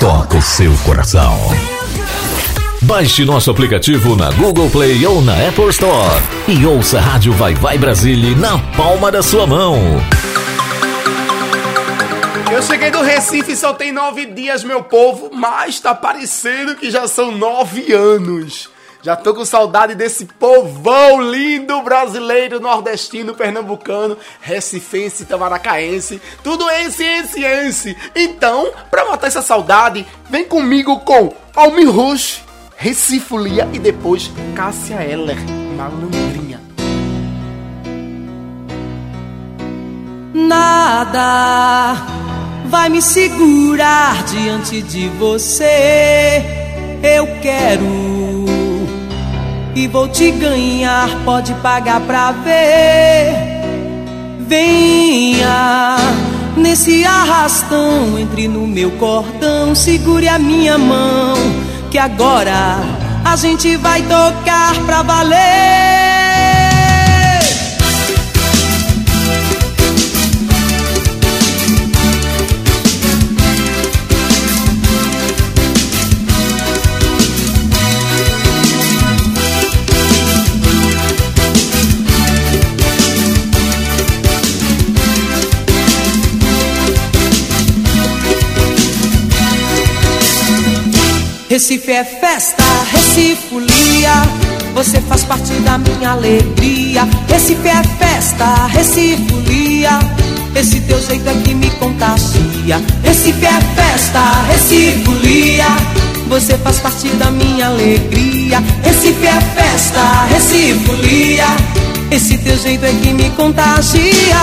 toca 0.00 0.38
o 0.38 0.42
seu 0.42 0.72
coração. 0.78 1.36
Baixe 2.80 3.22
nosso 3.22 3.50
aplicativo 3.50 4.16
na 4.16 4.30
Google 4.30 4.70
Play 4.70 5.04
ou 5.04 5.20
na 5.20 5.34
Apple 5.46 5.68
Store 5.68 6.22
e 6.48 6.64
ouça 6.64 6.96
a 6.96 7.02
Rádio 7.02 7.34
Vai 7.34 7.54
Vai 7.54 7.76
Brasília 7.76 8.34
na 8.34 8.58
palma 8.74 9.12
da 9.12 9.22
sua 9.22 9.46
mão. 9.46 9.76
Eu 12.50 12.62
cheguei 12.62 12.90
do 12.90 13.02
Recife 13.02 13.54
só 13.54 13.74
tem 13.74 13.92
nove 13.92 14.24
dias, 14.24 14.64
meu 14.64 14.82
povo, 14.82 15.30
mas 15.34 15.78
tá 15.78 15.94
parecendo 15.94 16.76
que 16.76 16.90
já 16.90 17.06
são 17.06 17.30
nove 17.30 17.92
anos. 17.92 18.70
Já 19.02 19.16
tô 19.16 19.34
com 19.34 19.44
saudade 19.46 19.94
desse 19.94 20.26
povão 20.26 21.22
lindo 21.22 21.80
brasileiro, 21.80 22.60
nordestino, 22.60 23.34
pernambucano, 23.34 24.16
recifense, 24.42 25.24
tamaracaense, 25.24 26.20
tudo 26.44 26.68
esse, 26.70 27.02
esse, 27.02 27.42
esse. 27.42 27.96
Então, 28.14 28.70
pra 28.90 29.06
matar 29.06 29.28
essa 29.28 29.40
saudade, 29.40 30.06
vem 30.28 30.44
comigo 30.44 31.00
com 31.00 31.34
Almi 31.56 31.86
Rush, 31.86 32.42
Recifolia 32.76 33.68
e 33.72 33.78
depois 33.78 34.30
Cássia 34.54 35.02
Eller, 35.02 35.38
Malandrinha. 35.76 36.60
Nada 40.34 41.94
vai 42.66 42.88
me 42.90 43.00
segurar 43.00 44.24
diante 44.24 44.82
de 44.82 45.08
você. 45.08 46.42
Eu 47.02 47.26
quero 47.40 48.19
e 49.74 49.86
vou 49.86 50.08
te 50.08 50.30
ganhar, 50.30 51.08
pode 51.24 51.54
pagar 51.54 52.00
pra 52.00 52.32
ver. 52.32 53.32
Venha, 54.40 55.96
Nesse 56.56 57.04
arrastão, 57.04 58.18
entre 58.18 58.46
no 58.46 58.66
meu 58.66 58.90
cordão, 58.92 59.74
segure 59.74 60.28
a 60.28 60.38
minha 60.38 60.76
mão, 60.76 61.34
que 61.90 61.98
agora 61.98 62.76
a 63.24 63.36
gente 63.36 63.76
vai 63.76 64.02
tocar 64.02 64.74
pra 64.84 65.02
valer. 65.02 65.99
Recife 91.50 91.90
é 91.90 92.04
festa, 92.04 92.62
Recife 92.92 93.48
folia. 93.48 94.12
Você 94.72 95.00
faz 95.00 95.24
parte 95.24 95.52
da 95.64 95.78
minha 95.78 96.10
alegria. 96.12 97.02
Recife 97.28 97.66
é 97.66 97.82
festa, 97.98 98.68
Recife 98.68 99.20
folia. 99.28 99.98
Esse 100.54 100.80
teu 100.82 101.02
jeito 101.02 101.28
é 101.28 101.34
que 101.42 101.52
me 101.52 101.68
contagia. 101.70 102.80
Recife 103.02 103.44
é 103.44 103.60
festa, 103.74 104.20
Recife 104.46 105.04
folia. 105.04 105.66
Você 106.28 106.56
faz 106.58 106.78
parte 106.78 107.08
da 107.16 107.32
minha 107.32 107.66
alegria. 107.66 108.62
Recife 108.84 109.26
é 109.26 109.40
festa, 109.40 110.26
Recife 110.26 110.78
folia. 110.86 111.46
Esse 112.10 112.38
teu 112.38 112.56
jeito 112.58 112.84
é 112.84 112.92
que 112.92 113.12
me 113.12 113.30
contagia. 113.30 114.36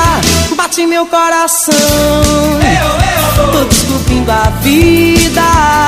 Bate 0.55 0.85
meu 0.85 1.05
coração. 1.05 1.73
Eu, 1.75 3.45
eu. 3.45 3.51
Tô 3.51 3.63
descobrindo 3.65 4.31
a 4.31 4.49
vida 4.61 5.87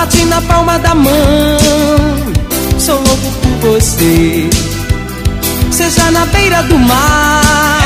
bate 0.00 0.24
na 0.24 0.40
palma 0.42 0.78
da 0.78 0.94
mão. 0.94 1.12
Sou 2.78 2.96
louco 2.96 3.32
por 3.42 3.72
você. 3.72 4.48
Seja 5.70 6.10
na 6.10 6.24
beira 6.26 6.62
do 6.64 6.78
mar, 6.78 7.80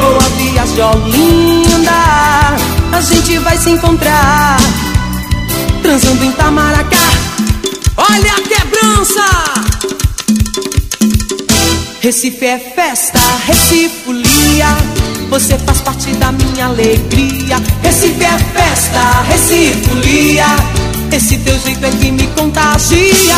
boa 0.00 0.28
viagem, 0.36 1.10
linda. 1.10 1.92
A 2.92 3.00
gente 3.00 3.38
vai 3.38 3.56
se 3.56 3.70
encontrar, 3.70 4.58
transando 5.82 6.24
em 6.24 6.32
Tamaracá. 6.32 7.08
Olha 7.96 8.32
a 8.34 8.40
quebrança! 8.42 10.01
Recife 12.02 12.44
é 12.46 12.58
festa, 12.58 13.20
Recife 13.46 13.88
folia. 14.04 14.66
Você 15.30 15.56
faz 15.58 15.80
parte 15.82 16.10
da 16.14 16.32
minha 16.32 16.66
alegria. 16.66 17.62
Recife 17.80 18.24
é 18.24 18.38
festa, 18.38 19.22
Recife 19.28 19.88
folia. 19.88 20.46
Esse 21.12 21.38
teu 21.38 21.56
jeito 21.60 21.86
é 21.86 21.90
que 21.90 22.10
me 22.10 22.26
contagia. 22.26 23.36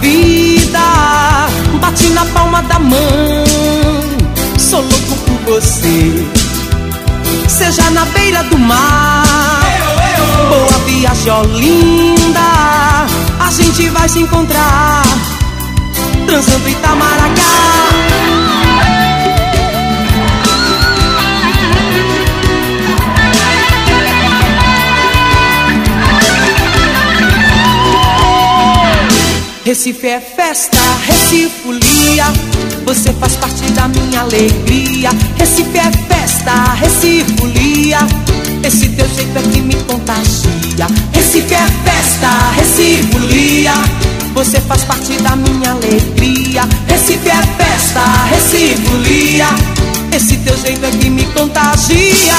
Vida 0.00 1.48
bate 1.80 2.08
na 2.10 2.24
palma 2.26 2.62
da 2.62 2.78
mão. 2.78 3.44
Sou 4.58 4.80
louco 4.80 5.14
por 5.26 5.54
você, 5.54 6.26
seja 7.48 7.90
na 7.90 8.04
beira 8.06 8.42
do 8.44 8.58
mar. 8.58 9.62
Boa 10.48 10.78
viagem, 10.86 11.42
linda, 11.54 13.06
a 13.40 13.50
gente 13.50 13.88
vai 13.90 14.08
se 14.08 14.20
encontrar, 14.20 15.02
transando 16.26 16.68
Itamaracá. 16.68 18.27
Recife 29.68 30.06
é 30.06 30.18
festa, 30.18 30.78
Recife 31.04 31.50
folia. 31.62 32.24
Você 32.86 33.12
faz 33.12 33.36
parte 33.36 33.70
da 33.72 33.86
minha 33.86 34.22
alegria. 34.22 35.10
Recife 35.36 35.76
é 35.76 35.92
festa, 36.08 36.72
Recife 36.72 37.30
folia. 37.36 37.98
Esse 38.64 38.88
teu 38.88 39.06
jeito 39.06 39.38
é 39.38 39.42
que 39.42 39.60
me 39.60 39.74
contagia. 39.84 40.86
Recife 41.12 41.52
é 41.52 41.68
festa, 41.84 42.30
Recife 42.56 43.12
folia. 43.12 43.74
Você 44.32 44.58
faz 44.62 44.84
parte 44.84 45.12
da 45.18 45.36
minha 45.36 45.72
alegria. 45.72 46.62
Recife 46.88 47.28
é 47.28 47.42
festa, 47.62 48.00
Recife 48.30 48.74
folia. 48.86 49.48
Esse 50.16 50.38
teu 50.38 50.56
jeito 50.56 50.86
é 50.86 50.90
que 50.92 51.10
me 51.10 51.26
contagia. 51.26 52.34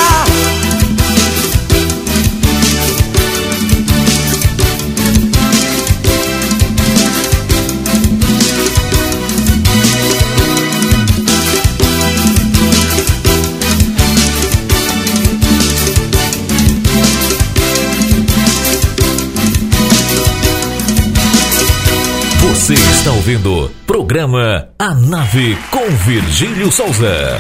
Ouvindo 23.29 23.69
programa 23.85 24.69
A 24.79 24.95
Nave 24.95 25.55
com 25.69 25.87
Virgílio 26.03 26.71
Souza. 26.71 27.39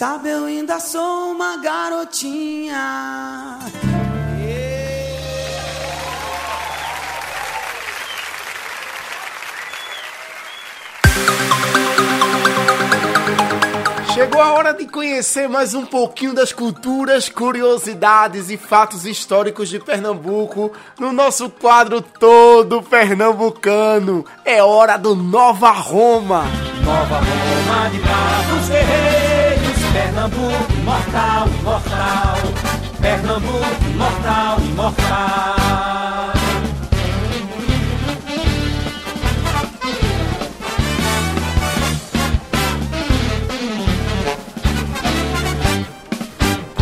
Sabe 0.00 0.30
eu 0.30 0.46
ainda 0.46 0.80
sou 0.80 1.32
uma 1.32 1.58
garotinha. 1.58 3.58
Chegou 14.14 14.40
a 14.40 14.54
hora 14.54 14.72
de 14.72 14.86
conhecer 14.86 15.50
mais 15.50 15.74
um 15.74 15.84
pouquinho 15.84 16.32
das 16.32 16.50
culturas, 16.50 17.28
curiosidades 17.28 18.48
e 18.48 18.56
fatos 18.56 19.04
históricos 19.04 19.68
de 19.68 19.78
Pernambuco 19.78 20.72
no 20.98 21.12
nosso 21.12 21.50
quadro 21.50 22.00
todo 22.00 22.82
pernambucano. 22.82 24.24
É 24.46 24.62
hora 24.62 24.96
do 24.96 25.14
Nova 25.14 25.72
Roma. 25.72 26.44
Nova 26.82 27.18
Roma 27.18 27.90
de 27.90 27.98
bravos 27.98 28.68
guerreiros, 28.70 29.19
Pernambuco 30.20 30.72
imortal, 30.74 31.48
imortal. 31.48 32.36
Pernambuco 33.00 33.84
imortal, 33.90 34.60
imortal. 34.60 36.32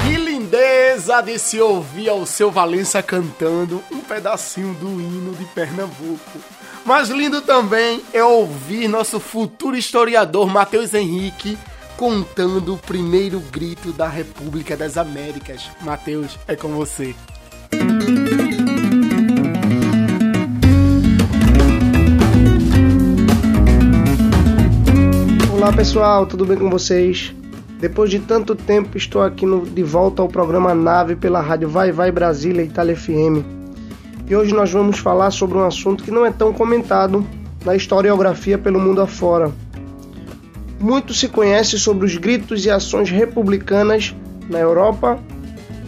Que 0.03 0.16
lindeza 0.16 1.20
de 1.20 1.39
se 1.39 1.61
ouvir 1.61 2.09
ao 2.09 2.26
seu 2.26 2.51
Valença 2.51 3.01
cantando 3.05 3.84
um 3.93 4.01
pedacinho 4.01 4.74
do 4.74 5.01
hino 5.01 5.32
de 5.36 5.45
Pernambuco. 5.45 6.41
Mas 6.84 7.09
lindo 7.09 7.41
também 7.41 8.03
é 8.12 8.24
ouvir 8.24 8.89
nosso 8.89 9.20
futuro 9.20 9.76
historiador 9.76 10.49
Matheus 10.49 10.93
Henrique 10.93 11.57
contando 11.99 12.75
o 12.75 12.79
primeiro 12.79 13.41
grito 13.41 13.93
da 13.93 14.09
República 14.09 14.77
das 14.77 14.97
Américas. 14.97 15.69
Matheus, 15.83 16.39
é 16.47 16.55
com 16.55 16.69
você. 16.69 17.13
Olá 25.53 25.73
pessoal, 25.73 26.27
tudo 26.27 26.47
bem 26.47 26.57
com 26.57 26.71
vocês? 26.71 27.35
Depois 27.81 28.11
de 28.11 28.19
tanto 28.21 28.55
tempo 28.55 28.97
estou 28.97 29.23
aqui 29.23 29.45
no- 29.45 29.65
de 29.67 29.83
volta 29.83 30.23
ao 30.23 30.29
programa 30.29 30.75
Nave 30.75 31.17
pela 31.17 31.41
rádio 31.41 31.69
Vai 31.69 31.91
Vai 31.93 32.11
Brasília 32.13 32.63
Itália 32.63 32.97
FM. 32.97 33.45
E 34.29 34.37
hoje 34.37 34.55
nós 34.55 34.71
vamos 34.73 34.99
falar 34.99 35.31
sobre 35.31 35.59
um 35.59 35.65
assunto 35.65 36.05
que 36.05 36.11
não 36.11 36.25
é 36.25 36.31
tão 36.31 36.53
comentado 36.53 37.25
na 37.65 37.75
historiografia 37.75 38.59
pelo 38.59 38.79
mundo 38.81 39.01
afora. 39.01 39.51
Muito 40.79 41.12
se 41.12 41.29
conhece 41.29 41.79
sobre 41.79 42.07
os 42.07 42.16
gritos 42.16 42.64
e 42.64 42.70
ações 42.70 43.11
republicanas 43.11 44.14
na 44.49 44.59
Europa 44.59 45.18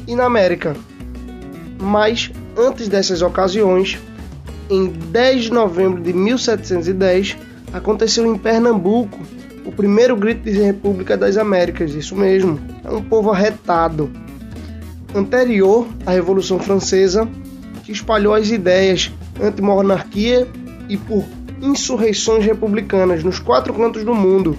e 0.07 0.17
na 0.17 0.25
América. 0.25 0.77
Mas 1.81 2.31
antes 2.57 2.89
dessas 2.89 3.23
ocasiões, 3.23 3.99
em 4.69 4.89
10 4.89 5.45
de 5.45 5.53
novembro 5.53 6.03
de 6.03 6.13
1710, 6.13 7.37
aconteceu 7.73 8.27
em 8.27 8.37
Pernambuco 8.37 9.19
o 9.65 9.73
primeiro 9.73 10.17
grito 10.17 10.43
de 10.43 10.59
República 10.61 11.17
das 11.17 11.37
Américas, 11.37 11.95
isso 11.95 12.17
mesmo, 12.17 12.59
é 12.85 12.91
um 12.91 13.03
povo 13.03 13.31
arretado. 13.31 14.11
Anterior 15.15 15.87
à 16.07 16.13
Revolução 16.13 16.59
Francesa, 16.59 17.29
que 17.85 17.93
espalhou 17.93 18.35
as 18.35 18.51
ideias 18.51 19.13
anti-monarquia 19.41 20.47
e 20.89 20.97
por 20.97 21.25
insurreições 21.61 22.45
republicanas 22.45 23.23
nos 23.23 23.39
quatro 23.39 23.75
cantos 23.75 24.05
do 24.05 24.15
mundo. 24.15 24.57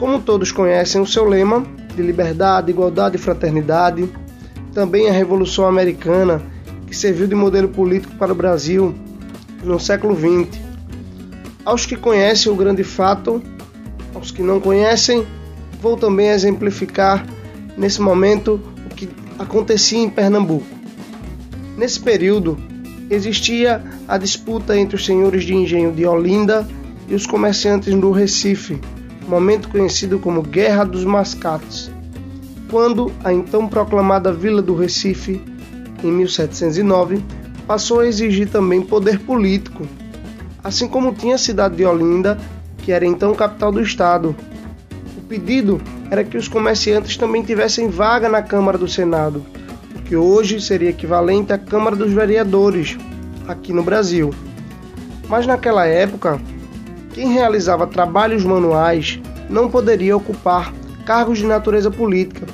Como 0.00 0.18
todos 0.18 0.50
conhecem 0.50 0.98
o 0.98 1.06
seu 1.06 1.26
lema 1.28 1.62
de 1.94 2.00
liberdade, 2.00 2.70
igualdade 2.70 3.16
e 3.16 3.18
fraternidade, 3.18 4.08
também 4.72 5.10
a 5.10 5.12
Revolução 5.12 5.66
Americana, 5.66 6.40
que 6.86 6.96
serviu 6.96 7.26
de 7.26 7.34
modelo 7.34 7.68
político 7.68 8.14
para 8.16 8.32
o 8.32 8.34
Brasil 8.34 8.94
no 9.62 9.78
século 9.78 10.16
XX. 10.16 10.58
Aos 11.66 11.84
que 11.84 11.96
conhecem 11.96 12.50
o 12.50 12.56
grande 12.56 12.82
fato, 12.82 13.42
aos 14.14 14.30
que 14.30 14.42
não 14.42 14.58
conhecem, 14.58 15.26
vou 15.82 15.98
também 15.98 16.28
exemplificar 16.28 17.26
nesse 17.76 18.00
momento 18.00 18.58
o 18.90 18.94
que 18.94 19.06
acontecia 19.38 19.98
em 19.98 20.08
Pernambuco. 20.08 20.64
Nesse 21.76 22.00
período, 22.00 22.56
existia 23.10 23.84
a 24.08 24.16
disputa 24.16 24.78
entre 24.78 24.96
os 24.96 25.04
senhores 25.04 25.44
de 25.44 25.54
engenho 25.54 25.92
de 25.92 26.06
Olinda 26.06 26.66
e 27.06 27.14
os 27.14 27.26
comerciantes 27.26 27.94
do 27.94 28.10
Recife, 28.10 28.80
momento 29.30 29.68
conhecido 29.68 30.18
como 30.18 30.42
Guerra 30.42 30.82
dos 30.82 31.04
Mascates, 31.04 31.88
quando 32.68 33.12
a 33.22 33.32
então 33.32 33.68
proclamada 33.68 34.32
Vila 34.32 34.60
do 34.60 34.74
Recife, 34.74 35.40
em 36.02 36.10
1709, 36.10 37.22
passou 37.64 38.00
a 38.00 38.06
exigir 38.08 38.48
também 38.48 38.82
poder 38.82 39.20
político, 39.20 39.86
assim 40.64 40.88
como 40.88 41.14
tinha 41.14 41.36
a 41.36 41.38
cidade 41.38 41.76
de 41.76 41.84
Olinda, 41.84 42.36
que 42.78 42.90
era 42.90 43.06
então 43.06 43.32
capital 43.32 43.70
do 43.70 43.80
estado. 43.80 44.34
O 45.16 45.20
pedido 45.22 45.80
era 46.10 46.24
que 46.24 46.36
os 46.36 46.48
comerciantes 46.48 47.16
também 47.16 47.42
tivessem 47.42 47.88
vaga 47.88 48.28
na 48.28 48.42
Câmara 48.42 48.76
do 48.76 48.88
Senado, 48.88 49.44
o 49.94 50.02
que 50.02 50.16
hoje 50.16 50.60
seria 50.60 50.90
equivalente 50.90 51.52
à 51.52 51.58
Câmara 51.58 51.94
dos 51.94 52.12
Vereadores, 52.12 52.98
aqui 53.46 53.72
no 53.72 53.84
Brasil. 53.84 54.34
Mas 55.28 55.46
naquela 55.46 55.86
época, 55.86 56.40
quem 57.12 57.32
realizava 57.32 57.86
trabalhos 57.86 58.44
manuais 58.44 59.20
não 59.48 59.68
poderia 59.68 60.16
ocupar 60.16 60.72
cargos 61.04 61.38
de 61.38 61.46
natureza 61.46 61.90
política. 61.90 62.46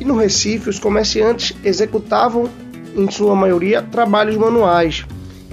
E 0.00 0.04
no 0.04 0.16
Recife, 0.16 0.68
os 0.68 0.78
comerciantes 0.78 1.56
executavam, 1.64 2.48
em 2.96 3.10
sua 3.10 3.34
maioria, 3.34 3.82
trabalhos 3.82 4.36
manuais, 4.36 5.04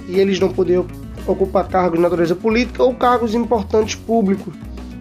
e 0.08 0.18
eles 0.18 0.40
não 0.40 0.48
podiam 0.48 0.86
ocupar 1.26 1.68
cargos 1.68 1.98
de 1.98 2.02
natureza 2.02 2.34
política 2.34 2.82
ou 2.82 2.94
cargos 2.94 3.34
importantes 3.34 3.94
públicos, 3.94 4.52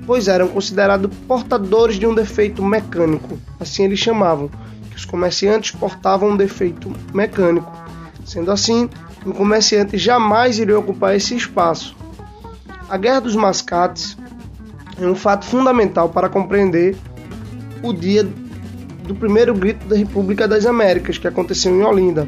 pois 0.05 0.27
eram 0.27 0.47
considerados 0.47 1.11
portadores 1.27 1.97
de 1.97 2.05
um 2.05 2.13
defeito 2.13 2.63
mecânico, 2.63 3.37
assim 3.59 3.85
eles 3.85 3.99
chamavam, 3.99 4.49
que 4.89 4.97
os 4.97 5.05
comerciantes 5.05 5.71
portavam 5.71 6.29
um 6.29 6.37
defeito 6.37 6.91
mecânico. 7.13 7.71
Sendo 8.25 8.51
assim, 8.51 8.89
um 9.25 9.31
comerciante 9.31 9.97
jamais 9.97 10.59
iria 10.59 10.77
ocupar 10.77 11.15
esse 11.15 11.35
espaço. 11.35 11.95
A 12.91 12.97
Guerra 12.97 13.21
dos 13.21 13.37
Mascates 13.37 14.17
é 14.99 15.07
um 15.07 15.15
fato 15.15 15.45
fundamental 15.45 16.09
para 16.09 16.27
compreender 16.27 16.97
o 17.81 17.93
dia 17.93 18.27
do 19.07 19.15
primeiro 19.15 19.53
grito 19.53 19.87
da 19.87 19.95
República 19.95 20.45
das 20.45 20.65
Américas, 20.65 21.17
que 21.17 21.25
aconteceu 21.25 21.73
em 21.73 21.83
Olinda. 21.83 22.27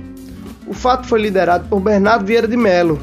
O 0.66 0.74
fato 0.74 1.06
foi 1.06 1.22
liderado 1.22 1.68
por 1.68 1.82
Bernardo 1.82 2.26
Vieira 2.26 2.48
de 2.48 2.56
Mello, 2.56 2.98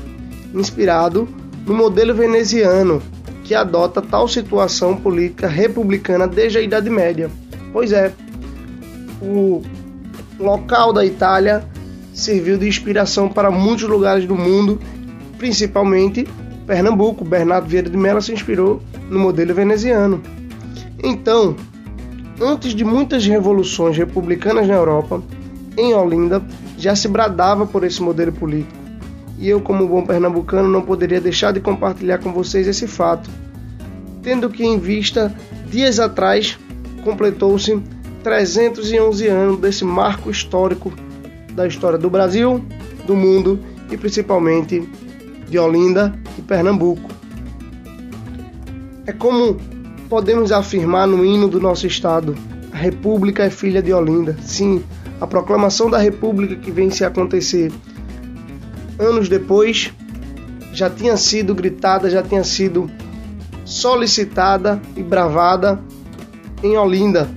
inspirado 0.54 1.28
no 1.66 1.74
modelo 1.74 2.14
veneziano, 2.14 3.02
que 3.44 3.54
adota 3.54 4.00
tal 4.00 4.26
situação 4.26 4.96
política 4.96 5.46
republicana 5.46 6.26
desde 6.26 6.56
a 6.56 6.62
Idade 6.62 6.88
Média. 6.88 7.30
Pois 7.74 7.92
é, 7.92 8.10
o 9.20 9.60
local 10.38 10.94
da 10.94 11.04
Itália 11.04 11.62
serviu 12.14 12.56
de 12.56 12.66
inspiração 12.66 13.28
para 13.28 13.50
muitos 13.50 13.86
lugares 13.86 14.24
do 14.24 14.34
mundo, 14.34 14.80
principalmente 15.36 16.26
Pernambuco. 16.70 17.24
Bernardo 17.24 17.66
Vieira 17.66 17.90
de 17.90 17.96
Mello 17.96 18.22
se 18.22 18.32
inspirou 18.32 18.80
no 19.10 19.18
modelo 19.18 19.52
veneziano. 19.52 20.22
Então, 21.02 21.56
antes 22.40 22.76
de 22.76 22.84
muitas 22.84 23.26
revoluções 23.26 23.96
republicanas 23.96 24.68
na 24.68 24.74
Europa, 24.74 25.20
em 25.76 25.92
Olinda 25.92 26.40
já 26.78 26.94
se 26.94 27.08
bradava 27.08 27.66
por 27.66 27.82
esse 27.82 28.00
modelo 28.00 28.30
político. 28.30 28.78
e 29.36 29.48
eu, 29.48 29.60
como 29.60 29.88
bom 29.88 30.04
pernambucano, 30.06 30.68
não 30.68 30.82
poderia 30.82 31.20
deixar 31.20 31.50
de 31.52 31.58
compartilhar 31.58 32.18
com 32.18 32.32
vocês 32.32 32.68
esse 32.68 32.86
fato, 32.86 33.28
tendo 34.22 34.48
que 34.48 34.62
em 34.64 34.78
vista, 34.78 35.34
dias 35.68 35.98
atrás, 35.98 36.56
completou-se 37.02 37.82
311 38.22 39.26
anos 39.26 39.58
desse 39.58 39.84
marco 39.84 40.30
histórico 40.30 40.92
da 41.52 41.66
história 41.66 41.98
do 41.98 42.08
Brasil, 42.08 42.64
do 43.06 43.16
mundo 43.16 43.58
e 43.90 43.96
principalmente 43.96 44.86
de 45.50 45.58
Olinda 45.58 46.14
e 46.38 46.42
Pernambuco. 46.42 47.10
É 49.06 49.12
como 49.12 49.56
podemos 50.08 50.52
afirmar 50.52 51.06
no 51.06 51.24
hino 51.24 51.48
do 51.48 51.60
nosso 51.60 51.86
estado: 51.86 52.36
a 52.72 52.76
República 52.76 53.44
é 53.44 53.50
filha 53.50 53.82
de 53.82 53.92
Olinda. 53.92 54.36
Sim, 54.40 54.82
a 55.20 55.26
proclamação 55.26 55.90
da 55.90 55.98
República 55.98 56.54
que 56.56 56.70
vem 56.70 56.90
se 56.90 57.04
acontecer 57.04 57.72
anos 58.98 59.28
depois 59.28 59.92
já 60.72 60.88
tinha 60.88 61.16
sido 61.16 61.54
gritada, 61.54 62.08
já 62.08 62.22
tinha 62.22 62.44
sido 62.44 62.88
solicitada 63.64 64.80
e 64.96 65.02
bravada 65.02 65.80
em 66.62 66.76
Olinda. 66.76 67.28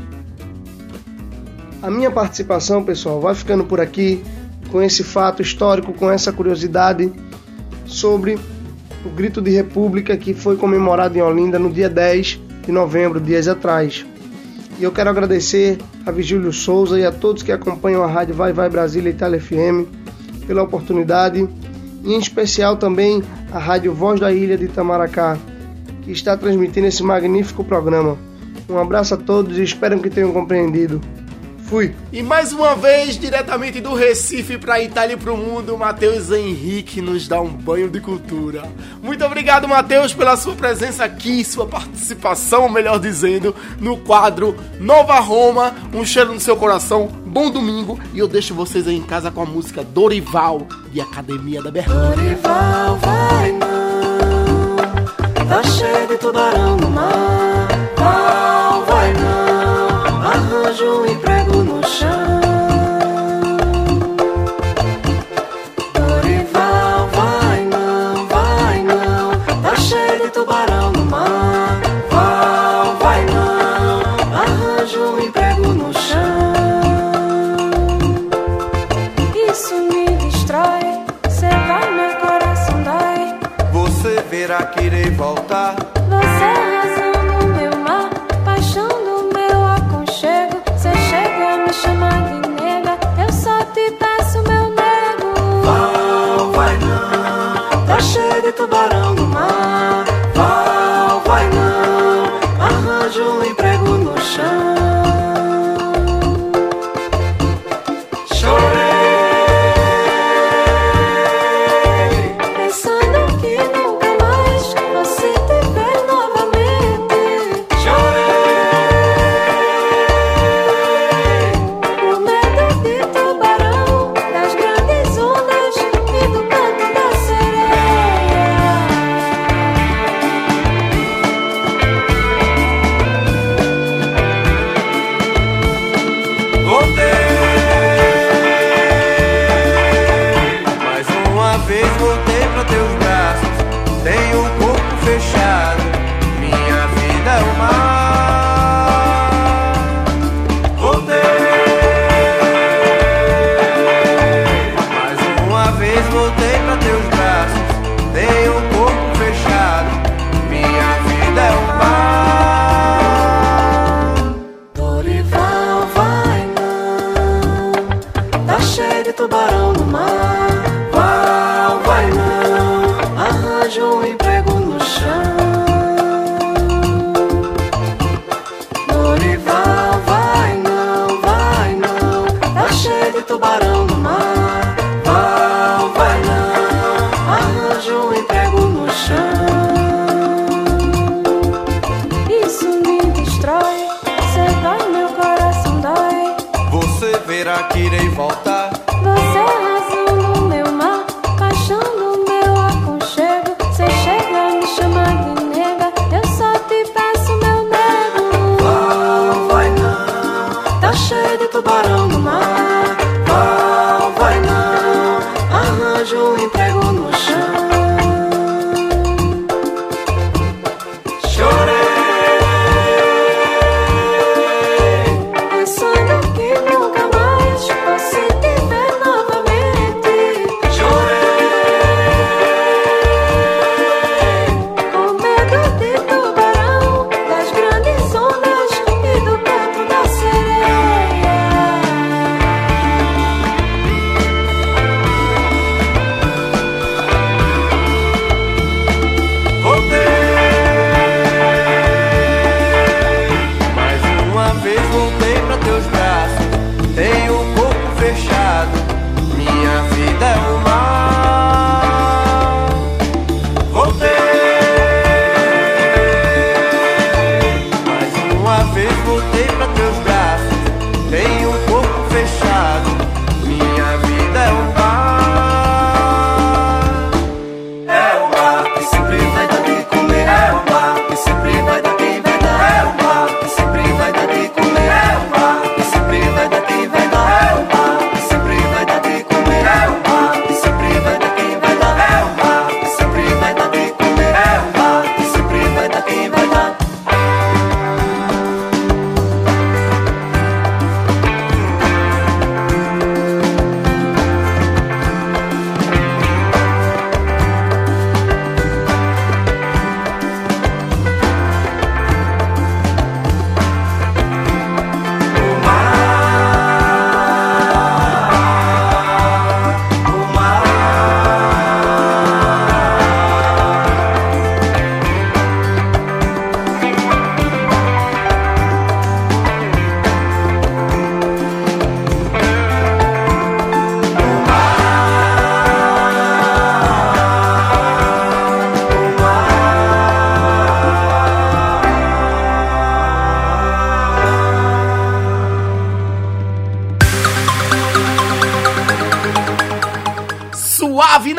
A 1.82 1.90
minha 1.90 2.12
participação, 2.12 2.84
pessoal, 2.84 3.20
vai 3.20 3.34
ficando 3.34 3.64
por 3.64 3.82
aqui 3.82 4.24
com 4.72 4.82
esse 4.82 5.04
fato 5.04 5.42
histórico, 5.42 5.94
com 5.94 6.10
essa 6.10 6.32
curiosidade 6.32 7.12
sobre 7.94 8.38
o 9.06 9.10
grito 9.10 9.42
de 9.42 9.52
República 9.52 10.18
que 10.18 10.34
foi 10.34 10.58
comemorado 10.58 11.18
em 11.18 11.22
Olinda 11.22 11.60
no 11.60 11.72
dia 11.72 11.90
10 11.90 12.40
de 12.66 12.72
novembro, 12.72 13.20
dias 13.20 13.48
atrás. 13.48 14.06
E 14.80 14.84
eu 14.84 14.92
quero 14.92 15.10
agradecer 15.10 15.78
a 16.06 16.12
Vigílio 16.12 16.52
Souza 16.52 17.00
e 17.00 17.06
a 17.06 17.12
todos 17.12 17.44
que 17.44 17.52
acompanham 17.52 18.04
a 18.04 18.08
rádio 18.08 18.34
Vai 18.34 18.52
Vai 18.52 18.70
Brasília 18.70 19.10
e 19.10 19.14
Itália 19.14 19.40
FM 19.40 19.88
pela 20.48 20.64
oportunidade 20.64 21.48
e 22.04 22.14
em 22.14 22.18
especial 22.18 22.78
também 22.78 23.24
a 23.52 23.60
Rádio 23.60 23.94
Voz 23.94 24.20
da 24.20 24.32
Ilha 24.32 24.58
de 24.58 24.66
Itamaracá, 24.66 25.38
que 26.02 26.12
está 26.12 26.36
transmitindo 26.36 26.88
esse 26.88 27.04
magnífico 27.04 27.64
programa. 27.64 28.18
Um 28.68 28.78
abraço 28.78 29.14
a 29.14 29.18
todos 29.18 29.58
e 29.58 29.64
espero 29.64 30.00
que 30.00 30.10
tenham 30.10 30.34
compreendido. 30.34 31.00
Fui. 31.68 31.96
E 32.12 32.22
mais 32.22 32.54
uma 32.54 32.76
vez, 32.76 33.18
diretamente 33.18 33.82
do 33.82 33.94
Recife 33.94 34.58
para 34.58 34.76
a 34.76 34.82
Itália 34.82 35.14
e 35.14 35.18
para 35.18 35.32
o 35.32 35.38
mundo, 35.38 35.78
Matheus 35.78 36.30
Henrique 36.32 37.02
nos 37.02 37.28
dá 37.28 37.42
um 37.42 37.50
banho 37.50 37.90
de 37.90 38.00
cultura. 38.00 38.64
Muito 39.02 39.24
obrigado, 39.26 39.68
Matheus, 39.68 40.14
pela 40.14 40.38
sua 40.38 40.56
presença 40.56 41.04
aqui, 41.04 41.44
sua 41.44 41.66
participação, 41.66 42.70
melhor 42.70 43.00
dizendo, 43.00 43.56
no 43.80 43.98
quadro 43.98 44.56
Nova 44.80 45.20
Roma, 45.20 45.74
um 45.94 46.06
cheiro 46.06 46.34
no 46.34 46.40
seu 46.40 46.56
coração, 46.56 47.08
bom 47.26 47.50
domingo. 47.50 48.00
E 48.14 48.20
eu 48.20 48.28
deixo 48.28 48.54
vocês 48.54 48.88
aí 48.88 48.96
em 48.96 49.04
casa 49.04 49.32
com 49.32 49.42
a 49.42 49.46
música 49.46 49.84
Dorival, 49.84 50.68
de 50.92 51.02
Academia 51.02 51.62
da 51.62 51.72
Berrante. 51.72 52.16
Dorival, 52.16 52.98
vai 52.98 53.52
não, 53.54 54.76
tá 55.48 55.64
cheio 55.64 56.08
de 56.08 56.18
tubarão 56.18 56.78
no 56.78 56.90
mar. 56.90 57.68
Não, 57.98 58.86
vai 58.86 59.14
não, 59.14 60.22
arranja 60.22 60.86
um 60.86 61.06
emprego 61.06 61.43
no 62.02 62.33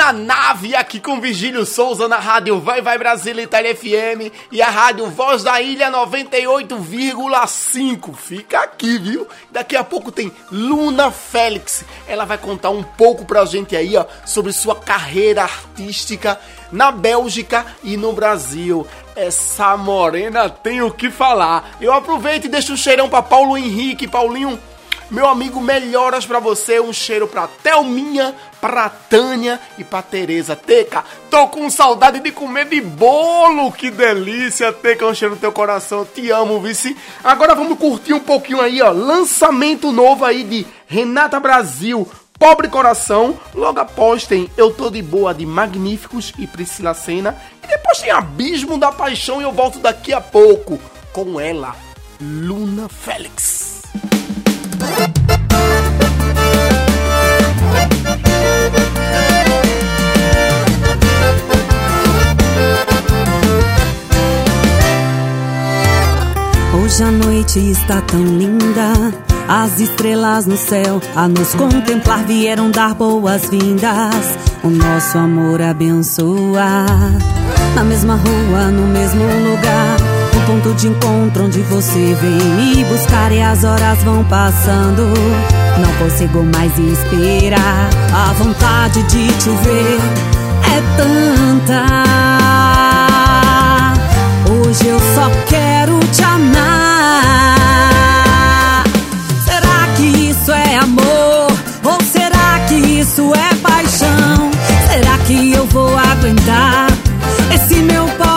na 0.05 0.13
nave, 0.13 0.77
aqui 0.77 1.01
com 1.01 1.19
Virgílio 1.19 1.65
Souza 1.65 2.07
na 2.07 2.19
rádio 2.19 2.61
Vai 2.61 2.83
Vai 2.83 2.99
Brasília 2.99 3.43
Itália 3.43 3.75
FM 3.75 4.31
e 4.53 4.61
a 4.61 4.69
rádio 4.69 5.09
Voz 5.09 5.43
da 5.43 5.62
Ilha 5.62 5.91
98,5. 5.91 8.15
Fica 8.15 8.61
aqui, 8.61 8.99
viu? 8.99 9.27
Daqui 9.51 9.74
a 9.74 9.83
pouco 9.83 10.12
tem 10.12 10.31
Luna 10.53 11.11
Félix. 11.11 11.87
Ela 12.07 12.27
vai 12.27 12.37
contar 12.37 12.69
um 12.69 12.83
pouco 12.83 13.24
pra 13.24 13.47
gente 13.47 13.74
aí, 13.74 13.97
ó, 13.97 14.05
sobre 14.27 14.53
sua 14.53 14.77
carreira 14.77 15.45
artística 15.45 16.39
na 16.70 16.93
Bélgica 16.93 17.65
e 17.83 17.97
no 17.97 18.12
Brasil. 18.12 18.87
Essa 19.16 19.74
morena 19.74 20.51
tem 20.51 20.83
o 20.83 20.91
que 20.91 21.11
falar. 21.11 21.78
Eu 21.81 21.95
aproveito 21.95 22.45
e 22.45 22.49
deixo 22.49 22.74
um 22.74 22.77
cheirão 22.77 23.09
pra 23.09 23.23
Paulo 23.23 23.57
Henrique, 23.57 24.07
Paulinho. 24.07 24.61
Meu 25.10 25.26
amigo, 25.28 25.60
melhoras 25.60 26.26
pra 26.26 26.39
você. 26.39 26.81
Um 26.81 26.93
cheiro 26.93 27.28
pra 27.28 27.47
Thelminha, 27.47 28.35
pra 28.60 28.89
Tânia 28.89 29.60
e 29.78 29.85
pra 29.85 30.02
Tereza. 30.02 30.56
Teca, 30.56 31.05
tô 31.31 31.48
com 31.48 31.68
saudade 31.70 32.20
de 32.20 32.31
comer 32.31 32.66
de 32.66 32.81
bolo. 32.81 33.70
Que 33.72 33.90
delícia, 33.90 34.72
Teca. 34.72 35.06
Um 35.06 35.14
cheiro 35.14 35.35
no 35.35 35.40
teu 35.40 35.52
coração. 35.52 36.05
Te 36.05 36.31
amo, 36.31 36.60
vice. 36.60 36.97
Agora 37.22 37.55
vamos 37.55 37.78
curtir 37.78 38.12
um 38.14 38.20
pouquinho 38.20 38.60
aí, 38.60 38.81
ó. 38.81 38.90
Lançamento 38.90 39.93
novo 39.93 40.24
aí 40.24 40.43
de 40.43 40.66
Renata 40.86 41.39
Brasil. 41.39 42.09
Pobre 42.36 42.68
Coração, 42.68 43.39
logo 43.55 43.78
após 43.78 44.26
tem 44.26 44.51
Eu 44.56 44.72
Tô 44.72 44.90
de 44.90 45.01
Boa 45.01 45.32
de 45.32 45.47
Magníficos 45.47 46.32
e 46.36 46.47
Priscila 46.47 46.93
Senna. 46.93 47.40
E 47.62 47.66
depois 47.66 48.01
tem 48.01 48.10
Abismo 48.10 48.76
da 48.76 48.90
Paixão 48.90 49.40
e 49.40 49.44
eu 49.44 49.52
volto 49.52 49.78
daqui 49.78 50.12
a 50.12 50.20
pouco 50.20 50.78
com 51.12 51.39
ela, 51.40 51.76
Luna 52.20 52.89
Félix. 52.89 53.74
Hoje 66.85 67.02
a 67.02 67.11
noite 67.11 67.59
está 67.59 68.01
tão 68.02 68.23
linda, 68.23 68.93
as 69.48 69.81
estrelas 69.81 70.47
no 70.47 70.56
céu 70.56 71.01
a 71.16 71.27
nos 71.27 71.55
contemplar 71.55 72.24
vieram 72.24 72.70
dar 72.70 72.94
boas-vindas. 72.94 74.39
O 74.62 74.69
nosso 74.69 75.19
amor 75.19 75.61
abençoa. 75.61 76.86
Na 77.74 77.82
mesma 77.82 78.15
rua, 78.15 78.70
no 78.70 78.86
mesmo 78.86 79.24
lugar, 79.24 79.97
o 80.36 80.40
ponto 80.47 80.74
de 80.74 80.89
encontro 80.89 81.44
onde 81.44 81.61
você 81.62 82.15
vem 82.20 82.32
me 82.32 82.85
buscar 82.85 83.32
e 83.32 83.40
as 83.40 83.65
horas 83.65 84.02
vão 84.02 84.24
passando. 84.24 85.12
Não 85.78 85.93
consigo 85.98 86.43
mais 86.43 86.73
esperar. 86.78 87.89
A 88.12 88.32
vontade 88.35 89.02
de 89.05 89.28
te 89.28 89.51
ver 89.51 90.01
é 90.73 90.82
tanta. 90.97 91.85
Hoje 94.51 94.86
eu 94.86 94.98
só 95.15 95.31
quero 95.48 95.98
te 96.12 96.23
amar. 96.23 97.65
Será 99.44 99.86
que 99.97 100.31
isso 100.31 100.52
é 100.52 100.77
amor? 100.77 101.52
Ou 101.85 102.02
será 102.12 102.61
que 102.69 102.74
isso 102.74 103.32
é 103.35 103.55
paixão? 103.56 104.51
Será 104.90 105.19
que 105.27 105.52
eu 105.52 105.66
vou 105.66 105.97
aguentar 105.97 106.89
esse 107.52 107.77
meu 107.82 108.06
pobre 108.19 108.34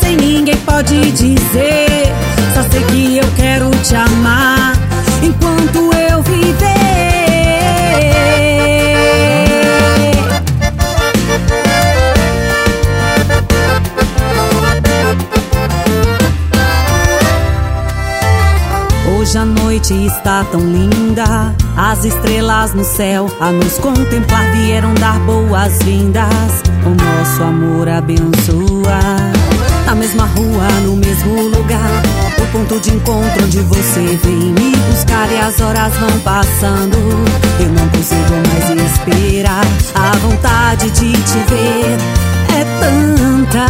sei, 0.00 0.16
ninguém 0.16 0.56
pode 0.58 1.12
dizer. 1.12 2.12
Só 2.54 2.62
sei 2.70 2.82
que 2.84 3.18
eu 3.18 3.26
quero 3.36 3.70
te 3.82 3.94
amar 3.94 4.72
enquanto 5.22 5.92
eu 6.10 6.22
viver. 6.22 6.84
Hoje 19.16 19.38
a 19.38 19.44
noite 19.44 19.94
está 20.06 20.44
tão 20.44 20.60
linda, 20.60 21.54
as 21.76 22.04
estrelas 22.04 22.74
no 22.74 22.84
céu 22.84 23.26
a 23.40 23.50
nos 23.50 23.78
contemplar 23.78 24.52
vieram 24.52 24.94
dar 24.94 25.18
boas-vindas. 25.20 26.62
O 26.84 26.90
nosso 26.90 27.42
amor 27.42 27.88
abençoa. 27.88 29.43
Na 29.86 29.94
mesma 29.94 30.24
rua, 30.24 30.66
no 30.82 30.96
mesmo 30.96 31.42
lugar, 31.48 32.02
o 32.38 32.46
ponto 32.52 32.80
de 32.80 32.90
encontro 32.90 33.44
onde 33.44 33.60
você 33.60 34.00
vem 34.22 34.52
me 34.52 34.74
buscar 34.90 35.30
e 35.30 35.38
as 35.38 35.60
horas 35.60 35.94
vão 35.98 36.18
passando. 36.20 36.96
Eu 37.60 37.68
não 37.68 37.88
consigo 37.90 38.32
mais 38.48 38.70
esperar, 38.90 39.64
a 39.94 40.16
vontade 40.18 40.90
de 40.90 41.12
te 41.12 41.38
ver 41.48 41.98
é 42.58 42.64
tanta. 42.80 43.66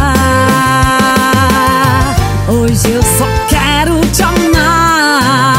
Hoje 2.47 2.91
eu 2.91 3.03
só 3.03 3.27
quero 3.49 3.99
te 4.11 4.23
amar. 4.23 5.54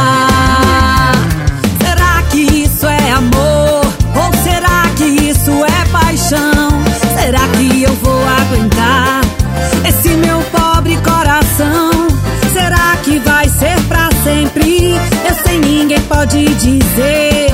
Sei, 15.56 15.60
ninguém 15.60 16.00
pode 16.02 16.44
dizer. 16.56 17.46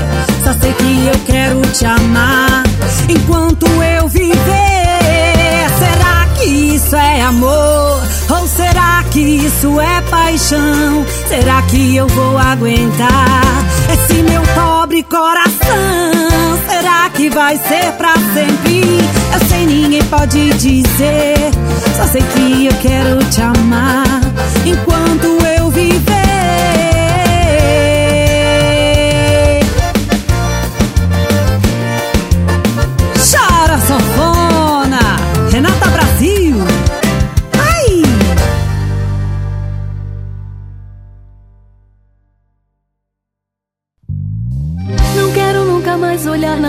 Só 0.43 0.53
sei 0.59 0.73
que 0.73 1.07
eu 1.07 1.19
quero 1.25 1.61
te 1.73 1.85
amar 1.85 2.63
enquanto 3.07 3.65
eu 3.65 4.07
viver. 4.09 4.33
Será 5.77 6.27
que 6.35 6.43
isso 6.43 6.95
é 6.95 7.21
amor? 7.21 8.01
Ou 8.29 8.47
será 8.47 9.03
que 9.09 9.19
isso 9.19 9.79
é 9.79 10.01
paixão? 10.09 11.05
Será 11.27 11.61
que 11.63 11.95
eu 11.95 12.07
vou 12.07 12.37
aguentar 12.37 13.41
esse 13.93 14.21
meu 14.23 14.41
pobre 14.53 15.03
coração? 15.03 16.59
Será 16.67 17.09
que 17.09 17.29
vai 17.29 17.57
ser 17.57 17.91
pra 17.93 18.13
sempre? 18.33 18.83
Eu 19.33 19.47
sei, 19.47 19.65
ninguém 19.65 20.03
pode 20.05 20.49
dizer. 20.55 21.51
Só 21.95 22.05
sei 22.07 22.21
que 22.21 22.65
eu 22.65 22.73
quero 22.81 23.23
te 23.29 23.41
amar 23.41 24.03
enquanto 24.65 25.25
eu 25.25 25.42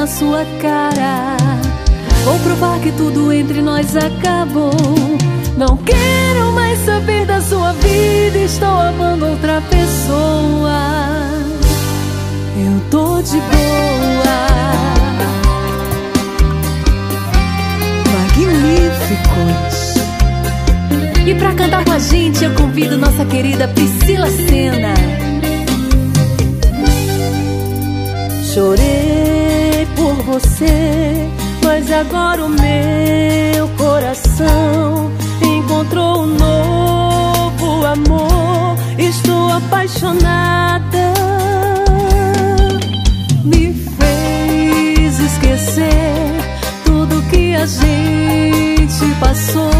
sua 0.06 0.44
cara. 0.60 1.36
Vou 2.24 2.38
provar 2.40 2.78
que 2.80 2.92
tudo 2.92 3.32
entre 3.32 3.60
nós 3.60 3.96
acabou. 3.96 4.72
Não 5.56 5.76
quero 5.78 6.52
mais 6.52 6.78
saber 6.84 7.26
da 7.26 7.40
sua 7.40 7.72
vida. 7.72 8.38
Estou 8.38 8.68
amando 8.68 9.26
outra 9.26 9.62
pessoa. 9.62 10.80
Eu 12.56 12.80
tô 12.90 13.22
de 13.22 13.38
boa. 13.38 14.44
Magníficos. 18.12 19.94
E 21.26 21.34
pra 21.34 21.54
cantar 21.54 21.84
com 21.84 21.92
a 21.92 21.98
gente, 21.98 22.44
eu 22.44 22.54
convido 22.54 22.98
nossa 22.98 23.24
querida 23.24 23.68
Priscila 23.68 24.28
Sena. 24.30 24.94
Chorei 28.52 29.23
você, 30.24 31.28
mas 31.62 31.90
agora 31.90 32.44
o 32.44 32.48
meu 32.48 33.68
coração 33.76 35.10
encontrou 35.42 36.22
um 36.22 36.26
novo 36.26 37.86
amor. 37.86 38.76
Estou 38.98 39.50
apaixonada. 39.50 41.12
Me 43.44 43.74
fez 43.74 45.18
esquecer 45.18 46.32
tudo 46.84 47.22
que 47.30 47.54
a 47.54 47.66
gente 47.66 49.14
passou. 49.20 49.70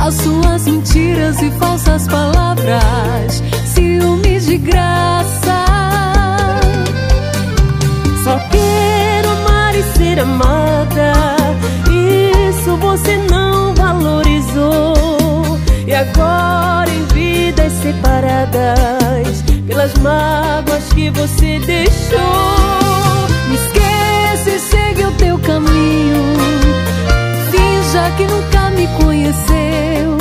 As 0.00 0.14
suas 0.14 0.64
mentiras 0.64 1.40
e 1.42 1.50
falsas 1.52 2.08
palavras, 2.08 3.42
ciúmes 3.66 4.46
de 4.46 4.58
graça. 4.58 5.21
Ser 10.12 10.20
amada. 10.20 11.12
Isso 11.90 12.76
você 12.76 13.16
não 13.30 13.74
valorizou. 13.74 15.58
E 15.86 15.94
agora 15.94 16.90
em 16.90 17.04
vidas 17.14 17.72
separadas, 17.82 19.42
pelas 19.66 19.94
mágoas 19.94 20.84
que 20.94 21.10
você 21.10 21.58
deixou. 21.60 22.18
Me 23.48 23.54
esquece 23.54 24.58
segue 24.70 25.04
o 25.04 25.12
teu 25.12 25.38
caminho. 25.38 26.36
Finja 27.50 28.10
que 28.16 28.24
nunca 28.24 28.70
me 28.70 28.86
conheceu. 29.02 30.18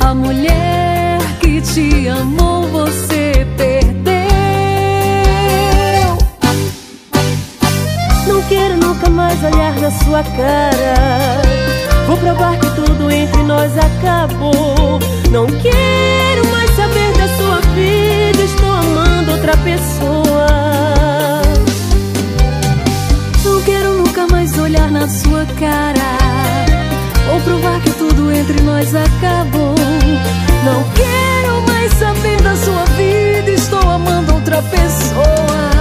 A 0.00 0.14
mulher 0.14 1.18
que 1.40 1.60
te 1.60 2.08
amou, 2.08 2.62
você 2.68 3.46
perdeu. 3.56 4.21
Nunca 9.02 9.10
mais 9.10 9.42
olhar 9.42 9.74
na 9.80 9.90
sua 9.90 10.22
cara. 10.22 11.42
Vou 12.06 12.16
provar 12.16 12.56
que 12.58 12.70
tudo 12.70 13.10
entre 13.10 13.42
nós 13.42 13.72
acabou. 13.76 15.00
Não 15.30 15.46
quero 15.46 16.48
mais 16.50 16.70
saber 16.70 17.12
da 17.18 17.28
sua 17.36 17.60
vida. 17.74 18.42
Estou 18.44 18.70
amando 18.70 19.32
outra 19.32 19.56
pessoa. 19.58 20.46
Não 23.44 23.62
quero 23.62 23.92
nunca 23.94 24.26
mais 24.28 24.56
olhar 24.58 24.90
na 24.90 25.08
sua 25.08 25.46
cara. 25.58 26.18
Vou 27.26 27.40
provar 27.40 27.80
que 27.80 27.90
tudo 27.92 28.30
entre 28.30 28.60
nós 28.62 28.94
acabou. 28.94 29.74
Não 30.64 30.84
quero 30.94 31.62
mais 31.66 31.92
saber 31.94 32.40
da 32.40 32.54
sua 32.56 32.84
vida. 32.96 33.50
Estou 33.50 33.80
amando 33.80 34.34
outra 34.34 34.62
pessoa. 34.62 35.72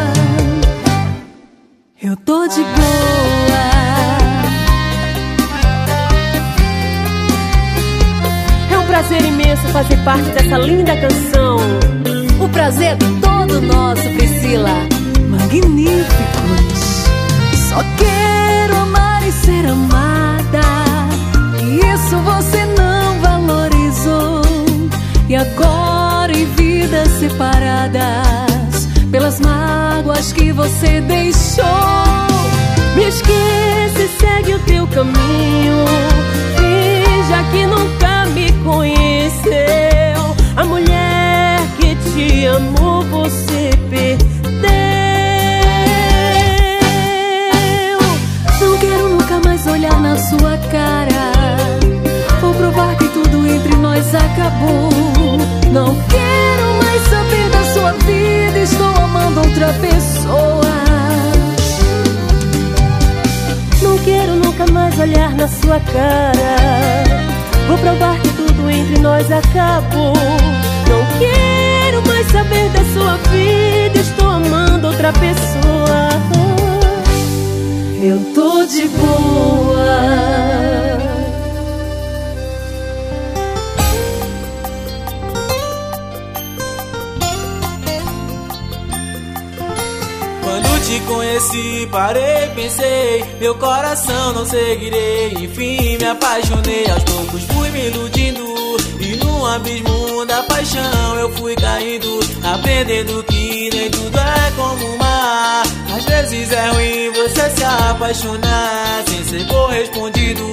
Eu 2.02 2.16
tô 2.16 2.48
de 2.48 2.62
boa. 2.64 3.01
Prazer 9.12 9.28
imenso 9.28 9.68
fazer 9.74 9.98
parte 10.06 10.30
dessa 10.30 10.58
linda 10.58 10.96
canção. 10.96 11.58
O 12.40 12.48
prazer 12.48 12.94
é 12.94 12.98
todo 13.20 13.62
nosso, 13.62 14.04
Priscila. 14.04 14.88
Magníficos. 15.28 16.80
Só 17.68 17.84
quero 17.98 18.78
amar 18.78 19.28
e 19.28 19.32
ser 19.34 19.66
amada. 19.66 20.62
E 21.62 21.80
isso 21.94 22.18
você 22.20 22.66
não 22.78 23.20
valorizou. 23.20 24.42
E 25.28 25.36
agora 25.36 26.32
em 26.32 26.46
vidas 26.56 27.10
separadas, 27.20 28.88
pelas 29.12 29.42
mágoas 29.42 30.32
que 30.32 30.54
você 30.54 31.02
deixou. 31.02 31.66
Me 32.96 33.10
esquece, 33.10 34.10
segue 34.22 34.54
o 34.54 34.60
teu 34.60 34.88
caminho. 34.88 35.86
Finja 36.56 37.44
que 37.52 37.66
nunca 37.66 38.21
conheceu. 38.64 40.36
A 40.56 40.64
mulher 40.64 41.60
que 41.78 41.96
te 41.96 42.48
amou, 42.48 43.04
você 43.04 43.72
perdeu. 43.90 44.42
Não 48.60 48.78
quero 48.78 49.10
nunca 49.10 49.40
mais 49.44 49.66
olhar 49.68 50.00
na 50.00 50.18
sua 50.18 50.58
cara. 50.72 51.32
Vou 52.40 52.54
provar 52.54 52.96
que 52.98 53.08
tudo 53.10 53.48
entre 53.48 53.76
nós 53.78 54.06
acabou. 54.14 54.90
Não 55.72 55.96
quero 56.10 56.74
mais 56.84 57.02
saber 57.10 57.50
da 57.50 57.64
sua 57.74 57.92
vida. 57.94 58.60
Estou 58.60 58.96
amando 59.04 59.40
outra 59.42 59.74
pessoa. 59.74 60.62
Não 63.82 63.98
quero 64.00 64.36
nunca 64.36 64.66
mais 64.72 65.00
olhar 65.00 65.34
na 65.36 65.48
sua 65.48 65.80
cara. 65.80 67.31
Nós 69.02 69.30
acabou. 69.32 70.14
Não 70.88 71.20
quero 71.20 72.08
mais 72.08 72.28
saber 72.32 72.70
da 72.70 72.84
sua 72.94 73.18
vida. 73.30 74.00
Estou 74.00 74.30
amando 74.30 74.88
outra 74.88 75.12
pessoa. 75.14 76.10
Eu 78.04 78.20
tô 78.34 78.66
de 78.66 78.88
boa. 78.88 79.82
Quando 90.44 90.86
te 90.86 91.00
conheci, 91.02 91.88
parei, 91.92 92.48
pensei, 92.56 93.24
meu 93.40 93.56
coração 93.56 94.34
não 94.34 94.46
seguirei. 94.46 95.34
Enfim, 95.40 95.98
me 95.98 96.06
apaixonei, 96.06 96.90
aos 96.90 97.04
poucos 97.04 97.44
fui 97.44 97.70
me 97.70 97.88
iludindo. 97.88 98.52
E 99.02 99.16
no 99.18 99.46
abismo 99.46 100.26
da 100.26 100.44
paixão 100.44 101.20
eu 101.20 101.30
fui 101.36 101.56
caindo, 101.56 102.20
aprendendo 102.44 103.24
que 103.24 103.70
nem 103.74 103.90
tudo 103.90 104.18
é 104.18 104.52
como 104.56 104.86
o 104.86 104.98
mar. 104.98 105.64
Às 105.96 106.06
vezes 106.06 106.52
é 106.52 106.70
ruim 106.70 107.12
você 107.12 107.50
se 107.50 107.64
apaixonar 107.64 109.04
sem 109.08 109.24
ser 109.26 109.48
correspondido 109.48 110.46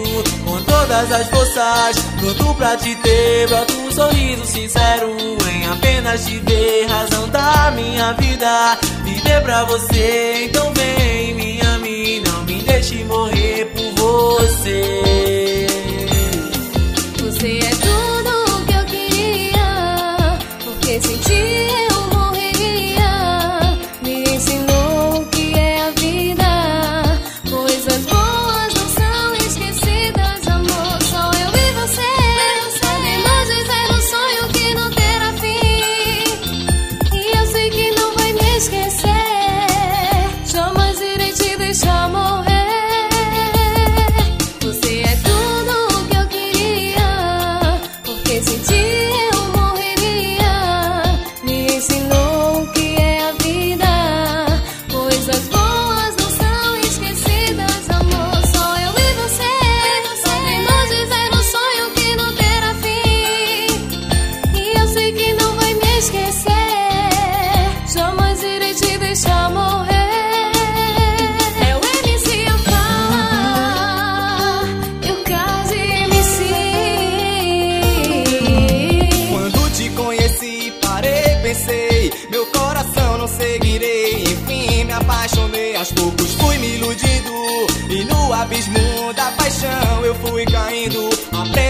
com 0.44 0.62
todas 0.62 1.12
as 1.12 1.28
forças. 1.28 1.96
Pronto 2.20 2.54
pra 2.54 2.76
te 2.76 2.94
ter, 2.96 3.48
brota 3.48 3.72
um 3.74 3.92
sorriso 3.92 4.44
sincero 4.46 5.16
em 5.52 5.66
apenas 5.66 6.24
te 6.24 6.38
ver, 6.38 6.86
razão 6.88 7.28
da 7.28 7.70
minha 7.72 8.12
vida. 8.14 8.78
Viver 9.04 9.42
pra 9.42 9.64
você, 9.64 10.46
então 10.48 10.72
vem, 10.74 11.34
me 11.34 11.60
ame, 11.60 12.20
não 12.20 12.44
me 12.44 12.62
deixe 12.62 13.04
morrer 13.04 13.66
por 13.74 13.92
você. 14.02 15.66
Você 17.20 17.58
é 17.58 17.77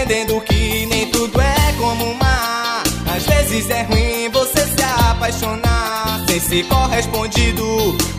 Aprendendo 0.09 0.41
que 0.41 0.87
nem 0.87 1.05
tudo 1.11 1.39
é 1.39 1.73
como 1.77 2.05
o 2.05 2.15
mar. 2.15 2.81
Às 3.15 3.23
vezes 3.27 3.69
é 3.69 3.83
ruim 3.83 4.27
você 4.31 4.65
se 4.65 4.83
apaixonar 5.07 6.25
sem 6.27 6.39
ser 6.39 6.63
correspondido 6.65 7.63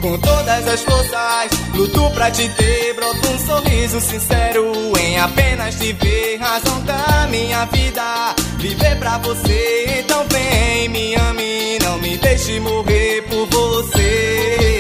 com 0.01 0.17
todas 0.19 0.69
as 0.69 0.83
forças. 0.83 1.51
Luto 1.75 2.09
pra 2.11 2.31
te 2.31 2.49
ter, 2.51 2.95
brota 2.95 3.29
um 3.29 3.39
sorriso 3.45 4.01
sincero 4.03 4.73
em 5.01 5.19
apenas 5.19 5.75
te 5.81 5.93
ver, 5.95 6.37
razão 6.37 6.81
da 6.83 7.27
minha 7.29 7.65
vida. 7.65 8.37
Viver 8.59 8.97
pra 9.01 9.19
você, 9.19 9.97
então 9.99 10.25
vem, 10.31 10.89
me 10.91 11.17
ame, 11.17 11.77
não 11.83 11.99
me 11.99 12.17
deixe 12.19 12.61
morrer 12.61 13.23
por. 13.23 13.41
Você 13.51 14.80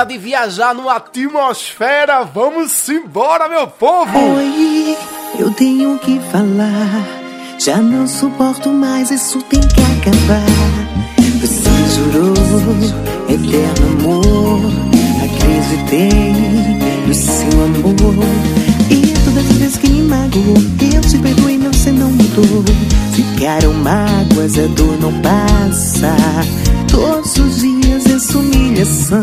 hora 0.00 0.06
de 0.06 0.18
viajar 0.18 0.74
numa 0.74 0.96
atmosfera. 0.96 2.24
Vamos 2.24 2.88
embora, 2.88 3.48
meu 3.48 3.66
povo! 3.66 4.18
Oi, 4.36 4.96
eu 5.38 5.50
tenho 5.52 5.98
que 5.98 6.18
falar. 6.32 7.06
Já 7.58 7.76
não 7.76 8.06
suporto 8.06 8.70
mais, 8.70 9.10
isso 9.10 9.42
tem 9.42 9.60
que 9.60 9.80
acabar. 9.80 10.46
Você 11.40 11.70
jurou 11.94 12.34
eterno 13.28 13.88
amor. 13.98 14.60
Acreditei 15.24 16.10
no 17.06 17.14
seu 17.14 17.64
amor. 17.64 18.24
E 18.90 19.06
todas 19.24 19.50
as 19.50 19.56
vezes 19.58 19.76
que 19.76 19.88
me 19.88 20.02
magoou, 20.02 20.56
eu 20.94 21.00
te 21.02 21.18
perdoei, 21.18 21.58
mas 21.58 21.76
você 21.76 21.92
não 21.92 22.10
mudou. 22.10 22.64
Ficaram 23.12 23.74
mágoas, 23.74 24.58
a 24.58 24.66
dor 24.68 24.98
não 24.98 25.12
passa. 25.20 26.14
Todos 26.90 27.36
os 27.36 27.60
dias 27.60 28.06
essa 28.06 28.38
humilhação. 28.38 29.20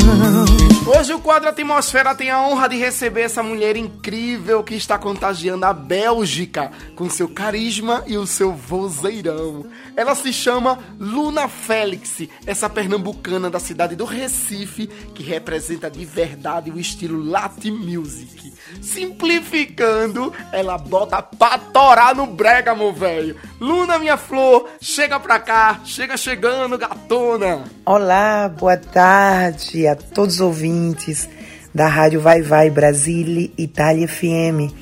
Hoje 0.88 1.14
o 1.14 1.19
quadro 1.19 1.49
Atmosfera 1.49 2.15
tem 2.15 2.30
a 2.30 2.41
honra 2.41 2.69
de 2.69 2.77
receber 2.77 3.22
essa 3.22 3.44
mulher 3.44 3.76
incrível 3.76 4.64
que 4.64 4.76
está 4.76 4.98
contagiando 4.98 5.65
a 5.65 5.73
Bélgica 5.73 6.72
com 6.95 7.10
seu 7.10 7.27
carisma 7.27 8.03
e 8.07 8.18
o 8.18 8.26
seu 8.26 8.53
vozeirão. 8.53 9.65
Ela 9.95 10.15
se 10.15 10.31
chama 10.31 10.80
Luna 10.99 11.48
Félix, 11.48 12.22
essa 12.45 12.69
pernambucana 12.69 13.49
da 13.49 13.60
cidade 13.60 13.95
do 13.95 14.06
Recife 14.06 14.88
que 15.14 15.23
representa 15.23 15.89
de 15.89 16.06
verdade 16.06 16.72
o 16.72 16.80
estilo 16.80 17.23
Latin 17.23 17.72
Music. 17.72 18.53
Simplificando, 18.81 20.34
ela 20.52 20.77
bota 20.77 21.22
pra 21.22 21.57
torar 21.57 22.15
no 22.15 22.27
brega, 22.27 22.76
meu 22.76 22.94
velho. 22.94 23.35
Luna, 23.60 23.98
minha 23.98 24.18
flor, 24.18 24.69
chega 24.80 25.19
pra 25.19 25.39
cá, 25.39 25.81
chega 25.84 26.18
chegando, 26.18 26.77
gatona. 26.77 27.57
Olá, 27.86 28.50
boa 28.50 28.78
tarde 28.78 29.88
a 29.88 29.96
todos 29.96 30.36
os 30.36 30.42
ouvintes 30.42 31.30
da 31.74 31.88
Rádio 31.88 32.20
Vai 32.20 32.42
Vai 32.42 32.70
Brasília 32.70 33.50
Itália 33.58 34.08
FM. 34.08 34.74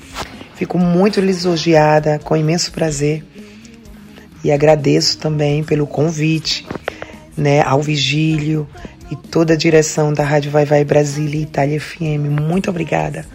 Fico 0.55 0.77
muito 0.77 1.19
lisonjeada, 1.19 2.19
com 2.19 2.35
imenso 2.35 2.71
prazer 2.71 3.23
e 4.43 4.51
agradeço 4.51 5.17
também 5.17 5.63
pelo 5.63 5.87
convite, 5.87 6.67
né, 7.35 7.61
ao 7.61 7.81
Vigílio 7.81 8.67
e 9.11 9.15
toda 9.15 9.53
a 9.53 9.57
direção 9.57 10.13
da 10.13 10.23
Rádio 10.23 10.51
Vai 10.51 10.65
Vai 10.65 10.83
Brasília 10.83 11.41
Itália 11.41 11.79
FM. 11.79 12.29
Muito 12.29 12.69
obrigada 12.69 13.25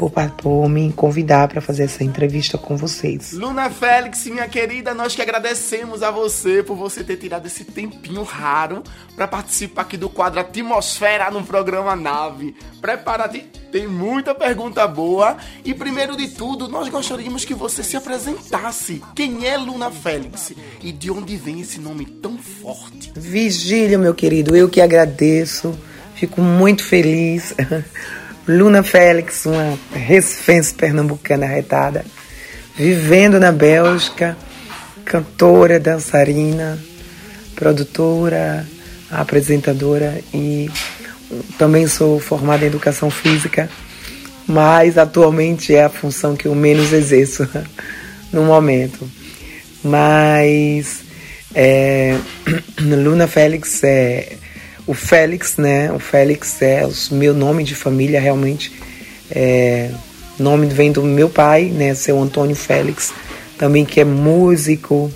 por, 0.00 0.10
por 0.38 0.66
me 0.66 0.90
convidar 0.94 1.46
para 1.48 1.60
fazer 1.60 1.82
essa 1.82 2.02
entrevista 2.02 2.56
com 2.56 2.74
vocês. 2.74 3.32
Luna 3.34 3.68
Félix, 3.68 4.24
minha 4.24 4.48
querida, 4.48 4.94
nós 4.94 5.14
que 5.14 5.20
agradecemos 5.20 6.02
a 6.02 6.10
você 6.10 6.62
por 6.62 6.74
você 6.74 7.04
ter 7.04 7.18
tirado 7.18 7.44
esse 7.44 7.64
tempinho 7.64 8.22
raro 8.22 8.82
para 9.14 9.28
participar 9.28 9.82
aqui 9.82 9.98
do 9.98 10.08
quadro 10.08 10.40
Atmosfera 10.40 11.30
no 11.30 11.44
programa 11.44 11.94
Nave. 11.94 12.56
Prepara-te, 12.80 13.40
tem 13.70 13.86
muita 13.86 14.34
pergunta 14.34 14.88
boa. 14.88 15.36
E 15.66 15.74
primeiro 15.74 16.16
de 16.16 16.28
tudo, 16.28 16.66
nós 16.66 16.88
gostaríamos 16.88 17.44
que 17.44 17.52
você 17.52 17.82
se 17.82 17.94
apresentasse. 17.94 19.02
Quem 19.14 19.46
é 19.46 19.58
Luna 19.58 19.90
Félix 19.90 20.54
e 20.82 20.92
de 20.92 21.10
onde 21.10 21.36
vem 21.36 21.60
esse 21.60 21.78
nome 21.78 22.06
tão 22.06 22.38
forte? 22.38 23.12
Vigília, 23.14 23.98
meu 23.98 24.14
querido, 24.14 24.56
eu 24.56 24.66
que 24.66 24.80
agradeço, 24.80 25.78
fico 26.14 26.40
muito 26.40 26.82
feliz. 26.82 27.54
Luna 28.50 28.82
Félix, 28.82 29.46
uma 29.46 29.78
recifense 29.92 30.74
pernambucana 30.74 31.46
retada, 31.46 32.04
vivendo 32.76 33.38
na 33.38 33.52
Bélgica, 33.52 34.36
cantora, 35.04 35.78
dançarina, 35.78 36.76
produtora, 37.54 38.66
apresentadora 39.08 40.20
e 40.34 40.68
também 41.56 41.86
sou 41.86 42.18
formada 42.18 42.64
em 42.64 42.66
educação 42.66 43.08
física, 43.08 43.70
mas 44.48 44.98
atualmente 44.98 45.72
é 45.72 45.84
a 45.84 45.88
função 45.88 46.34
que 46.34 46.46
eu 46.48 46.54
menos 46.54 46.92
exerço 46.92 47.48
no 48.32 48.42
momento. 48.42 49.08
Mas 49.84 51.02
é, 51.54 52.16
Luna 52.82 53.28
Félix 53.28 53.84
é 53.84 54.39
o 54.90 54.94
Félix, 54.94 55.56
né? 55.56 55.92
O 55.92 56.00
Félix 56.00 56.60
é 56.60 56.84
o 56.84 57.14
meu 57.14 57.32
nome 57.32 57.62
de 57.62 57.76
família, 57.76 58.20
realmente. 58.20 58.72
É, 59.30 59.88
nome 60.36 60.66
vem 60.66 60.90
do 60.90 61.00
meu 61.04 61.30
pai, 61.30 61.66
né? 61.66 61.94
Seu 61.94 62.20
Antônio 62.20 62.56
Félix, 62.56 63.12
também 63.56 63.84
que 63.84 64.00
é 64.00 64.04
músico. 64.04 65.08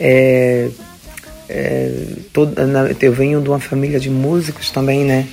É, 0.00 0.68
é, 1.48 1.92
eu 3.00 3.12
venho 3.12 3.40
de 3.40 3.48
uma 3.48 3.60
família 3.60 4.00
de 4.00 4.10
músicos 4.10 4.68
também, 4.72 5.04
né? 5.04 5.28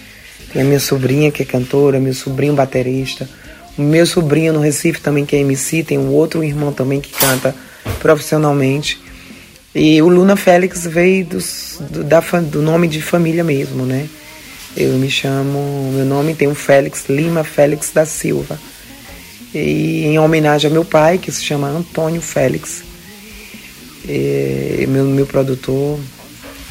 Tem 0.53 0.61
a 0.61 0.65
minha 0.65 0.79
sobrinha 0.79 1.31
que 1.31 1.41
é 1.41 1.45
cantora, 1.45 1.99
meu 1.99 2.13
sobrinho 2.13 2.53
baterista, 2.53 3.27
o 3.79 3.81
meu 3.81 4.05
sobrinho 4.05 4.53
no 4.53 4.59
Recife 4.59 5.01
também 5.01 5.25
que 5.25 5.35
é 5.35 5.39
MC, 5.39 5.81
tem 5.81 5.97
um 5.97 6.11
outro 6.11 6.43
irmão 6.43 6.71
também 6.71 7.01
que 7.01 7.13
canta 7.13 7.55
profissionalmente. 7.99 9.08
E 9.73 10.01
o 10.01 10.07
Luna 10.07 10.35
Félix 10.35 10.85
veio 10.87 11.25
dos, 11.25 11.77
do, 11.91 12.03
da, 12.03 12.19
do 12.19 12.61
nome 12.61 12.87
de 12.87 13.01
família 13.01 13.43
mesmo, 13.43 13.85
né? 13.85 14.09
Eu 14.75 14.93
me 14.93 15.09
chamo, 15.09 15.91
meu 15.93 16.05
nome 16.05 16.33
tem 16.33 16.47
o 16.47 16.55
Félix 16.55 17.05
Lima 17.07 17.43
Félix 17.43 17.91
da 17.91 18.05
Silva. 18.05 18.59
E 19.53 20.05
em 20.05 20.19
homenagem 20.19 20.67
ao 20.67 20.73
meu 20.73 20.85
pai, 20.85 21.17
que 21.17 21.31
se 21.31 21.43
chama 21.43 21.67
Antônio 21.67 22.21
Félix. 22.21 22.83
E 24.07 24.85
meu, 24.87 25.05
meu 25.05 25.25
produtor 25.25 25.99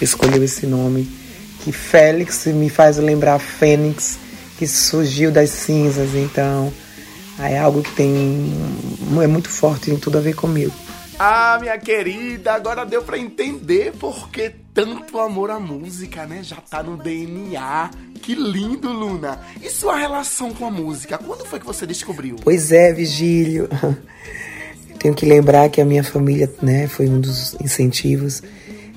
escolheu 0.00 0.42
esse 0.42 0.66
nome. 0.66 1.08
Que 1.64 1.72
Félix 1.72 2.46
me 2.46 2.68
faz 2.68 2.98
lembrar 2.98 3.38
Fênix, 3.38 4.18
que 4.58 4.66
surgiu 4.66 5.30
das 5.30 5.50
cinzas. 5.50 6.14
Então, 6.14 6.72
é 7.38 7.58
algo 7.58 7.82
que 7.82 7.92
tem. 7.92 8.52
é 9.22 9.26
muito 9.26 9.48
forte, 9.48 9.86
tem 9.86 9.96
tudo 9.96 10.18
a 10.18 10.20
ver 10.20 10.34
comigo. 10.34 10.72
Ah, 11.18 11.58
minha 11.60 11.76
querida, 11.76 12.52
agora 12.52 12.86
deu 12.86 13.02
pra 13.02 13.18
entender 13.18 13.92
por 13.98 14.30
que 14.30 14.52
tanto 14.72 15.18
amor 15.18 15.50
à 15.50 15.58
música, 15.58 16.24
né? 16.26 16.44
Já 16.44 16.56
tá 16.56 16.80
no 16.80 16.96
DNA. 16.96 17.90
Que 18.22 18.36
lindo, 18.36 18.92
Luna. 18.92 19.40
E 19.60 19.68
sua 19.68 19.96
relação 19.96 20.54
com 20.54 20.66
a 20.66 20.70
música? 20.70 21.18
Quando 21.18 21.44
foi 21.44 21.58
que 21.58 21.66
você 21.66 21.84
descobriu? 21.84 22.36
Pois 22.44 22.70
é, 22.70 22.92
Vigílio. 22.92 23.68
tenho 24.98 25.14
que 25.14 25.24
lembrar 25.24 25.68
que 25.70 25.80
a 25.80 25.84
minha 25.84 26.04
família, 26.04 26.48
né, 26.60 26.86
foi 26.86 27.08
um 27.08 27.20
dos 27.20 27.54
incentivos 27.60 28.42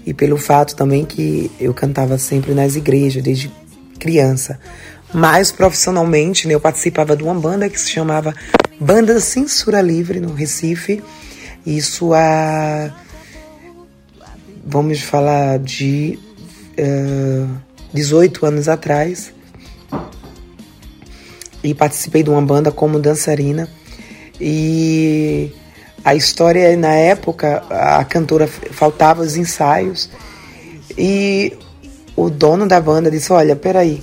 e 0.06 0.14
pelo 0.14 0.38
fato 0.38 0.76
também 0.76 1.06
que 1.06 1.52
eu 1.60 1.74
cantava 1.74 2.18
sempre 2.18 2.54
nas 2.54 2.76
igrejas 2.76 3.24
desde 3.24 3.52
criança. 4.00 4.60
Mas 5.14 5.52
profissionalmente, 5.52 6.48
né, 6.48 6.54
eu 6.54 6.62
participava 6.62 7.16
de 7.16 7.24
uma 7.24 7.36
banda 7.36 7.70
que 7.70 7.80
se 7.80 7.90
chamava 7.90 8.34
Banda 8.80 9.20
Censura 9.20 9.82
Livre 9.82 10.20
no 10.20 10.34
Recife. 10.34 11.04
Isso 11.66 12.14
há 12.14 12.92
vamos 14.66 15.02
falar 15.02 15.60
de 15.60 16.18
uh, 16.80 17.58
18 17.94 18.46
anos 18.46 18.68
atrás. 18.68 19.34
E 21.64 21.74
participei 21.74 22.24
de 22.24 22.30
uma 22.30 22.42
banda 22.42 22.72
como 22.72 23.00
dançarina. 23.00 23.68
E 24.40 25.52
a 26.04 26.16
história 26.16 26.76
na 26.76 26.94
época, 26.94 27.64
a 27.70 28.04
cantora 28.04 28.48
faltava 28.48 29.22
os 29.22 29.38
ensaios 29.38 30.10
e 30.98 31.56
o 32.16 32.30
dono 32.30 32.68
da 32.68 32.82
banda 32.82 33.12
disse: 33.12 33.32
Olha, 33.32 33.56
peraí. 33.56 34.02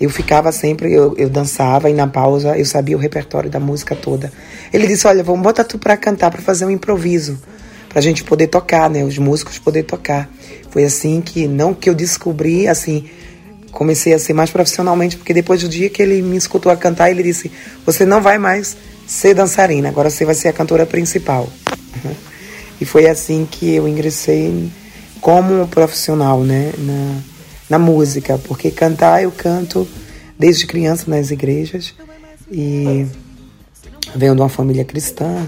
Eu 0.00 0.10
ficava 0.10 0.50
sempre, 0.50 0.92
eu, 0.92 1.14
eu 1.16 1.30
dançava 1.30 1.88
e 1.88 1.94
na 1.94 2.06
pausa 2.06 2.58
eu 2.58 2.64
sabia 2.64 2.96
o 2.96 3.00
repertório 3.00 3.48
da 3.48 3.60
música 3.60 3.94
toda. 3.94 4.32
Ele 4.72 4.86
disse: 4.86 5.06
Olha, 5.06 5.22
vamos 5.22 5.42
botar 5.42 5.64
tu 5.64 5.78
para 5.78 5.96
cantar, 5.96 6.30
para 6.30 6.42
fazer 6.42 6.64
um 6.64 6.70
improviso, 6.70 7.38
para 7.88 8.00
a 8.00 8.02
gente 8.02 8.24
poder 8.24 8.48
tocar, 8.48 8.90
né? 8.90 9.04
Os 9.04 9.18
músicos 9.18 9.58
poder 9.58 9.84
tocar. 9.84 10.28
Foi 10.70 10.84
assim 10.84 11.20
que, 11.20 11.46
não 11.46 11.72
que 11.72 11.88
eu 11.88 11.94
descobri, 11.94 12.66
assim, 12.66 13.08
comecei 13.70 14.12
a 14.12 14.18
ser 14.18 14.32
mais 14.32 14.50
profissionalmente, 14.50 15.16
porque 15.16 15.32
depois 15.32 15.60
do 15.60 15.68
dia 15.68 15.88
que 15.88 16.02
ele 16.02 16.20
me 16.20 16.36
escutou 16.36 16.72
a 16.72 16.76
cantar, 16.76 17.10
ele 17.10 17.22
disse: 17.22 17.52
Você 17.86 18.04
não 18.04 18.20
vai 18.20 18.36
mais 18.36 18.76
ser 19.06 19.34
dançarina, 19.34 19.88
agora 19.88 20.10
você 20.10 20.24
vai 20.24 20.34
ser 20.34 20.48
a 20.48 20.52
cantora 20.52 20.86
principal. 20.86 21.48
E 22.80 22.84
foi 22.84 23.06
assim 23.06 23.46
que 23.48 23.76
eu 23.76 23.86
ingressei 23.86 24.68
como 25.20 25.66
profissional, 25.68 26.42
né, 26.42 26.72
na, 26.76 27.18
na 27.74 27.78
música, 27.78 28.38
porque 28.38 28.70
cantar 28.70 29.24
eu 29.24 29.32
canto 29.32 29.86
desde 30.38 30.64
criança 30.64 31.10
nas 31.10 31.32
igrejas 31.32 31.92
e 32.48 33.04
venho 34.14 34.36
de 34.36 34.40
uma 34.40 34.48
família 34.48 34.84
cristã, 34.84 35.44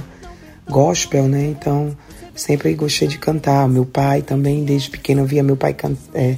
gospel, 0.68 1.28
né, 1.28 1.44
então 1.44 1.96
sempre 2.34 2.74
gostei 2.74 3.06
de 3.06 3.16
cantar. 3.16 3.68
Meu 3.68 3.84
pai 3.84 4.22
também, 4.22 4.64
desde 4.64 4.90
pequeno, 4.90 5.20
eu 5.20 5.26
via 5.26 5.42
meu 5.42 5.56
pai 5.56 5.72
cantar, 5.72 6.00
é, 6.14 6.36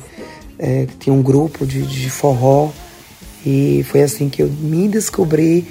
é, 0.59 0.86
tinha 1.01 1.15
um 1.15 1.23
grupo 1.23 1.65
de, 1.66 1.81
de 1.81 2.10
forró 2.10 2.70
e 3.47 3.82
foi 3.89 4.02
assim 4.02 4.28
que 4.28 4.43
eu 4.43 4.48
me 4.48 4.89
descobri 4.89 5.66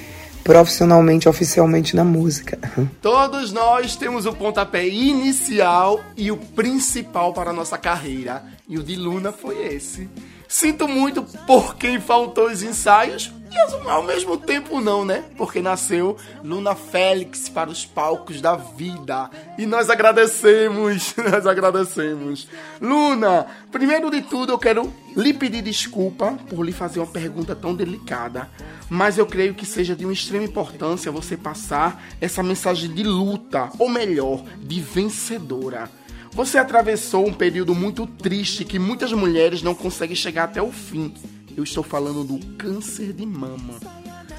profissionalmente, 0.48 1.28
oficialmente 1.28 1.94
na 1.94 2.06
música. 2.06 2.58
Todos 3.02 3.52
nós 3.52 3.98
temos 3.98 4.26
o 4.26 4.32
pontapé 4.32 4.88
inicial 4.88 6.00
e 6.16 6.32
o 6.32 6.38
principal 6.38 7.34
para 7.34 7.50
a 7.50 7.54
nossa 7.54 7.78
carreira. 7.78 8.46
E 8.66 8.78
o 8.78 8.84
de 8.84 8.96
Luna 8.96 9.34
foi 9.34 9.76
esse. 9.76 10.10
Sinto 10.48 10.88
muito 10.88 11.24
por 11.46 11.76
quem 11.76 12.00
faltou 12.00 12.48
os 12.48 12.64
ensaios 12.64 13.32
e 13.52 13.90
ao 13.90 14.04
mesmo 14.04 14.38
tempo 14.38 14.82
não, 14.82 15.06
né? 15.06 15.24
Porque 15.38 15.62
nasceu 15.62 16.18
Luna 16.44 16.76
Félix 16.76 17.48
para 17.48 17.70
os 17.70 17.86
palcos 17.86 18.42
da 18.42 18.56
vida. 18.56 19.30
E 19.58 19.66
nós 19.66 19.90
agradecemos, 19.90 21.16
nós 21.18 21.46
agradecemos. 21.46 22.48
Luna, 22.82 23.48
primeiro 23.72 24.12
de 24.12 24.22
tudo 24.22 24.52
eu 24.52 24.60
quero 24.60 24.94
lhe 25.16 25.34
pedir 25.34 25.62
desculpa 25.62 26.38
por 26.50 26.64
lhe 26.64 26.72
fazer 26.72 27.00
uma 27.00 27.08
pergunta 27.08 27.56
tão 27.56 27.74
delicada, 27.74 28.50
mas 28.90 29.18
eu 29.18 29.26
creio 29.26 29.54
que 29.54 29.66
seja 29.66 29.96
de 29.96 30.06
uma 30.06 30.14
extrema 30.14 30.46
importância 30.46 31.12
você 31.12 31.38
passar 31.38 32.04
essa 32.20 32.44
mensagem 32.44 32.94
de 32.94 33.04
luta, 33.04 33.70
ou 33.80 33.90
melhor, 33.90 34.44
de 34.60 34.80
vencedora. 34.82 35.90
Você 36.38 36.60
atravessou 36.60 37.28
um 37.28 37.34
período 37.34 37.74
muito 37.74 38.06
triste 38.06 38.64
que 38.64 38.78
muitas 38.78 39.12
mulheres 39.12 39.64
não 39.64 39.74
conseguem 39.74 40.16
chegar 40.16 40.44
até 40.44 40.62
o 40.62 40.72
fim. 40.72 41.12
Eu 41.58 41.64
estou 41.64 41.84
falando 41.84 42.24
do 42.24 42.38
câncer 42.58 43.12
de 43.12 43.26
mama. 43.26 43.74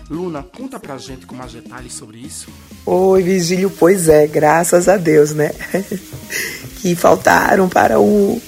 Luna, 0.09 0.45
conta 0.45 0.79
pra 0.79 0.97
gente 0.97 1.27
com 1.27 1.35
mais 1.35 1.55
detalhes 1.55 1.93
sobre 1.93 2.19
isso. 2.19 2.47
Oi, 2.87 3.21
Vigílio, 3.25 3.69
pois 3.69 4.09
é, 4.09 4.29
graças 4.29 4.89
a 4.89 4.97
Deus, 4.97 5.33
né? 5.33 5.51
que 6.81 6.95
faltaram 6.95 7.69
para 7.69 7.99
o, 7.99 8.41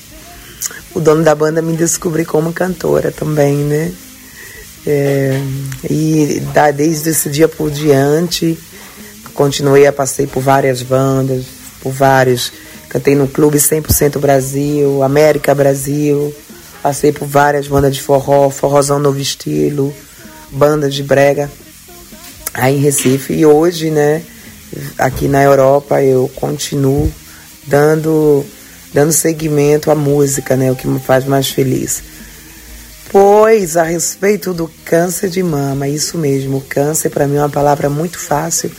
o 0.94 1.01
dono 1.01 1.24
da 1.24 1.35
banda 1.35 1.60
me 1.60 1.77
descobrir 1.77 2.27
como 2.27 2.52
cantora 2.52 3.10
também, 3.10 3.56
né? 3.56 3.93
É, 4.86 5.40
e 5.90 6.40
da, 6.55 6.70
desde 6.70 7.10
esse 7.10 7.28
dia 7.28 7.48
por 7.48 7.68
diante, 7.68 8.56
continuei 9.35 9.89
a 9.89 9.93
passei 9.93 10.28
por 10.28 10.40
várias 10.40 10.82
bandas, 10.85 11.47
por 11.82 11.90
vários 11.90 12.52
Cantei 12.91 13.15
no 13.15 13.29
Clube 13.29 13.57
100% 13.57 14.19
Brasil, 14.19 15.03
América 15.03 15.55
Brasil. 15.55 16.35
Passei 16.83 17.12
por 17.12 17.27
várias 17.27 17.69
bandas 17.69 17.95
de 17.95 18.03
forró, 18.03 18.51
forrozão 18.51 18.99
novo 18.99 19.21
estilo, 19.21 19.95
bandas 20.51 20.93
de 20.93 21.05
brega 21.05 21.49
aí 22.53 22.77
em 22.77 22.81
Recife. 22.81 23.33
E 23.33 23.47
hoje, 23.47 23.91
né, 23.91 24.23
aqui 24.99 25.29
na 25.29 25.41
Europa, 25.41 26.03
eu 26.03 26.29
continuo 26.35 27.12
dando, 27.65 28.45
dando 28.93 29.12
seguimento 29.12 29.91
à 29.91 29.95
música, 29.95 30.57
né, 30.57 30.73
o 30.73 30.77
que 30.77 30.89
me 30.89 30.99
faz 30.99 31.25
mais 31.25 31.49
feliz. 31.49 32.03
Pois, 33.09 33.77
a 33.77 33.85
respeito 33.85 34.53
do 34.53 34.69
câncer 34.85 35.31
de 35.31 35.43
mama, 35.45 35.87
isso 35.87 36.19
mesmo, 36.19 36.61
câncer 36.69 37.11
para 37.11 37.29
mim 37.29 37.37
é 37.37 37.41
uma 37.41 37.49
palavra 37.49 37.89
muito 37.89 38.19
fácil, 38.19 38.71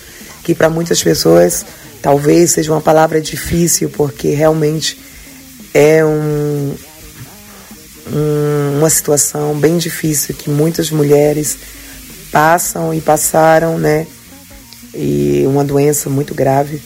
que 0.44 0.54
para 0.54 0.70
muitas 0.70 1.02
pessoas 1.02 1.66
Talvez 2.02 2.52
seja 2.52 2.72
uma 2.72 2.82
palavra 2.82 3.22
difícil, 3.22 3.90
porque 3.90 4.30
realmente 4.30 4.99
é 5.73 6.03
um, 6.03 6.76
um, 8.11 8.78
uma 8.80 8.90
situação 8.90 9.56
bem 9.56 9.78
difícil 9.78 10.36
que 10.36 10.49
muitas 10.49 10.90
mulheres 10.90 11.57
passam 12.32 12.94
e 12.94 13.02
passaram, 13.02 13.78
né? 13.78 14.07
E 14.94 15.44
uma 15.45 15.64
doença 15.64 16.10
muito 16.10 16.34
grave 16.34 16.82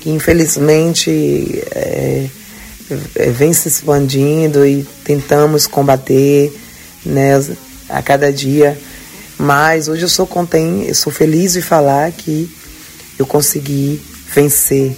que 0.00 0.10
infelizmente 0.10 1.62
é, 1.70 2.26
é, 3.16 3.30
vem 3.30 3.52
se 3.52 3.68
expandindo 3.68 4.64
e 4.66 4.86
tentamos 5.04 5.66
combater, 5.66 6.52
né? 7.04 7.32
A 7.88 8.02
cada 8.02 8.32
dia. 8.32 8.78
Mas 9.38 9.88
hoje 9.88 10.02
eu 10.02 10.08
sou 10.08 10.26
contente, 10.26 10.88
eu 10.88 10.94
sou 10.94 11.12
feliz 11.12 11.52
de 11.52 11.62
falar 11.62 12.10
que 12.12 12.50
eu 13.18 13.26
consegui 13.26 14.00
vencer. 14.34 14.96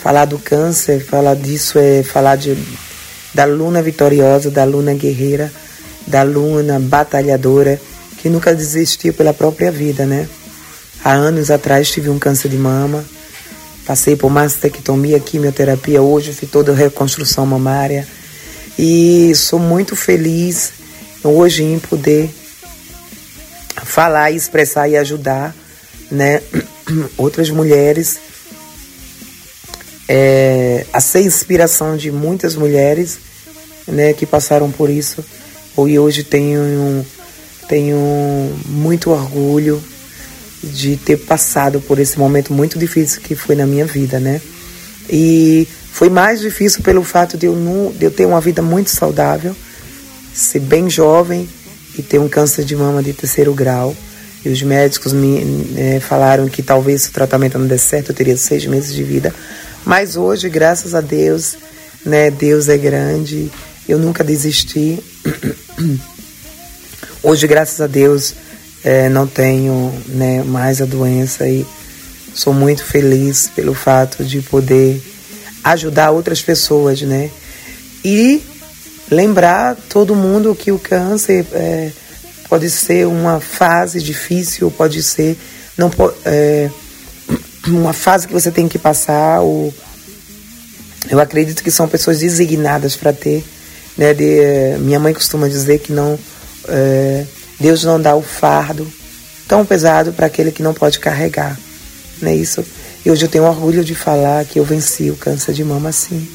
Falar 0.00 0.26
do 0.26 0.38
câncer, 0.38 1.02
falar 1.02 1.34
disso 1.34 1.78
é 1.78 2.02
falar 2.02 2.36
de, 2.36 2.56
da 3.32 3.46
Luna 3.46 3.80
vitoriosa, 3.80 4.50
da 4.50 4.62
Luna 4.64 4.92
guerreira, 4.92 5.50
da 6.06 6.22
Luna 6.22 6.78
batalhadora, 6.78 7.80
que 8.18 8.28
nunca 8.28 8.54
desistiu 8.54 9.14
pela 9.14 9.32
própria 9.32 9.72
vida, 9.72 10.04
né? 10.04 10.28
Há 11.02 11.12
anos 11.12 11.50
atrás 11.50 11.90
tive 11.90 12.10
um 12.10 12.18
câncer 12.18 12.48
de 12.48 12.56
mama, 12.58 13.04
passei 13.86 14.14
por 14.14 14.30
mastectomia, 14.30 15.18
quimioterapia, 15.20 16.02
hoje 16.02 16.32
fiz 16.32 16.50
toda 16.50 16.72
a 16.72 16.74
reconstrução 16.74 17.46
mamária 17.46 18.06
e 18.78 19.32
sou 19.34 19.58
muito 19.58 19.94
feliz 19.94 20.72
hoje 21.22 21.62
em 21.62 21.78
poder 21.78 22.30
falar, 23.84 24.30
expressar 24.32 24.88
e 24.88 24.96
ajudar, 24.96 25.54
né? 26.14 26.40
outras 27.18 27.50
mulheres, 27.50 28.18
é, 30.08 30.86
a 30.92 31.00
ser 31.00 31.22
inspiração 31.22 31.96
de 31.96 32.10
muitas 32.10 32.54
mulheres 32.54 33.18
né, 33.86 34.12
que 34.12 34.26
passaram 34.26 34.70
por 34.70 34.90
isso. 34.90 35.24
E 35.76 35.98
hoje 35.98 36.22
tenho, 36.22 37.04
tenho 37.68 37.98
muito 38.66 39.10
orgulho 39.10 39.82
de 40.62 40.96
ter 40.96 41.16
passado 41.18 41.80
por 41.80 41.98
esse 41.98 42.18
momento 42.18 42.52
muito 42.52 42.78
difícil 42.78 43.20
que 43.20 43.34
foi 43.34 43.54
na 43.54 43.66
minha 43.66 43.84
vida, 43.84 44.18
né? 44.18 44.40
E 45.10 45.68
foi 45.92 46.08
mais 46.08 46.40
difícil 46.40 46.82
pelo 46.82 47.02
fato 47.02 47.36
de 47.36 47.46
eu, 47.46 47.54
não, 47.54 47.92
de 47.92 48.04
eu 48.04 48.10
ter 48.10 48.24
uma 48.26 48.40
vida 48.40 48.62
muito 48.62 48.90
saudável, 48.90 49.54
ser 50.32 50.60
bem 50.60 50.88
jovem 50.88 51.48
e 51.98 52.02
ter 52.02 52.18
um 52.18 52.28
câncer 52.28 52.64
de 52.64 52.74
mama 52.74 53.02
de 53.02 53.12
terceiro 53.12 53.52
grau. 53.52 53.94
E 54.44 54.48
os 54.50 54.62
médicos 54.62 55.12
me 55.12 55.72
é, 55.76 56.00
falaram 56.00 56.48
que 56.48 56.62
talvez 56.62 57.02
se 57.02 57.08
o 57.08 57.12
tratamento 57.12 57.58
não 57.58 57.66
desse 57.66 57.86
certo, 57.86 58.10
eu 58.10 58.14
teria 58.14 58.36
seis 58.36 58.66
meses 58.66 58.94
de 58.94 59.02
vida. 59.02 59.34
Mas 59.84 60.16
hoje, 60.16 60.48
graças 60.48 60.94
a 60.94 61.00
Deus, 61.00 61.56
né, 62.04 62.30
Deus 62.30 62.68
é 62.68 62.76
grande, 62.76 63.50
eu 63.88 63.98
nunca 63.98 64.22
desisti. 64.22 64.98
Hoje, 67.22 67.46
graças 67.46 67.80
a 67.80 67.86
Deus, 67.86 68.34
é, 68.84 69.08
não 69.08 69.26
tenho 69.26 69.90
né, 70.08 70.42
mais 70.42 70.82
a 70.82 70.84
doença 70.84 71.48
e 71.48 71.64
sou 72.34 72.52
muito 72.52 72.84
feliz 72.84 73.50
pelo 73.54 73.72
fato 73.72 74.22
de 74.22 74.42
poder 74.42 75.02
ajudar 75.62 76.10
outras 76.10 76.42
pessoas, 76.42 77.00
né? 77.00 77.30
E 78.04 78.42
lembrar 79.10 79.74
todo 79.88 80.14
mundo 80.14 80.54
que 80.54 80.70
o 80.70 80.78
câncer 80.78 81.46
é, 81.52 81.90
pode 82.48 82.70
ser 82.70 83.06
uma 83.06 83.40
fase 83.40 84.00
difícil, 84.00 84.70
pode 84.70 85.02
ser 85.02 85.36
não 85.76 85.90
é, 86.24 86.70
uma 87.66 87.92
fase 87.92 88.26
que 88.26 88.32
você 88.32 88.50
tem 88.50 88.68
que 88.68 88.78
passar. 88.78 89.42
O, 89.42 89.72
eu 91.10 91.20
acredito 91.20 91.62
que 91.62 91.70
são 91.70 91.88
pessoas 91.88 92.20
designadas 92.20 92.96
para 92.96 93.12
ter. 93.12 93.44
Né, 93.96 94.12
de, 94.12 94.76
minha 94.80 94.98
mãe 94.98 95.14
costuma 95.14 95.48
dizer 95.48 95.78
que 95.78 95.92
não 95.92 96.18
é, 96.68 97.24
Deus 97.60 97.84
não 97.84 98.00
dá 98.00 98.16
o 98.16 98.22
fardo 98.22 98.90
tão 99.46 99.64
pesado 99.64 100.12
para 100.12 100.26
aquele 100.26 100.50
que 100.50 100.62
não 100.62 100.74
pode 100.74 100.98
carregar. 100.98 101.58
Né, 102.20 102.34
isso, 102.34 102.64
e 103.04 103.10
hoje 103.10 103.24
eu 103.24 103.28
tenho 103.28 103.44
orgulho 103.44 103.84
de 103.84 103.94
falar 103.94 104.44
que 104.44 104.58
eu 104.58 104.64
venci 104.64 105.10
o 105.10 105.16
câncer 105.16 105.52
de 105.52 105.62
mama 105.62 105.90
assim. 105.90 106.26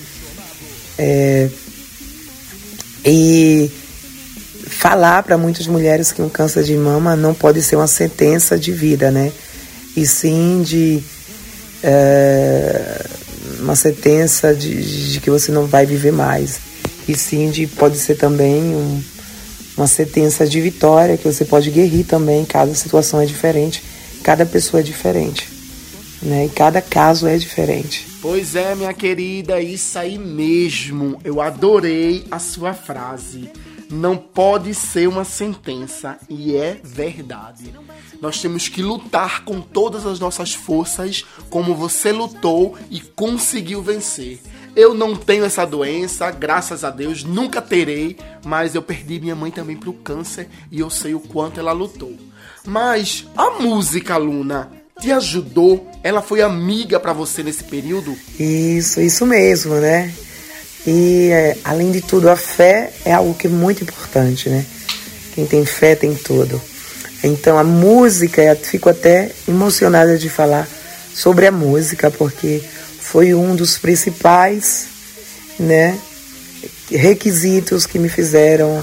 É, 0.98 1.50
e 3.04 3.72
falar 4.80 5.24
para 5.24 5.38
muitas 5.38 5.68
mulheres 5.68 6.14
que 6.14 6.22
um 6.22 6.30
câncer 6.30 6.64
de 6.64 6.74
mama 6.78 7.14
não 7.14 7.34
pode 7.34 7.62
ser 7.62 7.76
uma 7.76 7.86
sentença 7.86 8.58
de 8.58 8.72
vida, 8.72 9.12
né? 9.12 9.30
E 9.94 10.08
sim 10.08 10.62
de 10.62 11.04
é, 11.84 13.06
uma 13.60 13.76
sentença 13.76 14.56
de, 14.56 15.12
de, 15.12 15.20
que 15.20 15.30
você 15.30 15.52
não 15.52 15.66
vai 15.66 15.86
viver 15.86 16.14
mais. 16.14 16.62
E 17.10 17.14
sim 17.14 17.52
de 17.52 17.68
pode 17.68 17.98
ser 17.98 18.16
também 18.16 18.74
um, 18.74 19.04
uma 19.76 19.86
sentença 19.86 20.48
de 20.48 20.62
vitória 20.62 21.18
que 21.18 21.26
você 21.26 21.44
pode 21.44 21.70
guerrir 21.72 22.06
também. 22.06 22.46
Cada 22.46 22.74
situação 22.74 23.20
é 23.20 23.26
diferente, 23.26 23.84
cada 24.24 24.46
pessoa 24.46 24.80
é 24.80 24.84
diferente, 24.84 25.50
né? 26.22 26.46
E 26.46 26.50
cada 26.50 26.82
caso 26.82 27.28
é 27.28 27.38
diferente. 27.38 28.08
Pois 28.22 28.56
é, 28.56 28.74
minha 28.76 28.94
querida, 28.94 29.60
isso 29.60 30.00
aí 30.00 30.18
mesmo. 30.18 31.20
Eu 31.22 31.42
adorei 31.42 32.24
a 32.32 32.40
sua 32.40 32.74
frase. 32.74 33.50
Não 33.90 34.16
pode 34.16 34.74
ser 34.76 35.08
uma 35.08 35.24
sentença, 35.24 36.18
e 36.30 36.56
é 36.56 36.80
verdade. 36.84 37.74
Nós 38.22 38.40
temos 38.40 38.68
que 38.68 38.84
lutar 38.84 39.44
com 39.44 39.60
todas 39.60 40.06
as 40.06 40.20
nossas 40.20 40.54
forças, 40.54 41.26
como 41.50 41.74
você 41.74 42.12
lutou 42.12 42.78
e 42.92 43.00
conseguiu 43.00 43.82
vencer. 43.82 44.40
Eu 44.76 44.94
não 44.94 45.16
tenho 45.16 45.44
essa 45.44 45.66
doença, 45.66 46.30
graças 46.30 46.84
a 46.84 46.92
Deus, 46.92 47.24
nunca 47.24 47.62
terei, 47.62 48.16
mas 48.46 48.76
eu 48.76 48.82
perdi 48.82 49.20
minha 49.20 49.36
mãe 49.36 49.50
também 49.50 49.76
pro 49.76 49.92
câncer 49.92 50.48
e 50.72 50.80
eu 50.80 50.90
sei 50.90 51.16
o 51.16 51.20
quanto 51.20 51.60
ela 51.60 51.72
lutou. 51.72 52.16
Mas 52.66 53.26
a 53.36 53.60
música, 53.60 54.18
Luna, 54.18 54.72
te 55.00 55.12
ajudou? 55.12 55.90
Ela 56.04 56.22
foi 56.22 56.42
amiga 56.42 57.00
para 57.00 57.14
você 57.14 57.42
nesse 57.42 57.64
período? 57.64 58.16
Isso, 58.40 59.02
isso 59.02 59.26
mesmo, 59.26 59.76
né? 59.76 60.14
E 60.88 61.30
é, 61.32 61.58
além 61.64 61.92
de 61.92 62.02
tudo, 62.02 62.30
a 62.30 62.36
fé 62.36 62.92
é 63.06 63.14
algo 63.14 63.34
que 63.34 63.48
é 63.48 63.50
muito 63.50 63.84
importante, 63.84 64.50
né? 64.50 64.66
Quem 65.36 65.46
tem 65.46 65.66
fé 65.66 65.96
tem 65.96 66.16
tudo. 66.16 66.62
Então 67.24 67.58
a 67.58 67.64
música, 67.64 68.42
eu 68.42 68.56
fico 68.56 68.90
até 68.90 69.32
emocionada 69.48 70.18
de 70.18 70.30
falar 70.30 70.68
sobre 71.14 71.48
a 71.48 71.52
música, 71.52 72.10
porque 72.10 72.62
foi 73.00 73.34
um 73.34 73.56
dos 73.56 73.78
principais 73.78 74.88
né, 75.60 75.98
requisitos 76.90 77.86
que 77.86 78.00
me 78.00 78.08
fizeram 78.08 78.82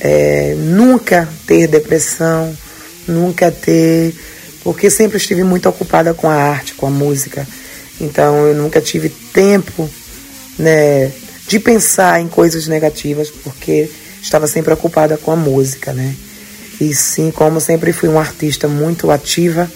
é, 0.00 0.54
nunca 0.56 1.28
ter 1.46 1.66
depressão, 1.66 2.56
nunca 3.06 3.50
ter. 3.50 4.14
Porque 4.64 4.90
sempre 4.90 5.18
estive 5.18 5.44
muito 5.44 5.68
ocupada 5.68 6.14
com 6.14 6.28
a 6.28 6.34
arte, 6.34 6.74
com 6.74 6.86
a 6.86 6.90
música. 6.90 7.46
Então 8.00 8.46
eu 8.46 8.54
nunca 8.54 8.80
tive 8.80 9.08
tempo 9.08 9.88
né, 10.58 11.12
de 11.46 11.60
pensar 11.60 12.20
em 12.20 12.28
coisas 12.28 12.66
negativas, 12.66 13.30
porque 13.30 13.88
estava 14.20 14.46
sempre 14.46 14.72
ocupada 14.74 15.16
com 15.16 15.30
a 15.30 15.36
música, 15.36 15.92
né? 15.92 16.14
E 16.80 16.94
sim, 16.94 17.30
como 17.30 17.60
sempre 17.60 17.92
fui 17.92 18.08
uma 18.08 18.20
artista 18.20 18.68
muito 18.68 19.10
ativa 19.10 19.70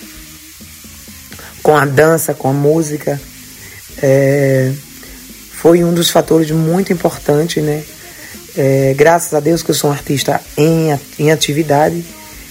com 1.62 1.76
a 1.76 1.84
dança, 1.84 2.34
com 2.34 2.48
a 2.48 2.52
música, 2.52 3.20
é, 4.02 4.72
foi 5.52 5.84
um 5.84 5.94
dos 5.94 6.10
fatores 6.10 6.50
muito 6.50 6.92
importantes, 6.92 7.62
né? 7.62 7.82
É, 8.56 8.94
graças 8.96 9.32
a 9.32 9.40
Deus 9.40 9.62
que 9.62 9.70
eu 9.70 9.74
sou 9.74 9.90
um 9.90 9.92
artista 9.92 10.40
em, 10.56 10.88
em 11.18 11.30
atividade, 11.30 12.04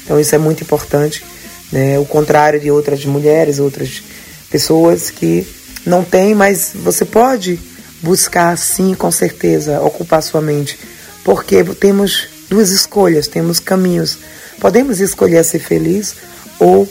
então 0.03 0.19
isso 0.19 0.33
é 0.33 0.37
muito 0.37 0.63
importante, 0.63 1.23
né? 1.71 1.99
O 1.99 2.05
contrário 2.05 2.59
de 2.59 2.71
outras 2.71 3.05
mulheres, 3.05 3.59
outras 3.59 4.01
pessoas 4.49 5.09
que 5.09 5.45
não 5.85 6.03
têm, 6.03 6.33
mas 6.33 6.71
você 6.73 7.05
pode 7.05 7.59
buscar 8.01 8.57
sim, 8.57 8.93
com 8.93 9.11
certeza, 9.11 9.81
ocupar 9.81 10.21
sua 10.23 10.41
mente, 10.41 10.77
porque 11.23 11.63
temos 11.63 12.27
duas 12.49 12.69
escolhas, 12.69 13.27
temos 13.27 13.59
caminhos 13.59 14.17
Podemos 14.61 14.99
escolher 14.99 15.43
ser 15.43 15.57
feliz 15.57 16.15
ou 16.59 16.87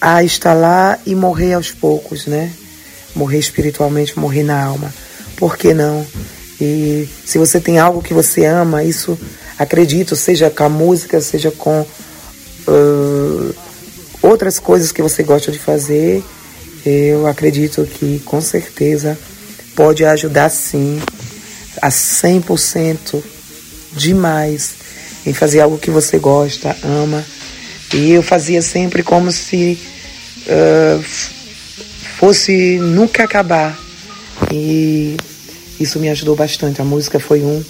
a 0.00 0.22
estar 0.22 0.54
lá 0.54 0.96
e 1.04 1.16
morrer 1.16 1.54
aos 1.54 1.72
poucos, 1.72 2.26
né? 2.26 2.52
Morrer 3.12 3.40
espiritualmente, 3.40 4.16
morrer 4.16 4.44
na 4.44 4.62
alma. 4.62 4.94
Por 5.36 5.56
que 5.56 5.74
não? 5.74 6.06
E 6.60 7.08
se 7.26 7.38
você 7.38 7.58
tem 7.58 7.80
algo 7.80 8.00
que 8.00 8.14
você 8.14 8.44
ama, 8.44 8.84
isso 8.84 9.18
acredito, 9.58 10.14
seja 10.14 10.48
com 10.48 10.62
a 10.62 10.68
música, 10.68 11.20
seja 11.20 11.50
com 11.50 11.80
uh, 12.68 13.54
outras 14.22 14.60
coisas 14.60 14.92
que 14.92 15.02
você 15.02 15.24
gosta 15.24 15.50
de 15.50 15.58
fazer, 15.58 16.22
eu 16.86 17.26
acredito 17.26 17.84
que 17.84 18.20
com 18.20 18.40
certeza 18.40 19.18
pode 19.74 20.04
ajudar 20.04 20.48
sim 20.48 21.00
a 21.80 21.88
100% 21.88 23.22
demais 23.92 24.74
em 25.26 25.32
fazer 25.32 25.60
algo 25.60 25.78
que 25.78 25.90
você 25.90 26.18
gosta, 26.18 26.76
ama. 26.82 27.24
E 27.94 28.10
eu 28.12 28.22
fazia 28.22 28.62
sempre 28.62 29.02
como 29.02 29.30
se 29.30 29.78
uh, 30.46 31.02
fosse 32.18 32.78
nunca 32.78 33.24
acabar. 33.24 33.78
E 34.50 35.16
isso 35.78 35.98
me 35.98 36.08
ajudou 36.10 36.34
bastante. 36.34 36.80
A 36.80 36.84
música 36.84 37.20
foi 37.20 37.42
um 37.42 37.62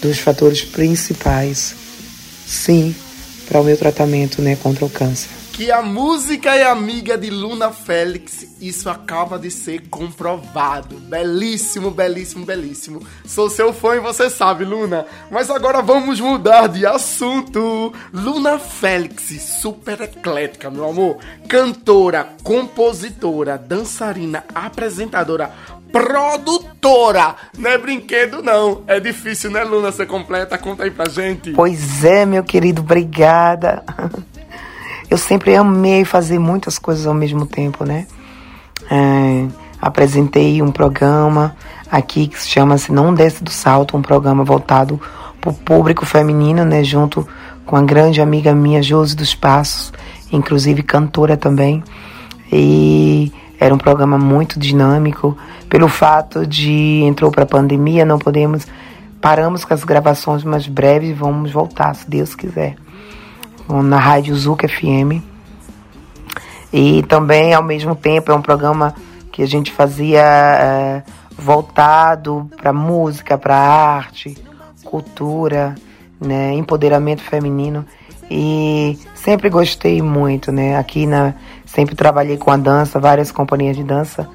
dos 0.00 0.18
fatores 0.18 0.62
principais, 0.62 1.74
sim, 2.46 2.94
para 3.48 3.60
o 3.60 3.64
meu 3.64 3.76
tratamento 3.76 4.40
né, 4.40 4.56
contra 4.56 4.84
o 4.84 4.90
câncer 4.90 5.39
que 5.60 5.70
a 5.70 5.82
música 5.82 6.54
é 6.56 6.64
amiga 6.64 7.18
de 7.18 7.28
Luna 7.28 7.70
Félix, 7.70 8.56
isso 8.62 8.88
acaba 8.88 9.38
de 9.38 9.50
ser 9.50 9.90
comprovado. 9.90 10.96
Belíssimo, 10.96 11.90
belíssimo, 11.90 12.46
belíssimo. 12.46 13.02
Sou 13.26 13.50
seu 13.50 13.70
fã 13.70 13.96
e 13.96 14.00
você 14.00 14.30
sabe, 14.30 14.64
Luna. 14.64 15.04
Mas 15.30 15.50
agora 15.50 15.82
vamos 15.82 16.18
mudar 16.18 16.66
de 16.66 16.86
assunto. 16.86 17.92
Luna 18.10 18.58
Félix, 18.58 19.38
super 19.60 20.00
eclética, 20.00 20.70
meu 20.70 20.88
amor. 20.88 21.18
Cantora, 21.46 22.26
compositora, 22.42 23.58
dançarina, 23.58 24.42
apresentadora, 24.54 25.50
produtora. 25.92 27.36
Não 27.58 27.70
é 27.70 27.76
brinquedo, 27.76 28.42
não. 28.42 28.82
É 28.86 28.98
difícil, 28.98 29.50
né, 29.50 29.62
Luna, 29.62 29.92
ser 29.92 30.06
completa? 30.06 30.56
Conta 30.56 30.84
aí 30.84 30.90
pra 30.90 31.06
gente. 31.06 31.52
Pois 31.52 32.02
é, 32.02 32.24
meu 32.24 32.42
querido, 32.42 32.80
obrigada. 32.80 33.84
Eu 35.10 35.18
sempre 35.18 35.56
amei 35.56 36.04
fazer 36.04 36.38
muitas 36.38 36.78
coisas 36.78 37.04
ao 37.04 37.12
mesmo 37.12 37.44
tempo, 37.44 37.84
né? 37.84 38.06
É, 38.88 39.44
apresentei 39.82 40.62
um 40.62 40.70
programa 40.70 41.56
aqui 41.90 42.28
que 42.28 42.38
chama-se 42.38 42.92
Não 42.92 43.12
Desce 43.12 43.42
do 43.42 43.50
Salto, 43.50 43.96
um 43.96 44.02
programa 44.02 44.44
voltado 44.44 45.00
para 45.40 45.50
o 45.50 45.54
público 45.54 46.06
feminino, 46.06 46.64
né? 46.64 46.84
Junto 46.84 47.26
com 47.66 47.74
a 47.74 47.82
grande 47.82 48.22
amiga 48.22 48.54
minha, 48.54 48.80
Josi 48.80 49.16
dos 49.16 49.34
Passos, 49.34 49.92
inclusive 50.30 50.80
cantora 50.84 51.36
também. 51.36 51.82
E 52.52 53.32
era 53.58 53.74
um 53.74 53.78
programa 53.78 54.16
muito 54.16 54.60
dinâmico. 54.60 55.36
Pelo 55.68 55.88
fato 55.88 56.46
de 56.46 57.02
entrou 57.02 57.32
para 57.32 57.42
a 57.42 57.46
pandemia, 57.46 58.04
não 58.04 58.18
podemos 58.18 58.64
paramos 59.20 59.64
com 59.64 59.74
as 59.74 59.82
gravações 59.82 60.44
mais 60.44 60.68
breves, 60.68 61.18
vamos 61.18 61.50
voltar 61.50 61.94
se 61.94 62.08
Deus 62.08 62.34
quiser 62.36 62.76
na 63.82 63.98
Rádio 63.98 64.34
Zuc 64.36 64.66
FM. 64.66 65.22
E 66.72 67.02
também, 67.04 67.54
ao 67.54 67.62
mesmo 67.62 67.94
tempo, 67.94 68.30
é 68.30 68.34
um 68.34 68.42
programa 68.42 68.94
que 69.32 69.42
a 69.42 69.46
gente 69.46 69.72
fazia 69.72 70.22
é, 70.22 71.02
voltado 71.36 72.50
para 72.56 72.72
música, 72.72 73.38
para 73.38 73.56
arte, 73.56 74.36
cultura, 74.84 75.74
né, 76.20 76.52
empoderamento 76.54 77.22
feminino. 77.22 77.84
E 78.30 78.98
sempre 79.14 79.48
gostei 79.48 80.00
muito, 80.00 80.52
né? 80.52 80.76
Aqui 80.76 81.04
na 81.04 81.34
sempre 81.66 81.96
trabalhei 81.96 82.36
com 82.36 82.50
a 82.50 82.56
dança, 82.56 83.00
várias 83.00 83.32
companhias 83.32 83.76
de 83.76 83.82
dança, 83.82 84.28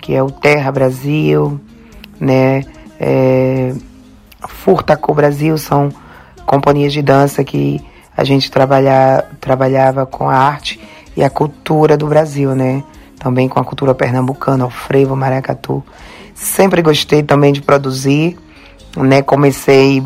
que 0.00 0.14
é 0.14 0.22
o 0.22 0.30
Terra 0.30 0.72
Brasil, 0.72 1.60
né? 2.18 2.64
É, 2.98 3.74
Furtaco 4.48 5.12
Brasil 5.12 5.58
são 5.58 5.90
companhias 6.46 6.92
de 6.92 7.02
dança 7.02 7.44
que 7.44 7.82
a 8.16 8.22
gente 8.24 8.50
trabalha, 8.50 9.24
trabalhava 9.40 10.06
com 10.06 10.28
a 10.28 10.36
arte 10.36 10.80
e 11.16 11.22
a 11.22 11.30
cultura 11.30 11.96
do 11.96 12.06
Brasil, 12.06 12.54
né? 12.54 12.82
Também 13.18 13.48
com 13.48 13.58
a 13.58 13.64
cultura 13.64 13.94
pernambucana, 13.94 14.66
o 14.66 14.70
frevo, 14.70 15.16
maracatu. 15.16 15.82
Sempre 16.34 16.82
gostei 16.82 17.22
também 17.22 17.52
de 17.52 17.62
produzir, 17.62 18.38
né? 18.96 19.22
Comecei 19.22 20.02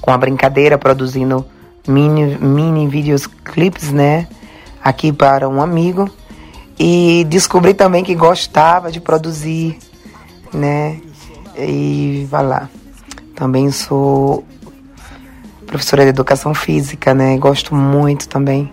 com 0.00 0.10
a 0.10 0.18
brincadeira 0.18 0.76
produzindo 0.76 1.44
mini, 1.86 2.36
mini 2.38 2.88
vídeos 2.88 3.26
clips, 3.26 3.90
né? 3.90 4.26
Aqui 4.82 5.12
para 5.12 5.48
um 5.48 5.62
amigo. 5.62 6.10
E 6.78 7.24
descobri 7.28 7.72
também 7.72 8.02
que 8.02 8.14
gostava 8.14 8.90
de 8.90 9.00
produzir, 9.00 9.78
né? 10.52 11.00
E 11.56 12.26
vai 12.28 12.44
lá. 12.44 12.68
Também 13.34 13.70
sou 13.70 14.44
professora 15.74 16.04
de 16.04 16.10
educação 16.10 16.54
física, 16.54 17.12
né? 17.12 17.36
Gosto 17.36 17.74
muito 17.74 18.28
também. 18.28 18.70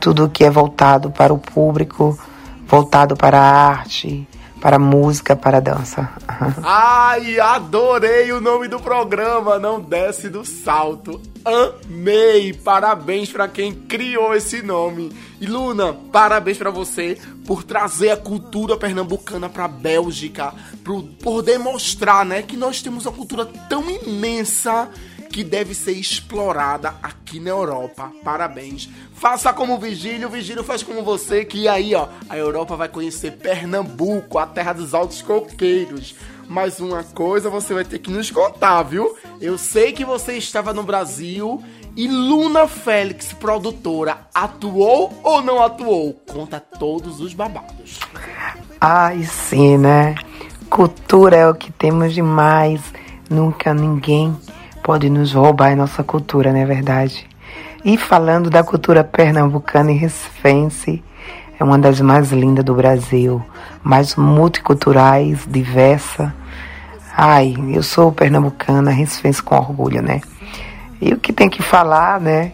Tudo 0.00 0.28
que 0.28 0.42
é 0.42 0.50
voltado 0.50 1.08
para 1.08 1.32
o 1.32 1.38
público, 1.38 2.18
voltado 2.66 3.16
para 3.16 3.38
a 3.38 3.68
arte, 3.68 4.26
para 4.60 4.74
a 4.74 4.78
música, 4.78 5.36
para 5.36 5.58
a 5.58 5.60
dança. 5.60 6.10
Ai, 6.64 7.38
adorei 7.38 8.32
o 8.32 8.40
nome 8.40 8.66
do 8.66 8.80
programa, 8.80 9.56
não 9.60 9.80
desce 9.80 10.28
do 10.28 10.44
salto. 10.44 11.20
Amei! 11.44 12.52
Parabéns 12.52 13.30
para 13.30 13.46
quem 13.46 13.72
criou 13.72 14.34
esse 14.34 14.62
nome. 14.62 15.12
E 15.40 15.46
Luna, 15.46 15.94
parabéns 16.10 16.58
para 16.58 16.70
você 16.70 17.16
por 17.46 17.62
trazer 17.62 18.10
a 18.10 18.16
cultura 18.16 18.76
pernambucana 18.76 19.48
para 19.48 19.68
Bélgica, 19.68 20.52
por, 20.82 21.04
por 21.22 21.40
demonstrar, 21.40 22.24
né, 22.24 22.42
que 22.42 22.56
nós 22.56 22.82
temos 22.82 23.06
uma 23.06 23.12
cultura 23.12 23.46
tão 23.68 23.88
imensa 23.88 24.88
que 25.32 25.42
deve 25.42 25.74
ser 25.74 25.92
explorada 25.92 26.94
aqui 27.02 27.40
na 27.40 27.48
Europa. 27.48 28.12
Parabéns. 28.22 28.88
Faça 29.14 29.50
como 29.52 29.74
o 29.74 29.78
Vigílio, 29.78 30.28
o 30.28 30.30
Vigílio 30.30 30.62
faz 30.62 30.82
como 30.82 31.02
você, 31.02 31.42
que 31.42 31.66
aí, 31.66 31.94
ó, 31.94 32.08
a 32.28 32.36
Europa 32.36 32.76
vai 32.76 32.88
conhecer 32.88 33.32
Pernambuco, 33.32 34.38
a 34.38 34.46
terra 34.46 34.74
dos 34.74 34.92
altos 34.92 35.22
coqueiros. 35.22 36.14
Mas 36.48 36.80
uma 36.80 37.02
coisa 37.02 37.48
você 37.48 37.72
vai 37.72 37.84
ter 37.84 37.98
que 37.98 38.10
nos 38.10 38.30
contar, 38.30 38.82
viu? 38.82 39.16
Eu 39.40 39.56
sei 39.56 39.92
que 39.92 40.04
você 40.04 40.34
estava 40.34 40.74
no 40.74 40.82
Brasil 40.82 41.62
e 41.96 42.06
Luna 42.06 42.68
Félix, 42.68 43.32
produtora, 43.32 44.18
atuou 44.34 45.18
ou 45.22 45.40
não 45.40 45.62
atuou? 45.62 46.12
Conta 46.30 46.60
todos 46.60 47.20
os 47.20 47.32
babados. 47.32 48.00
Ai, 48.78 49.22
sim, 49.22 49.78
né? 49.78 50.14
Cultura 50.68 51.36
é 51.36 51.48
o 51.48 51.54
que 51.54 51.72
temos 51.72 52.12
de 52.12 52.20
mais. 52.20 52.82
Nunca 53.30 53.72
ninguém 53.72 54.36
pode 54.82 55.08
nos 55.08 55.32
roubar 55.32 55.72
a 55.72 55.76
nossa 55.76 56.02
cultura, 56.02 56.52
não 56.52 56.60
é 56.60 56.66
verdade? 56.66 57.26
E 57.84 57.96
falando 57.96 58.50
da 58.50 58.62
cultura 58.62 59.04
pernambucana 59.04 59.92
e 59.92 59.96
recifense, 59.96 61.02
é 61.58 61.64
uma 61.64 61.78
das 61.78 62.00
mais 62.00 62.32
lindas 62.32 62.64
do 62.64 62.74
Brasil, 62.74 63.44
mais 63.82 64.16
multiculturais, 64.16 65.46
diversa. 65.48 66.34
Ai, 67.16 67.54
eu 67.72 67.82
sou 67.82 68.10
pernambucana, 68.10 68.90
recifense 68.90 69.42
com 69.42 69.56
orgulho, 69.56 70.02
né? 70.02 70.20
E 71.00 71.12
o 71.12 71.18
que 71.18 71.32
tem 71.32 71.48
que 71.48 71.62
falar, 71.62 72.20
né? 72.20 72.52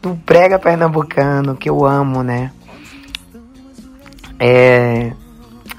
Do 0.00 0.14
brega 0.14 0.58
pernambucano, 0.58 1.54
que 1.54 1.70
eu 1.70 1.84
amo, 1.84 2.22
né? 2.22 2.50
É. 4.38 5.12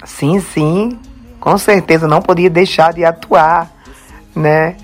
Sim, 0.05 0.39
sim, 0.39 0.99
com 1.39 1.57
certeza 1.57 2.07
não 2.07 2.21
podia 2.21 2.49
deixar 2.49 2.93
de 2.93 3.03
atuar, 3.03 3.71
né? 4.35 4.75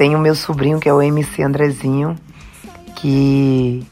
Tem 0.00 0.16
o 0.16 0.18
meu 0.18 0.34
sobrinho, 0.34 0.80
que 0.80 0.88
é 0.88 0.94
o 0.94 1.02
MC 1.02 1.42
Andrezinho, 1.42 2.16
que 2.96 3.86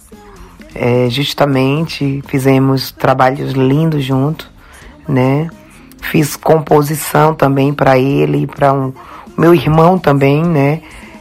é, 0.75 1.07
justamente 1.11 2.25
fizemos 2.27 2.91
trabalhos 2.91 3.53
lindos 3.53 4.03
junto, 4.05 4.51
né? 5.07 5.51
Fiz 6.01 6.35
composição 6.35 7.35
também 7.35 7.75
para 7.75 7.99
ele 7.99 8.45
e 8.45 8.47
para 8.47 8.73
um 8.73 8.91
meu 9.37 9.55
irmão 9.55 9.99
também, 9.99 10.43
né? 10.43 10.81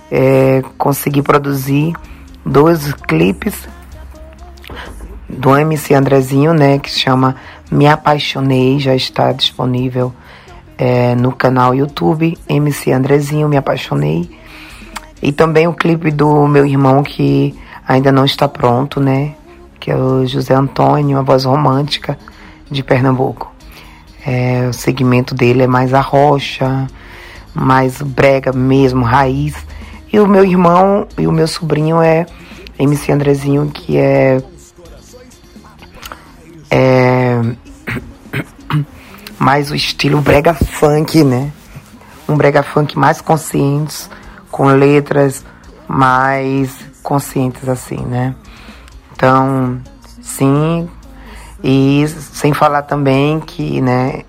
É, 0.10 0.64
consegui 0.78 1.22
produzir 1.22 1.94
dois 2.46 2.94
clipes 2.94 3.68
do 5.28 5.54
MC 5.54 5.96
Andrezinho, 5.96 6.54
né? 6.54 6.80
Que 6.80 6.90
chama 6.90 7.36
Me 7.70 7.88
Apaixonei, 7.88 8.80
já 8.80 8.96
está 8.96 9.34
disponível 9.34 10.14
é, 10.78 11.14
no 11.14 11.34
canal 11.34 11.76
YouTube 11.76 12.38
MC 12.48 12.94
Andrezinho 12.94 13.50
Me 13.50 13.58
Apaixonei. 13.58 14.47
E 15.22 15.32
também 15.32 15.68
o 15.68 15.74
clipe 15.74 16.12
do 16.12 16.48
meu 16.48 16.66
irmão 16.66 17.04
que 17.04 17.56
ainda 17.88 18.12
não 18.12 18.26
está 18.26 18.48
pronto, 18.48 19.00
né? 19.00 19.34
Que 19.80 19.92
é 19.92 19.96
o 19.96 20.26
José 20.26 20.54
Antônio, 20.54 21.18
a 21.18 21.22
voz 21.22 21.46
romântica 21.46 22.18
de 22.70 22.84
Pernambuco. 22.84 23.52
É, 24.26 24.68
o 24.70 24.74
segmento 24.74 25.34
dele 25.34 25.64
é 25.64 25.68
mais 25.68 25.94
a 25.94 26.02
rocha, 26.02 26.88
mais 27.54 28.02
brega 28.02 28.52
mesmo, 28.52 29.04
raiz. 29.04 29.56
E 30.12 30.20
o 30.20 30.28
meu 30.28 30.44
irmão 30.46 31.08
e 31.18 31.28
o 31.28 31.32
meu 31.32 31.48
sobrinho 31.48 32.02
é 32.02 32.26
MC 32.78 33.12
Andrezinho, 33.12 33.72
que 33.74 33.98
é. 33.98 34.42
É. 36.70 37.40
mais 39.40 39.72
o 39.72 39.76
estilo 39.76 40.22
brega 40.22 40.54
funk, 40.54 41.24
né? 41.24 41.52
Um 42.28 42.36
brega 42.36 42.62
funk 42.62 42.98
mais 42.98 43.22
consciente, 43.22 44.10
com 44.58 44.66
letras 44.66 45.46
mais 45.88 46.76
conscientes 47.04 47.70
assim, 47.70 48.00
né? 48.00 48.34
Então, 49.14 49.80
sim, 50.20 50.90
e 51.64 52.08
sem 52.08 52.56
falar 52.56 52.82
também 52.82 53.40
que, 53.40 53.80
né, 53.80 54.24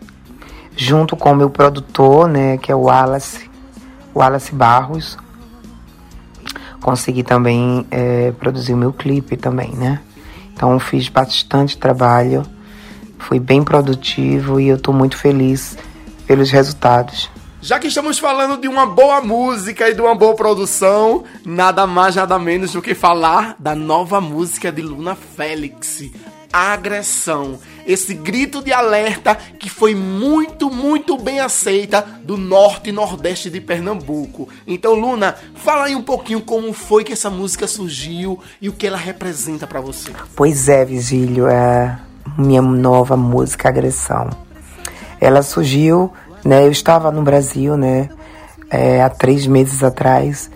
junto 0.76 1.16
com 1.16 1.32
o 1.32 1.34
meu 1.34 1.48
produtor, 1.48 2.28
né, 2.28 2.58
que 2.58 2.70
é 2.70 2.74
o 2.74 2.82
Wallace, 2.82 3.50
Wallace 4.14 4.54
Barros, 4.54 5.16
consegui 6.82 7.22
também 7.22 7.86
é, 7.90 8.30
produzir 8.32 8.74
o 8.74 8.76
meu 8.76 8.92
clipe 8.92 9.34
também, 9.34 9.72
né? 9.74 9.98
Então 10.52 10.78
fiz 10.78 11.08
bastante 11.08 11.78
trabalho, 11.78 12.42
fui 13.18 13.40
bem 13.40 13.64
produtivo 13.64 14.60
e 14.60 14.68
eu 14.68 14.76
estou 14.76 14.92
muito 14.92 15.16
feliz 15.16 15.78
pelos 16.26 16.50
resultados. 16.50 17.30
Já 17.60 17.80
que 17.80 17.88
estamos 17.88 18.20
falando 18.20 18.60
de 18.60 18.68
uma 18.68 18.86
boa 18.86 19.20
música 19.20 19.90
e 19.90 19.94
de 19.94 20.00
uma 20.00 20.14
boa 20.14 20.34
produção, 20.34 21.24
nada 21.44 21.88
mais, 21.88 22.14
nada 22.14 22.38
menos 22.38 22.72
do 22.72 22.80
que 22.80 22.94
falar 22.94 23.56
da 23.58 23.74
nova 23.74 24.20
música 24.20 24.70
de 24.70 24.80
Luna 24.80 25.16
Félix, 25.16 26.04
Agressão. 26.52 27.58
Esse 27.84 28.14
grito 28.14 28.62
de 28.62 28.72
alerta 28.72 29.34
que 29.34 29.68
foi 29.68 29.92
muito, 29.92 30.70
muito 30.70 31.18
bem 31.18 31.40
aceita 31.40 32.00
do 32.22 32.36
norte 32.36 32.90
e 32.90 32.92
nordeste 32.92 33.50
de 33.50 33.60
Pernambuco. 33.60 34.48
Então, 34.64 34.94
Luna, 34.94 35.34
fala 35.56 35.86
aí 35.86 35.96
um 35.96 36.02
pouquinho 36.02 36.40
como 36.40 36.72
foi 36.72 37.02
que 37.02 37.12
essa 37.12 37.28
música 37.28 37.66
surgiu 37.66 38.38
e 38.62 38.68
o 38.68 38.72
que 38.72 38.86
ela 38.86 38.96
representa 38.96 39.66
para 39.66 39.80
você. 39.80 40.12
Pois 40.36 40.68
é, 40.68 40.84
Vigílio, 40.84 41.48
é 41.48 41.98
minha 42.38 42.62
nova 42.62 43.16
música 43.16 43.68
Agressão. 43.68 44.30
Ela 45.20 45.42
surgiu 45.42 46.12
né? 46.48 46.64
Eu 46.64 46.70
estava 46.70 47.12
no 47.12 47.20
Brasil, 47.20 47.76
né? 47.76 48.08
É, 48.70 49.02
há 49.02 49.10
três 49.10 49.46
meses 49.46 49.82
atrás, 49.82 50.50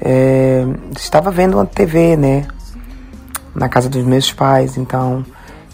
é, 0.00 0.64
estava 0.96 1.30
vendo 1.30 1.58
uma 1.58 1.66
TV, 1.66 2.16
né? 2.16 2.46
Na 3.54 3.68
casa 3.68 3.90
dos 3.90 4.02
meus 4.04 4.32
pais, 4.32 4.78
então 4.78 5.22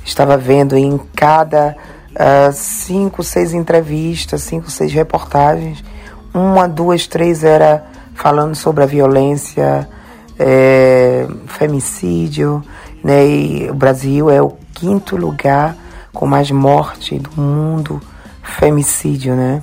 estava 0.05 0.36
vendo 0.36 0.76
em 0.76 0.98
cada 1.14 1.76
uh, 2.10 2.52
cinco, 2.52 3.22
seis 3.22 3.55
entrevistas, 3.55 4.43
cinco, 4.43 4.68
seis 4.72 4.93
reportagens, 4.93 5.85
uma, 6.32 6.68
duas, 6.68 7.06
três 7.06 7.44
era 7.44 7.85
falando 8.12 8.56
sobre 8.56 8.82
a 8.82 8.86
violência, 8.86 9.89
é, 10.36 11.28
femicídio, 11.47 12.60
né? 13.05 13.24
E 13.24 13.70
o 13.70 13.74
Brasil 13.74 14.28
é 14.28 14.43
o 14.43 14.56
quinto 14.74 15.16
lugar 15.16 15.76
com 16.12 16.26
mais 16.26 16.51
morte 16.51 17.20
do 17.20 17.40
mundo 17.40 18.01
femicídio, 18.45 19.35
né? 19.35 19.62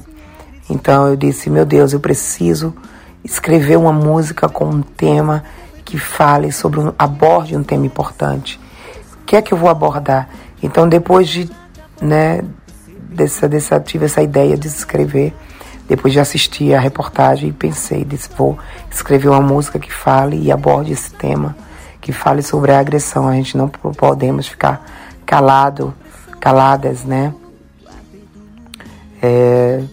Então 0.69 1.07
eu 1.07 1.15
disse, 1.15 1.49
meu 1.49 1.65
Deus, 1.65 1.93
eu 1.93 1.99
preciso 1.99 2.73
escrever 3.23 3.77
uma 3.77 3.93
música 3.93 4.49
com 4.49 4.65
um 4.65 4.81
tema 4.81 5.43
que 5.85 5.97
fale 5.97 6.51
sobre 6.51 6.79
um, 6.79 6.93
aborde 6.97 7.55
um 7.55 7.63
tema 7.63 7.85
importante. 7.85 8.59
O 9.21 9.25
que 9.25 9.35
é 9.35 9.41
que 9.41 9.53
eu 9.53 9.57
vou 9.57 9.69
abordar? 9.69 10.29
Então 10.61 10.87
depois 10.89 11.29
de, 11.29 11.49
né, 12.01 12.41
dessa, 12.97 13.47
dessa 13.47 13.79
tive 13.79 14.05
essa 14.05 14.21
ideia 14.21 14.57
de 14.57 14.67
escrever, 14.67 15.33
depois 15.87 16.13
de 16.13 16.19
assistir 16.19 16.73
a 16.73 16.79
reportagem 16.79 17.49
e 17.49 17.53
pensei, 17.53 18.05
disse, 18.05 18.29
vou 18.37 18.57
escrever 18.89 19.29
uma 19.29 19.41
música 19.41 19.77
que 19.77 19.91
fale 19.91 20.41
e 20.41 20.51
aborde 20.51 20.93
esse 20.93 21.11
tema, 21.11 21.55
que 21.99 22.13
fale 22.13 22.41
sobre 22.41 22.71
a 22.71 22.79
agressão. 22.79 23.27
A 23.27 23.33
gente 23.33 23.57
não 23.57 23.67
podemos 23.67 24.47
ficar 24.47 24.85
calado, 25.25 25.93
caladas, 26.39 27.03
né? 27.03 27.33
É, 29.21 29.83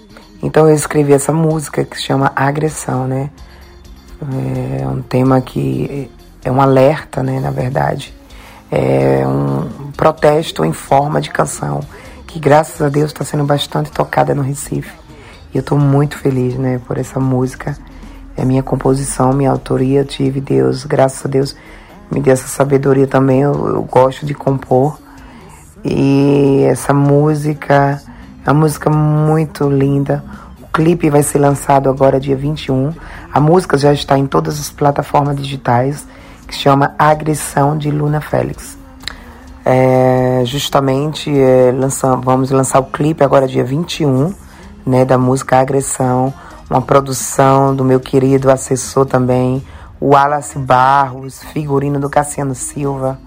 então 0.43 0.69
eu 0.69 0.75
escrevi 0.75 1.13
essa 1.13 1.33
música 1.33 1.85
que 1.85 1.97
se 1.97 2.05
chama 2.05 2.33
Agressão, 2.35 3.07
né? 3.07 3.31
É 4.81 4.87
um 4.87 5.03
tema 5.03 5.41
que 5.41 6.11
é 6.45 6.51
um 6.51 6.61
alerta, 6.61 7.23
né? 7.23 7.39
Na 7.41 7.51
verdade, 7.51 8.15
é 8.71 9.25
um 9.27 9.93
protesto 9.93 10.65
em 10.65 10.73
forma 10.73 11.21
de 11.21 11.31
canção 11.31 11.81
que 12.27 12.39
graças 12.39 12.81
a 12.83 12.89
Deus 12.89 13.11
está 13.11 13.25
sendo 13.25 13.45
bastante 13.45 13.91
tocada 13.91 14.35
no 14.35 14.43
Recife. 14.43 14.93
E 15.53 15.57
eu 15.57 15.61
estou 15.61 15.79
muito 15.79 16.17
feliz, 16.19 16.57
né? 16.57 16.81
Por 16.87 16.99
essa 16.99 17.19
música. 17.19 17.77
É 18.37 18.45
minha 18.45 18.63
composição, 18.63 19.33
minha 19.33 19.51
autoria. 19.51 20.05
Tive 20.05 20.41
Deus, 20.41 20.85
graças 20.85 21.25
a 21.25 21.29
Deus, 21.29 21.57
me 22.11 22.21
deu 22.21 22.33
essa 22.33 22.47
sabedoria 22.47 23.07
também. 23.07 23.41
Eu, 23.41 23.53
eu 23.67 23.83
gosto 23.83 24.25
de 24.25 24.35
compor 24.35 24.99
E 25.85 26.65
essa 26.69 26.93
música 26.93 28.01
uma 28.49 28.61
música 28.61 28.89
muito 28.89 29.69
linda. 29.69 30.25
O 30.63 30.67
clipe 30.69 31.11
vai 31.11 31.23
ser 31.23 31.39
lançado 31.39 31.91
agora 31.91 32.19
dia 32.19 32.35
21. 32.35 32.95
A 33.33 33.39
música 33.39 33.77
já 33.77 33.93
está 33.93 34.19
em 34.19 34.27
todas 34.27 34.59
as 34.59 34.71
plataformas 34.71 35.37
digitais, 35.37 36.07
que 36.47 36.55
chama 36.55 36.95
Agressão 36.99 37.77
de 37.77 37.91
Luna 37.91 38.23
Félix. 38.23 38.79
É, 39.67 40.43
justamente 40.47 41.31
é, 41.31 41.75
vamos 42.23 42.51
lançar 42.51 42.81
o 42.81 42.85
clipe 42.85 43.23
agora 43.23 43.47
dia 43.47 43.63
21, 43.63 44.33
né, 44.87 45.05
da 45.05 45.19
música 45.19 45.61
Agressão, 45.61 46.33
uma 46.71 46.81
produção 46.81 47.77
do 47.77 47.85
meu 47.85 48.01
querido 48.01 48.51
assessor 48.51 49.05
também, 49.05 49.63
o 50.01 50.15
Wallace 50.15 50.59
Barros, 50.59 51.43
figurino 51.53 52.01
do 52.01 52.09
Cassiano 52.09 52.55
Silva. 52.55 53.19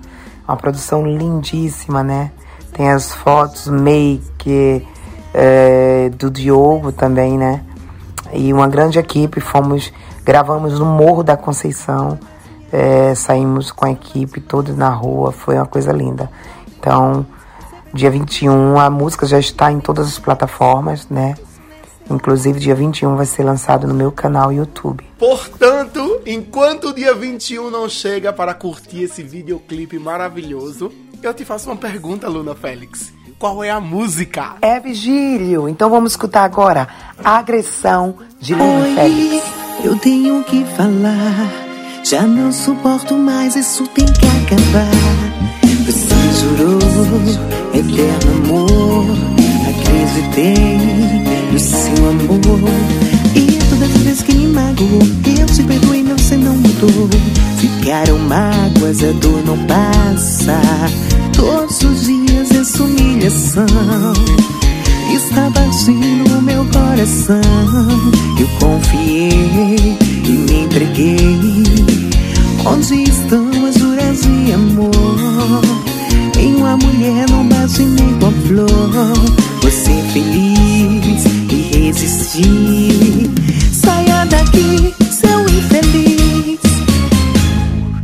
Uma 0.48 0.58
produção 0.58 1.06
lindíssima, 1.06 2.04
né? 2.04 2.32
Tem 2.74 2.90
as 2.90 3.14
fotos 3.14 3.68
make 3.68 4.86
é, 5.34 6.10
do 6.10 6.30
Diogo 6.30 6.92
também, 6.92 7.38
né? 7.38 7.64
E 8.34 8.54
uma 8.54 8.68
grande 8.68 8.98
equipe, 8.98 9.40
fomos, 9.42 9.92
gravamos 10.24 10.80
no 10.80 10.86
Morro 10.86 11.24
da 11.24 11.36
Conceição, 11.36 12.18
é, 12.72 13.14
saímos 13.14 13.72
com 13.72 13.86
a 13.86 13.92
equipe 13.92 14.40
toda 14.40 14.74
na 14.74 14.90
rua, 14.90 15.32
foi 15.32 15.56
uma 15.56 15.66
coisa 15.66 15.92
linda. 15.92 16.30
Então, 16.80 17.26
dia 17.94 18.10
21, 18.10 18.80
a 18.80 18.90
música 18.90 19.26
já 19.26 19.40
está 19.40 19.72
em 19.72 19.80
todas 19.80 20.08
as 20.08 20.18
plataformas, 20.18 21.08
né? 21.10 21.36
Inclusive, 22.10 22.60
dia 22.60 22.76
21 22.76 23.16
vai 23.16 23.26
ser 23.26 23.44
lançado 23.44 23.88
no 23.88 23.94
meu 23.94 24.12
canal 24.12 24.52
YouTube. 24.52 25.06
Portanto, 25.18 26.22
enquanto 26.26 26.90
o 26.90 26.94
dia 26.94 27.14
21 27.14 27.70
não 27.70 27.88
chega 27.88 28.34
para 28.34 28.54
curtir 28.54 29.04
esse 29.04 29.24
videoclipe 29.24 29.98
maravilhoso, 29.98 30.92
eu 31.22 31.34
te 31.34 31.46
faço 31.46 31.70
uma 31.70 31.78
pergunta, 31.78 32.28
Luna 32.28 32.56
Félix. 32.56 33.14
Qual 33.42 33.64
é 33.64 33.72
a 33.72 33.80
música? 33.80 34.54
É 34.62 34.80
Vigílio. 34.80 35.68
Então 35.68 35.90
vamos 35.90 36.12
escutar 36.12 36.44
agora 36.44 36.88
Agressão 37.24 38.18
de 38.40 38.54
Oi, 38.54 38.94
Félix. 38.94 39.44
eu 39.84 39.98
tenho 39.98 40.44
que 40.44 40.64
falar. 40.78 41.50
Já 42.04 42.22
não 42.22 42.52
suporto 42.52 43.16
mais, 43.16 43.56
isso 43.56 43.88
tem 43.96 44.06
que 44.06 44.28
acabar. 44.28 44.92
Você 45.88 46.16
jurou 46.40 46.78
eterno 47.74 48.46
amor. 48.46 49.06
Acreditei 49.72 50.78
no 51.52 51.58
seu 51.58 52.10
amor. 52.12 52.70
E 53.36 53.58
todas 53.72 53.96
as 53.96 54.04
vezes 54.04 54.22
que 54.22 54.36
me 54.36 54.54
magoou, 54.54 55.02
eu 55.40 55.46
te 55.48 55.64
perdoei, 55.64 56.04
mas 56.04 56.22
você 56.22 56.38
não 56.38 56.54
mudou. 56.54 57.10
Ficaram 57.58 58.20
mágoas, 58.20 59.04
a 59.04 59.12
dor 59.14 59.44
não 59.48 59.58
passa. 59.66 60.62
Todos 61.36 61.82
os 61.82 62.06
dias 62.06 62.21
humilhação 62.82 63.66
está 65.14 65.50
batendo 65.50 66.38
o 66.38 66.42
meu 66.42 66.66
coração. 66.66 67.42
Eu 68.40 68.48
confiei 68.60 69.98
e 70.26 70.30
me 70.30 70.64
entreguei. 70.64 71.40
Onde 72.66 73.04
estão 73.04 73.50
as 73.66 73.76
juras 73.76 74.22
de 74.22 74.52
amor? 74.54 75.62
Em 76.40 76.56
uma 76.56 76.78
mulher 76.78 77.30
não 77.30 77.48
bate 77.48 77.84
nem 77.84 78.20
com 78.20 78.28
a 78.28 78.32
flor. 78.32 79.32
Você 79.62 79.92
é 79.92 80.04
feliz 80.14 81.26
e 81.50 81.78
resistir. 81.78 83.30
Saia 83.72 84.26
daqui, 84.26 84.94
seu 85.12 85.42
infeliz. 85.42 86.60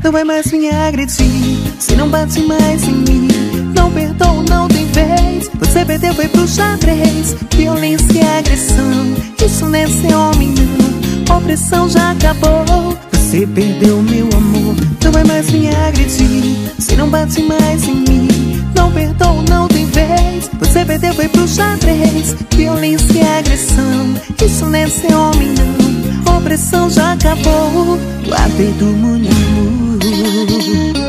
Não 0.04 0.12
vai 0.12 0.24
mais 0.24 0.52
me 0.52 0.70
agredir. 0.70 1.58
Se 1.80 1.96
não 1.96 2.10
bate 2.10 2.40
mais 2.42 2.84
em 2.84 2.94
mim, 2.94 3.28
não 3.76 3.92
perdoa, 3.92 4.44
não 4.50 4.68
tem 4.68 4.86
vez. 4.88 5.50
Você 5.60 5.86
perdeu, 5.86 6.14
foi 6.14 6.28
pro 6.28 6.48
xadrez. 6.48 7.36
Violência 7.56 8.14
e 8.14 8.22
agressão. 8.22 9.16
Isso 9.44 9.66
não 9.66 9.76
é 9.76 9.88
ser 9.88 10.14
homem, 10.14 10.54
não. 10.54 11.38
Opressão 11.38 11.90
já 11.90 12.12
acabou. 12.12 12.98
Você 13.12 13.46
perdeu 13.48 14.02
meu 14.02 14.28
amor. 14.36 14.76
Não 15.04 15.12
vai 15.12 15.24
mais 15.24 15.50
me 15.52 15.70
agredir. 15.70 16.72
Se 16.80 16.96
não 16.96 17.10
bate 17.10 17.42
mais 17.44 17.88
em 17.88 17.96
mim, 17.96 18.28
não 18.76 18.92
perdoa, 18.92 19.44
não 19.50 19.68
tem 19.68 19.86
vez. 19.88 20.50
Você 20.60 20.86
perdeu, 20.86 21.14
foi 21.14 21.28
pro 21.28 21.48
xadrez. 21.48 22.36
Violência 22.56 23.14
e 23.14 23.22
agressão. 23.22 24.14
Isso 24.44 24.66
não 24.66 24.76
é 24.76 24.88
ser 24.88 25.14
homem, 25.14 25.54
não. 25.54 26.38
Opressão 26.38 26.90
já 26.90 27.14
acabou. 27.14 27.98
AB 28.32 28.64
do 28.80 28.86
mundo. 28.86 29.98
DJ 30.00 31.07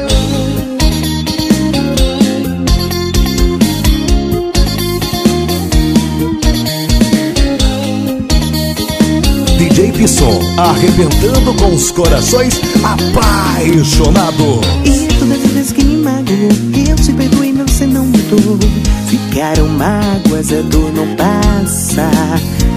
Pisson, 10.09 10.41
arrebentando 10.57 11.53
com 11.55 11.75
os 11.75 11.91
corações 11.91 12.59
apaixonados. 12.83 14.67
E 14.83 15.07
todas 15.19 15.45
as 15.45 15.53
vezes 15.53 15.73
que 15.73 15.85
me 15.85 15.99
magoou, 15.99 16.49
eu 16.89 16.97
te 16.97 17.13
perdoei, 17.13 17.53
mas 17.53 17.71
você 17.71 17.87
não 17.87 18.07
mudou. 18.07 18.59
Ficaram 19.07 19.69
mágoas, 19.69 20.51
a 20.51 20.63
dor 20.63 20.91
não 20.95 21.15
passa. 21.15 22.11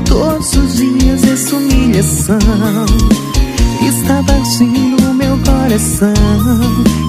Todos 0.05 0.53
os 0.55 0.75
dias 0.75 1.23
essa 1.23 1.55
humilhação 1.55 2.37
está 3.81 4.21
batendo 4.23 5.11
o 5.11 5.13
meu 5.13 5.37
coração. 5.37 6.13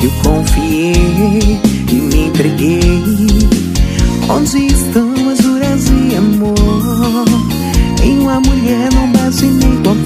Eu 0.04 0.10
confiei 0.22 1.60
e 1.90 1.94
me 1.94 2.26
entreguei. 2.28 3.02
Onde 4.28 4.66
estão 4.66 5.12
as 5.30 5.38
juras 5.38 5.84
de 5.86 6.14
amor? 6.14 7.24
Em 8.04 8.18
uma 8.20 8.38
mulher 8.38 8.88
não 8.92 9.01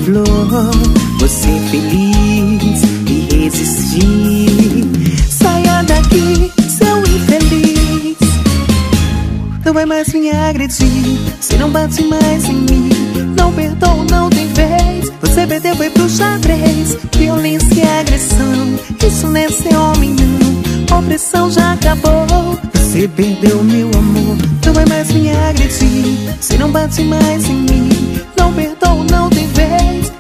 flor. 0.07 0.71
Você 1.19 1.49
feliz 1.71 2.83
e 3.09 3.29
resistir. 3.35 4.87
Saia 5.29 5.83
daqui, 5.83 6.53
seu 6.69 6.99
infeliz. 7.01 8.17
Não 9.65 9.73
vai 9.75 9.85
mais 9.85 10.13
me 10.15 10.31
agredir. 10.31 11.19
Se 11.41 11.57
não 11.57 11.71
bate 11.71 12.05
mais 12.05 12.45
em 12.45 12.55
mim, 12.55 12.89
não 13.37 13.53
perdoa, 13.53 14.05
não 14.09 14.31
tem 14.31 14.47
vez. 14.53 15.11
Você 15.21 15.45
perdeu, 15.45 15.75
foi 15.75 15.91
pro 15.91 16.09
xadrez. 16.09 16.97
Violência 17.17 17.75
e 17.75 18.01
agressão. 18.01 18.79
Isso 19.05 19.27
não 19.27 19.41
é 19.41 19.49
ser 19.49 19.77
homem, 19.77 20.15
não. 20.15 20.99
Opressão 20.99 21.51
já 21.51 21.73
acabou. 21.73 22.57
Você 22.75 23.09
perdeu 23.09 23.63
meu 23.65 23.91
amor. 23.99 24.37
Não 24.65 24.73
vai 24.73 24.87
mais 24.87 25.11
me 25.11 25.31
agredir. 25.31 26.37
Se 26.41 26.57
não 26.59 26.71
bate 26.71 27.03
mais 27.03 27.45
em 27.49 27.55
mim, 27.55 27.89
não 28.39 28.53
perdoa, 28.53 29.05
não 29.11 29.29
tem. 29.31 29.36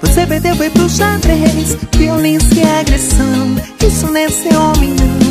Você 0.01 0.27
perdeu, 0.27 0.57
foi 0.57 0.71
pro 0.71 0.89
xadrez. 0.89 1.77
Violência 1.97 2.61
e 2.61 2.81
agressão. 2.81 3.57
Isso 3.87 4.07
não 4.07 4.17
é 4.17 4.27
homem, 4.57 4.91
não. 4.91 5.26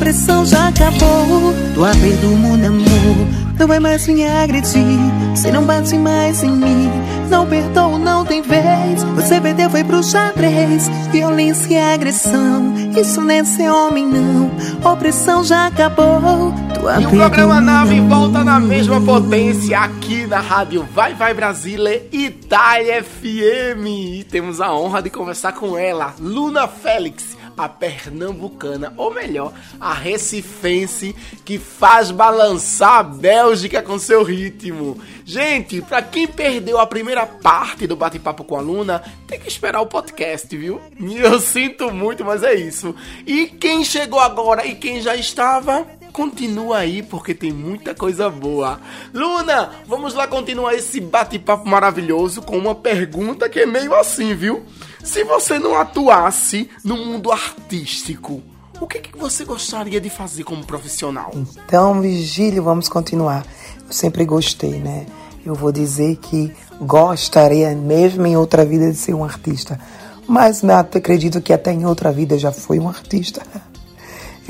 Opressão 0.00 0.46
já 0.46 0.68
acabou. 0.68 1.52
Do 1.74 1.84
AB 1.84 2.12
do 2.22 2.28
mundo, 2.28 2.64
amor. 2.64 3.58
Não 3.58 3.66
vai 3.68 3.78
mais 3.78 4.08
me 4.08 4.26
agredir. 4.26 4.96
Se 5.36 5.52
não 5.52 5.62
bate 5.62 5.94
mais 5.98 6.42
em 6.42 6.52
mim, 6.52 6.90
não 7.28 7.46
perdoa, 7.46 7.98
não 7.98 8.24
tem 8.24 8.40
vez. 8.40 9.04
Você 9.14 9.38
perdeu, 9.38 9.68
foi 9.68 9.84
pro 9.84 10.02
xadrez. 10.02 10.88
Violência 11.12 11.74
e 11.74 11.78
agressão. 11.78 12.72
Isso 12.98 13.20
não 13.20 13.30
é 13.30 13.44
ser 13.44 13.68
homem, 13.68 14.06
não. 14.06 14.50
Opressão 14.90 15.44
já 15.44 15.66
acabou. 15.66 16.50
Do 16.50 17.02
E 17.02 17.04
o 17.04 17.10
programa 17.10 17.60
Nave 17.60 18.00
volta 18.00 18.42
na 18.42 18.58
mesma 18.58 19.02
potência 19.02 19.80
aqui 19.80 20.26
na 20.26 20.40
rádio 20.40 20.88
Vai 20.94 21.12
Vai 21.12 21.34
Brasília 21.34 22.02
Itália 22.10 23.04
FM. 23.04 23.84
E 23.86 24.24
temos 24.24 24.62
a 24.62 24.72
honra 24.74 25.02
de 25.02 25.10
conversar 25.10 25.52
com 25.52 25.76
ela, 25.76 26.14
Luna 26.18 26.66
Félix, 26.66 27.36
a 27.64 27.68
pernambucana, 27.68 28.92
ou 28.96 29.12
melhor, 29.12 29.52
a 29.80 29.92
recifense 29.92 31.14
que 31.44 31.58
faz 31.58 32.10
balançar 32.10 32.98
a 32.98 33.02
Bélgica 33.02 33.82
com 33.82 33.98
seu 33.98 34.22
ritmo. 34.22 35.00
Gente, 35.24 35.80
pra 35.80 36.02
quem 36.02 36.26
perdeu 36.26 36.78
a 36.78 36.86
primeira 36.86 37.26
parte 37.26 37.86
do 37.86 37.96
bate-papo 37.96 38.44
com 38.44 38.56
a 38.56 38.60
Luna, 38.60 39.02
tem 39.26 39.38
que 39.38 39.48
esperar 39.48 39.80
o 39.80 39.86
podcast, 39.86 40.56
viu? 40.56 40.80
Eu 40.98 41.38
sinto 41.40 41.90
muito, 41.92 42.24
mas 42.24 42.42
é 42.42 42.54
isso. 42.54 42.94
E 43.26 43.46
quem 43.46 43.84
chegou 43.84 44.18
agora 44.18 44.66
e 44.66 44.74
quem 44.74 45.00
já 45.00 45.14
estava, 45.14 45.86
Continua 46.12 46.78
aí 46.78 47.02
porque 47.02 47.34
tem 47.34 47.52
muita 47.52 47.94
coisa 47.94 48.28
boa. 48.28 48.80
Luna, 49.14 49.70
vamos 49.86 50.14
lá 50.14 50.26
continuar 50.26 50.74
esse 50.74 51.00
bate-papo 51.00 51.68
maravilhoso 51.68 52.42
com 52.42 52.58
uma 52.58 52.74
pergunta 52.74 53.48
que 53.48 53.60
é 53.60 53.66
meio 53.66 53.94
assim, 53.94 54.34
viu? 54.34 54.62
Se 55.02 55.24
você 55.24 55.58
não 55.58 55.76
atuasse 55.76 56.68
no 56.84 56.96
mundo 56.96 57.32
artístico, 57.32 58.42
o 58.80 58.86
que, 58.86 58.98
que 58.98 59.16
você 59.16 59.44
gostaria 59.44 60.00
de 60.00 60.08
fazer 60.08 60.44
como 60.44 60.64
profissional? 60.64 61.30
Então, 61.34 62.00
Vigílio, 62.00 62.62
vamos 62.62 62.88
continuar. 62.88 63.44
Eu 63.86 63.92
sempre 63.92 64.24
gostei, 64.24 64.78
né? 64.78 65.06
Eu 65.44 65.54
vou 65.54 65.70
dizer 65.72 66.16
que 66.16 66.52
gostaria 66.80 67.74
mesmo 67.74 68.26
em 68.26 68.36
outra 68.36 68.64
vida 68.64 68.90
de 68.90 68.96
ser 68.96 69.14
um 69.14 69.24
artista. 69.24 69.78
Mas 70.26 70.62
acredito 70.64 71.40
que 71.40 71.52
até 71.52 71.72
em 71.72 71.84
outra 71.84 72.12
vida 72.12 72.38
já 72.38 72.52
fui 72.52 72.78
um 72.78 72.88
artista. 72.88 73.42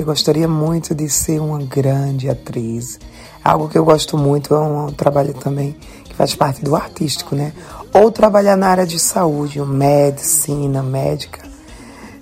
Eu 0.01 0.05
gostaria 0.05 0.47
muito 0.47 0.95
de 0.95 1.07
ser 1.07 1.39
uma 1.39 1.59
grande 1.59 2.27
atriz. 2.27 2.99
Algo 3.43 3.69
que 3.69 3.77
eu 3.77 3.85
gosto 3.85 4.17
muito 4.17 4.51
é 4.51 4.59
um 4.59 4.91
trabalho 4.91 5.31
também 5.31 5.77
que 6.05 6.15
faz 6.15 6.33
parte 6.33 6.65
do 6.65 6.75
artístico, 6.75 7.35
né? 7.35 7.53
Ou 7.93 8.11
trabalhar 8.11 8.57
na 8.57 8.67
área 8.67 8.87
de 8.87 8.97
saúde, 8.97 9.61
medicina, 9.61 10.81
médica, 10.81 11.47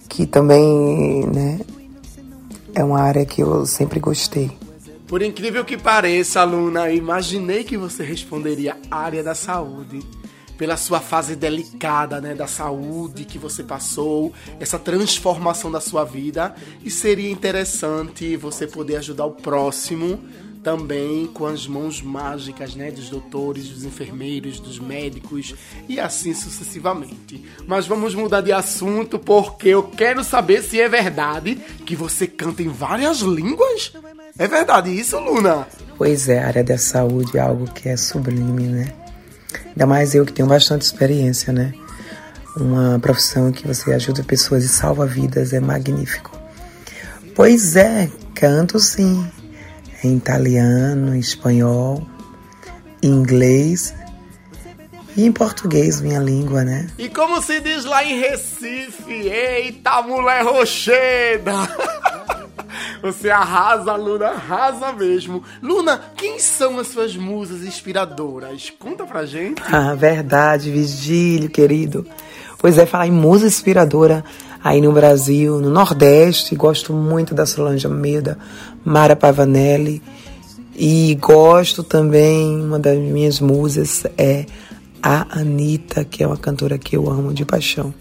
que 0.09 0.25
também, 0.25 1.25
né, 1.27 1.61
é 2.75 2.83
uma 2.83 2.99
área 2.99 3.25
que 3.25 3.41
eu 3.41 3.65
sempre 3.65 3.97
gostei. 3.97 4.51
Por 5.07 5.21
incrível 5.21 5.63
que 5.63 5.77
pareça, 5.77 6.41
aluna, 6.41 6.91
imaginei 6.91 7.63
que 7.63 7.77
você 7.77 8.03
responderia 8.03 8.75
área 8.91 9.23
da 9.23 9.33
saúde. 9.33 10.01
Pela 10.59 10.75
sua 10.75 10.99
fase 10.99 11.37
delicada, 11.37 12.19
né, 12.19 12.35
da 12.35 12.45
saúde 12.45 13.23
que 13.23 13.39
você 13.39 13.63
passou, 13.63 14.33
essa 14.59 14.77
transformação 14.77 15.71
da 15.71 15.79
sua 15.79 16.03
vida. 16.03 16.53
E 16.83 16.91
seria 16.91 17.31
interessante 17.31 18.35
você 18.35 18.67
poder 18.67 18.97
ajudar 18.97 19.25
o 19.25 19.31
próximo 19.31 20.19
também 20.61 21.25
com 21.27 21.45
as 21.45 21.65
mãos 21.65 22.01
mágicas, 22.01 22.75
né, 22.75 22.91
dos 22.91 23.09
doutores, 23.09 23.69
dos 23.69 23.85
enfermeiros, 23.85 24.59
dos 24.59 24.79
médicos 24.79 25.55
e 25.87 25.99
assim 25.99 26.33
sucessivamente. 26.33 27.43
Mas 27.65 27.87
vamos 27.87 28.13
mudar 28.13 28.41
de 28.41 28.51
assunto 28.51 29.17
porque 29.17 29.69
eu 29.69 29.83
quero 29.83 30.23
saber 30.23 30.61
se 30.61 30.79
é 30.81 30.89
verdade 30.89 31.55
que 31.85 31.95
você 31.95 32.27
canta 32.27 32.61
em 32.61 32.67
várias 32.67 33.19
línguas. 33.19 33.93
É 34.37 34.47
verdade 34.47 34.89
isso, 34.89 35.17
Luna? 35.17 35.65
Pois 35.97 36.27
é, 36.27 36.39
a 36.39 36.47
área 36.47 36.63
da 36.63 36.77
saúde 36.77 37.37
é 37.37 37.41
algo 37.41 37.65
que 37.71 37.89
é 37.89 37.95
sublime, 37.95 38.63
né? 38.63 39.08
Ainda 39.67 39.85
mais 39.85 40.13
eu 40.13 40.25
que 40.25 40.33
tenho 40.33 40.47
bastante 40.47 40.83
experiência, 40.83 41.51
né? 41.51 41.73
Uma 42.55 42.99
profissão 42.99 43.51
que 43.51 43.65
você 43.65 43.93
ajuda 43.93 44.23
pessoas 44.23 44.63
e 44.63 44.67
salva 44.67 45.05
vidas 45.05 45.53
é 45.53 45.59
magnífico. 45.59 46.37
Pois 47.35 47.75
é, 47.75 48.09
canto 48.35 48.79
sim. 48.79 49.25
Em 50.03 50.15
italiano, 50.17 51.15
em 51.15 51.19
espanhol, 51.19 52.05
em 53.01 53.09
inglês 53.09 53.93
e 55.15 55.25
em 55.25 55.31
português, 55.31 56.01
minha 56.01 56.19
língua, 56.19 56.63
né? 56.63 56.87
E 56.97 57.09
como 57.09 57.41
se 57.41 57.59
diz 57.59 57.83
lá 57.85 58.03
em 58.03 58.19
Recife, 58.19 59.11
eita 59.11 60.01
mulher 60.01 60.43
rocheda! 60.43 61.53
Você 63.01 63.29
arrasa, 63.29 63.95
Luna, 63.95 64.27
arrasa 64.27 64.91
mesmo. 64.93 65.43
Luna, 65.61 65.99
quem 66.15 66.39
são 66.39 66.79
as 66.79 66.87
suas 66.87 67.15
musas 67.15 67.63
inspiradoras? 67.63 68.71
Conta 68.77 69.05
pra 69.05 69.25
gente. 69.25 69.61
Ah, 69.71 69.95
verdade, 69.95 70.71
Vigílio, 70.71 71.49
querido. 71.49 72.05
Pois 72.57 72.77
é, 72.77 72.85
falar 72.85 73.07
em 73.07 73.11
musa 73.11 73.47
inspiradora 73.47 74.23
aí 74.63 74.81
no 74.81 74.91
Brasil, 74.91 75.59
no 75.59 75.69
Nordeste, 75.69 76.55
gosto 76.55 76.91
muito 76.93 77.33
da 77.33 77.45
Solange 77.45 77.87
Almeida, 77.87 78.37
Mara 78.83 79.15
Pavanelli. 79.15 80.01
E 80.75 81.15
gosto 81.15 81.83
também, 81.83 82.61
uma 82.61 82.79
das 82.79 82.97
minhas 82.97 83.39
musas 83.39 84.05
é 84.17 84.45
a 85.01 85.39
Anitta, 85.39 86.05
que 86.05 86.23
é 86.23 86.27
uma 86.27 86.37
cantora 86.37 86.77
que 86.77 86.95
eu 86.95 87.09
amo 87.09 87.33
de 87.33 87.43
paixão. 87.45 87.93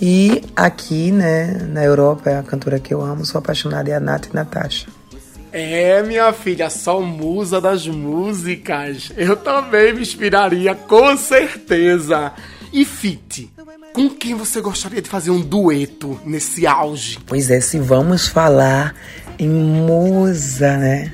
E 0.00 0.42
aqui, 0.54 1.10
né, 1.10 1.58
na 1.68 1.82
Europa, 1.82 2.30
é 2.30 2.38
a 2.38 2.42
cantora 2.42 2.78
que 2.78 2.94
eu 2.94 3.02
amo, 3.02 3.24
sou 3.24 3.40
apaixonada, 3.40 3.90
é 3.90 3.94
a 3.94 4.00
Nath 4.00 4.26
e 4.26 4.34
Natasha. 4.34 4.86
É, 5.50 6.02
minha 6.02 6.32
filha, 6.32 6.70
só 6.70 7.00
musa 7.00 7.60
das 7.60 7.86
músicas. 7.86 9.10
Eu 9.16 9.34
também 9.34 9.94
me 9.94 10.02
inspiraria, 10.02 10.74
com 10.74 11.16
certeza. 11.16 12.32
E 12.72 12.84
Fit, 12.84 13.50
com 13.92 14.10
quem 14.10 14.34
você 14.34 14.60
gostaria 14.60 15.02
de 15.02 15.08
fazer 15.08 15.30
um 15.30 15.40
dueto 15.40 16.20
nesse 16.24 16.66
auge? 16.66 17.18
Pois 17.26 17.50
é, 17.50 17.60
se 17.60 17.78
vamos 17.78 18.28
falar 18.28 18.94
em 19.38 19.48
musa, 19.48 20.76
né? 20.76 21.12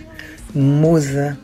Musa. 0.52 1.38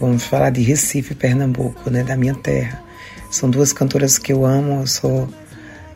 Vamos 0.00 0.22
falar 0.24 0.50
de 0.50 0.62
Recife, 0.62 1.14
Pernambuco, 1.14 1.90
né? 1.90 2.04
Da 2.04 2.16
minha 2.16 2.34
terra. 2.34 2.82
São 3.30 3.50
duas 3.50 3.72
cantoras 3.72 4.16
que 4.16 4.32
eu 4.32 4.46
amo, 4.46 4.80
eu 4.80 4.86
sou 4.86 5.28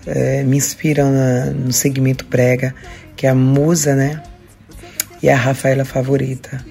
é, 0.06 0.42
me 0.42 0.56
inspiram 0.56 1.12
na, 1.12 1.46
no 1.46 1.72
segmento 1.72 2.24
brega, 2.24 2.74
que 3.16 3.26
é 3.26 3.30
a 3.30 3.34
Musa, 3.34 3.94
né? 3.94 4.22
E 5.22 5.28
a 5.28 5.36
Rafaela 5.36 5.84
Favorita. 5.84 6.64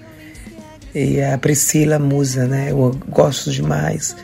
E 0.94 1.22
a 1.22 1.38
Priscila 1.38 1.98
Musa, 1.98 2.46
né? 2.46 2.72
Eu 2.72 2.98
gosto 3.08 3.52
demais. 3.52 4.16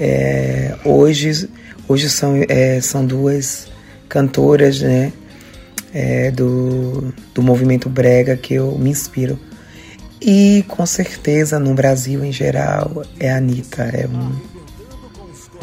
É, 0.00 0.74
hoje 0.84 1.48
hoje 1.88 2.08
são, 2.08 2.34
é, 2.48 2.80
são 2.80 3.04
duas 3.04 3.68
cantoras, 4.08 4.80
né? 4.80 5.12
É, 5.94 6.30
do, 6.30 7.12
do 7.34 7.42
movimento 7.42 7.88
brega 7.88 8.36
que 8.36 8.54
eu 8.54 8.78
me 8.78 8.90
inspiro. 8.90 9.38
E 10.20 10.64
com 10.68 10.86
certeza 10.86 11.58
no 11.58 11.74
Brasil 11.74 12.24
em 12.24 12.32
geral 12.32 13.04
é 13.20 13.30
a 13.30 13.36
Anitta, 13.36 13.82
é 13.82 14.06
um, 14.06 14.51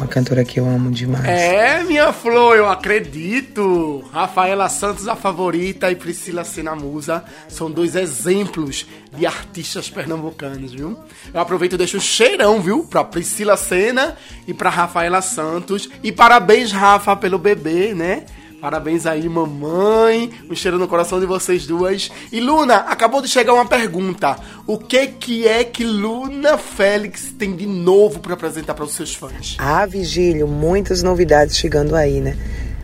uma 0.00 0.06
cantora 0.06 0.44
que 0.44 0.58
eu 0.58 0.66
amo 0.66 0.90
demais. 0.90 1.26
É, 1.26 1.84
minha 1.84 2.10
flor, 2.10 2.56
eu 2.56 2.68
acredito. 2.68 4.02
Rafaela 4.10 4.68
Santos, 4.70 5.06
a 5.06 5.14
favorita, 5.14 5.90
e 5.90 5.94
Priscila 5.94 6.42
Sena 6.42 6.74
Musa 6.74 7.22
são 7.48 7.70
dois 7.70 7.94
exemplos 7.94 8.86
de 9.14 9.26
artistas 9.26 9.90
pernambucanos, 9.90 10.72
viu? 10.72 10.98
Eu 11.32 11.40
aproveito 11.40 11.74
e 11.74 11.76
deixo 11.76 11.98
o 11.98 12.00
cheirão, 12.00 12.62
viu? 12.62 12.84
Pra 12.84 13.04
Priscila 13.04 13.58
Sena 13.58 14.16
e 14.48 14.54
pra 14.54 14.70
Rafaela 14.70 15.20
Santos. 15.20 15.90
E 16.02 16.10
parabéns, 16.10 16.72
Rafa, 16.72 17.14
pelo 17.14 17.38
bebê, 17.38 17.92
né? 17.94 18.24
Parabéns 18.60 19.06
aí, 19.06 19.26
mamãe. 19.26 20.30
Um 20.50 20.54
cheiro 20.54 20.78
no 20.78 20.86
coração 20.86 21.18
de 21.18 21.24
vocês 21.24 21.66
duas. 21.66 22.10
E 22.30 22.40
Luna, 22.40 22.74
acabou 22.74 23.22
de 23.22 23.28
chegar 23.28 23.54
uma 23.54 23.64
pergunta. 23.64 24.36
O 24.66 24.76
que 24.76 25.06
que 25.06 25.48
é 25.48 25.64
que 25.64 25.82
Luna 25.82 26.58
Félix 26.58 27.32
tem 27.38 27.56
de 27.56 27.66
novo 27.66 28.20
para 28.20 28.34
apresentar 28.34 28.74
para 28.74 28.84
os 28.84 28.92
seus 28.92 29.14
fãs? 29.14 29.56
Ah, 29.58 29.86
Vigílio, 29.86 30.46
muitas 30.46 31.02
novidades 31.02 31.56
chegando 31.56 31.96
aí, 31.96 32.20
né? 32.20 32.36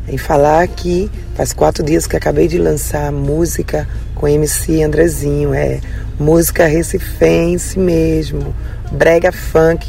Em 0.09 0.17
falar 0.17 0.67
que 0.67 1.11
faz 1.35 1.53
quatro 1.53 1.85
dias 1.85 2.07
que 2.07 2.17
acabei 2.17 2.49
de 2.49 2.57
lançar 2.57 3.13
música 3.13 3.87
com 4.15 4.27
MC 4.27 4.83
Andrezinho. 4.83 5.53
É 5.53 5.83
música 6.19 6.65
recifense 6.65 7.79
mesmo. 7.79 8.55
Brega 8.93 9.31
funk. 9.31 9.87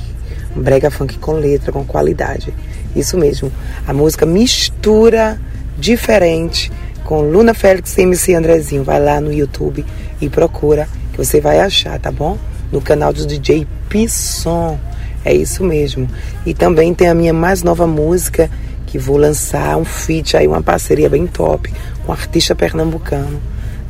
Brega 0.54 0.92
funk 0.92 1.18
com 1.18 1.32
letra, 1.32 1.72
com 1.72 1.86
qualidade. 1.86 2.54
Isso 2.94 3.18
mesmo. 3.18 3.50
A 3.88 3.94
música 3.94 4.26
mistura 4.26 5.40
diferente 5.78 6.72
com 7.04 7.22
Luna 7.22 7.54
Félix 7.54 7.98
e 7.98 8.02
MC 8.02 8.34
Andrezinho. 8.34 8.84
Vai 8.84 9.00
lá 9.02 9.22
no 9.22 9.32
YouTube 9.32 9.86
e 10.20 10.30
procura 10.30 10.88
que 11.12 11.18
você 11.18 11.40
vai 11.40 11.60
achar, 11.60 12.00
tá 12.00 12.12
bom? 12.12 12.38
No 12.72 12.82
canal 12.82 13.14
do 13.14 13.26
DJ 13.26 13.68
Pisson. 13.88 14.78
É 15.24 15.34
isso 15.34 15.64
mesmo. 15.64 16.08
E 16.46 16.54
também 16.54 16.94
tem 16.94 17.08
a 17.08 17.14
minha 17.14 17.34
mais 17.34 17.64
nova 17.64 17.88
música 17.88 18.50
que 18.86 18.98
vou 18.98 19.18
lançar 19.18 19.78
um 19.78 19.86
feat 19.86 20.38
aí, 20.38 20.48
uma 20.48 20.62
parceria 20.62 21.10
bem 21.10 21.28
top 21.28 21.74
com 22.06 22.12
um 22.12 22.16
artista 22.16 22.56
pernambucano. 22.56 23.42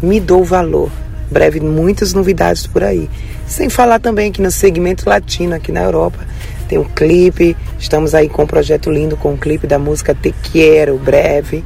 Me 0.01 0.19
dou 0.19 0.43
valor. 0.43 0.91
Breve 1.29 1.59
muitas 1.59 2.13
novidades 2.13 2.65
por 2.65 2.83
aí. 2.83 3.09
Sem 3.45 3.69
falar 3.69 3.99
também 3.99 4.31
que 4.31 4.41
no 4.41 4.49
segmento 4.49 5.07
latino 5.07 5.55
aqui 5.55 5.71
na 5.71 5.81
Europa 5.81 6.19
tem 6.67 6.77
um 6.77 6.83
clipe. 6.83 7.55
Estamos 7.79 8.13
aí 8.13 8.29
com 8.29 8.43
um 8.43 8.47
projeto 8.47 8.91
lindo 8.91 9.17
com 9.17 9.29
o 9.29 9.33
um 9.33 9.37
clipe 9.37 9.65
da 9.67 9.79
música 9.79 10.15
Te 10.15 10.33
Quero, 10.43 10.97
breve. 10.97 11.63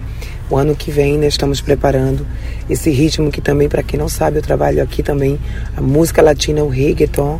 O 0.52 0.58
ano 0.58 0.76
que 0.76 0.92
vem 0.92 1.18
nós 1.18 1.30
estamos 1.30 1.62
preparando 1.62 2.28
esse 2.70 2.90
ritmo 2.90 3.32
que 3.32 3.40
também, 3.40 3.70
para 3.70 3.82
quem 3.82 3.98
não 3.98 4.10
sabe, 4.10 4.38
eu 4.38 4.42
trabalho 4.42 4.84
aqui 4.84 5.02
também 5.02 5.40
a 5.78 5.80
música 5.80 6.22
latina, 6.22 6.62
o 6.62 6.68
reggaeton. 6.68 7.40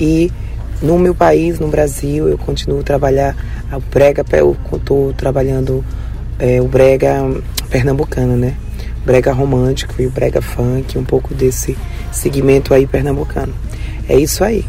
E 0.00 0.32
no 0.80 0.98
meu 0.98 1.14
país, 1.14 1.60
no 1.60 1.68
Brasil, 1.68 2.26
eu 2.26 2.38
continuo 2.38 2.80
a 2.80 2.82
trabalhar 2.82 3.36
o 3.70 3.80
brega, 3.92 4.24
eu 4.32 4.56
estou 4.72 5.12
trabalhando 5.12 5.84
é, 6.38 6.58
o 6.62 6.66
brega 6.66 7.30
pernambucano, 7.68 8.38
né? 8.38 8.54
Brega 9.04 9.34
romântico 9.34 10.00
e 10.00 10.06
o 10.06 10.10
brega 10.10 10.40
funk, 10.40 10.96
um 10.96 11.04
pouco 11.04 11.34
desse 11.34 11.76
segmento 12.10 12.72
aí 12.72 12.86
pernambucano. 12.86 13.52
É 14.08 14.18
isso 14.18 14.42
aí. 14.42 14.64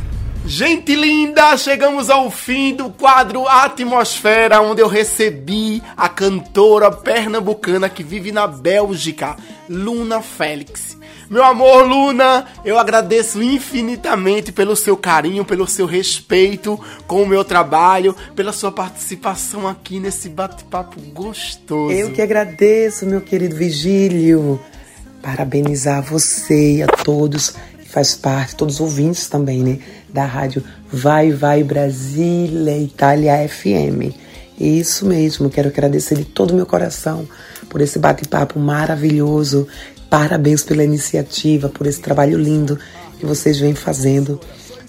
Gente 0.48 0.96
linda, 0.96 1.58
chegamos 1.58 2.10
ao 2.10 2.32
fim 2.32 2.74
do 2.74 2.90
quadro 2.90 3.46
Atmosfera, 3.46 4.62
onde 4.62 4.82
eu 4.82 4.88
recebi 4.88 5.84
a 5.98 6.08
cantora 6.08 6.90
pernambucana 6.90 7.90
que 7.90 8.02
vive 8.02 8.32
na 8.32 8.48
Bélgica, 8.48 9.36
Luna 9.70 10.22
Félix. 10.22 10.98
Meu 11.30 11.44
amor, 11.44 11.86
Luna, 11.86 12.46
eu 12.64 12.80
agradeço 12.80 13.44
infinitamente 13.44 14.54
pelo 14.54 14.74
seu 14.74 14.96
carinho, 14.96 15.44
pelo 15.44 15.68
seu 15.68 15.86
respeito 15.86 16.80
com 17.06 17.24
o 17.24 17.28
meu 17.28 17.44
trabalho, 17.44 18.16
pela 18.34 18.54
sua 18.54 18.72
participação 18.72 19.68
aqui 19.68 20.00
nesse 20.00 20.30
bate-papo 20.30 21.02
gostoso. 21.14 21.92
Eu 21.92 22.14
que 22.14 22.22
agradeço, 22.22 23.06
meu 23.06 23.20
querido 23.20 23.58
Vigílio. 23.58 24.58
Parabenizar 25.22 26.02
você 26.02 26.76
e 26.76 26.84
a 26.84 26.88
todos 26.88 27.54
que 27.82 27.90
faz 27.90 28.16
parte, 28.16 28.56
todos 28.56 28.76
os 28.76 28.80
ouvintes 28.80 29.28
também, 29.28 29.62
né? 29.62 29.80
Da 30.18 30.26
rádio 30.26 30.64
Vai 30.92 31.32
Vai 31.32 31.64
Brasília 31.64 32.76
Itália 32.76 33.48
FM. 33.48 34.16
Isso 34.60 35.06
mesmo, 35.06 35.48
quero 35.48 35.68
agradecer 35.68 36.16
de 36.16 36.26
todo 36.26 36.52
o 36.52 36.56
meu 36.56 36.66
coração 36.66 37.28
por 37.70 37.82
esse 37.82 38.00
bate-papo 38.00 38.60
maravilhoso 38.60 39.68
Parabéns 40.10 40.64
pela 40.64 40.84
iniciativa, 40.84 41.68
por 41.68 41.86
esse 41.86 42.00
trabalho 42.00 42.40
lindo 42.40 42.80
que 43.20 43.26
vocês 43.26 43.60
vêm 43.60 43.76
fazendo, 43.76 44.40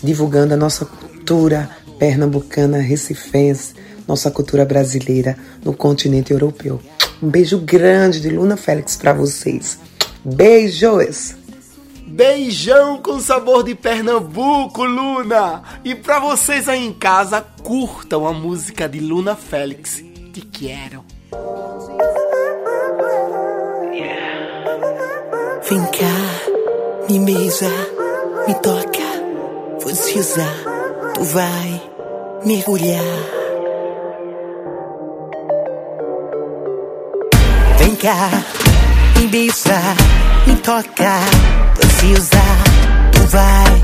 divulgando 0.03 0.55
a 0.55 0.57
nossa 0.57 0.85
cultura 0.87 1.69
pernambucana, 1.99 2.79
recifense, 2.79 3.75
nossa 4.07 4.31
cultura 4.31 4.65
brasileira 4.65 5.37
no 5.65 5.75
continente 5.75 6.33
europeu. 6.33 6.81
Um 7.21 7.29
beijo 7.29 7.59
grande 7.59 8.21
de 8.21 8.31
Luna 8.31 8.57
Félix 8.57 8.97
para 8.97 9.13
vocês. 9.13 9.77
Beijos! 10.25 11.35
Beijão 12.19 13.01
com 13.01 13.21
sabor 13.21 13.63
de 13.63 13.77
Pernambuco, 13.77 14.83
Luna! 14.83 15.63
E 15.85 15.95
pra 15.95 16.19
vocês 16.19 16.69
aí 16.69 16.85
em 16.85 16.93
casa, 16.93 17.47
curtam 17.63 18.27
a 18.27 18.33
música 18.33 18.89
de 18.89 18.99
Luna 18.99 19.37
Félix. 19.37 20.03
Te 20.33 20.41
quero. 20.41 21.05
Vem 25.63 25.85
cá, 25.85 27.09
me 27.09 27.21
beija, 27.21 27.71
me 28.49 28.55
toca, 28.55 28.99
vou 29.81 29.93
usar, 29.93 30.57
tu 31.15 31.23
vai 31.23 31.81
mergulhar. 32.45 33.05
Vem 37.79 37.95
cá, 37.95 38.31
me 39.21 39.29
beija, 39.29 39.81
me 40.49 40.57
toca, 40.57 41.68
te 42.09 42.15
usar, 42.15 42.59
tu 43.13 43.21
vai 43.27 43.83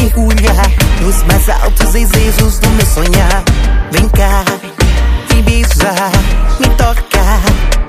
mergulhar 0.00 0.70
nos 1.00 1.22
mais 1.24 1.48
altos 1.48 1.92
desejos 1.92 2.58
do 2.58 2.68
meu 2.70 2.86
sonhar. 2.86 3.44
Vem 3.92 4.08
cá, 4.10 4.44
me 5.32 5.42
beija, 5.42 5.94
me 6.60 6.68
toca, 6.76 7.24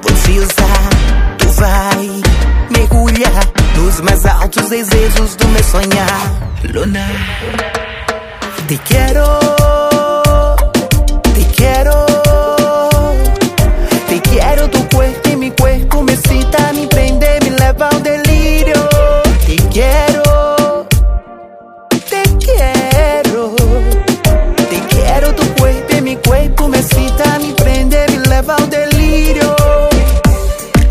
vou 0.01 0.13
te 0.23 0.39
usar, 0.39 0.89
tu 1.37 1.49
vai 1.49 2.21
mergulhar 2.69 3.43
nos 3.75 3.99
mais 4.01 4.25
altos 4.25 4.69
desejos 4.69 5.35
do 5.35 5.47
meu 5.49 5.63
sonhar. 5.63 6.21
Luna, 6.63 7.05
te 8.67 8.77
quero, 8.77 9.39
te 11.33 11.43
quero, 11.55 12.05
te 14.07 14.19
quero 14.21 14.67
tu 14.69 14.95
cuerpo 14.95 15.29
y 15.29 15.35
mi 15.35 15.51
cuerpo 15.51 16.03
me 16.03 16.15
cita, 16.15 16.71
me 16.73 16.87
Quero, 19.77 20.87
te 22.09 22.23
quero, 22.43 23.53
te 24.71 24.79
quero 24.89 25.35
tu 25.35 25.43
cuerpo 25.53 25.95
y 25.95 26.01
mi 26.01 26.15
cuerpo 26.15 26.67
me 26.67 26.81
cita, 26.81 27.37
me 27.37 27.53
prende, 27.53 28.03
me 28.09 28.27
leva 28.27 28.55
ao 28.55 28.65
delírio. 28.65 29.55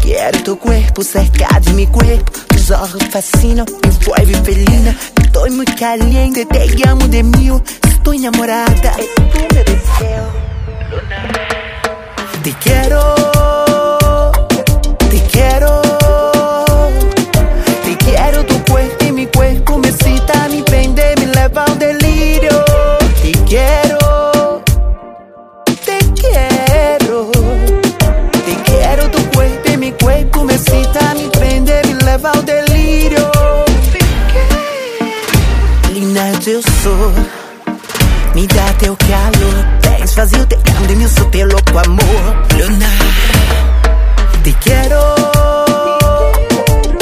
Quiero 0.01 0.41
tu 0.45 0.57
cuerpo 0.57 1.03
cerca 1.03 1.49
de 1.65 1.73
mi 1.73 1.89
cuerpo, 1.89 2.31
tus 2.47 2.71
ojos 2.71 3.03
fascinam, 3.11 3.67
me 3.83 3.89
envuelve 3.89 4.35
felina. 4.45 4.97
Estoy 5.21 5.51
muy 5.51 5.67
caliente, 5.67 6.47
te 6.47 6.69
llamo 6.77 7.09
de 7.09 7.25
mío, 7.25 7.61
estoy 7.89 8.19
enamorada. 8.19 8.95
Es 9.01 9.13
tú 9.17 9.23
me 9.53 9.65
deseo, 9.65 10.31
Te 12.45 12.53
quiero, 12.63 13.15
te 15.11 15.21
quiero, 15.33 15.86
Linda 36.47 36.59
eu 36.59 36.63
sou, 36.63 37.13
me 38.33 38.47
dá 38.47 38.73
teu 38.79 38.97
calor. 38.97 39.99
Vens 39.99 40.15
fazer 40.15 40.41
o 40.41 40.47
te 40.47 40.55
amo 40.55 40.97
mim, 40.97 41.09
sou 41.09 41.29
teu 41.31 41.49
louco 41.49 41.77
amor. 41.77 42.47
Luna, 42.57 42.89
te 44.45 44.53
quero, 44.61 45.01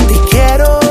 te 0.09 0.31
quero, 0.31 0.84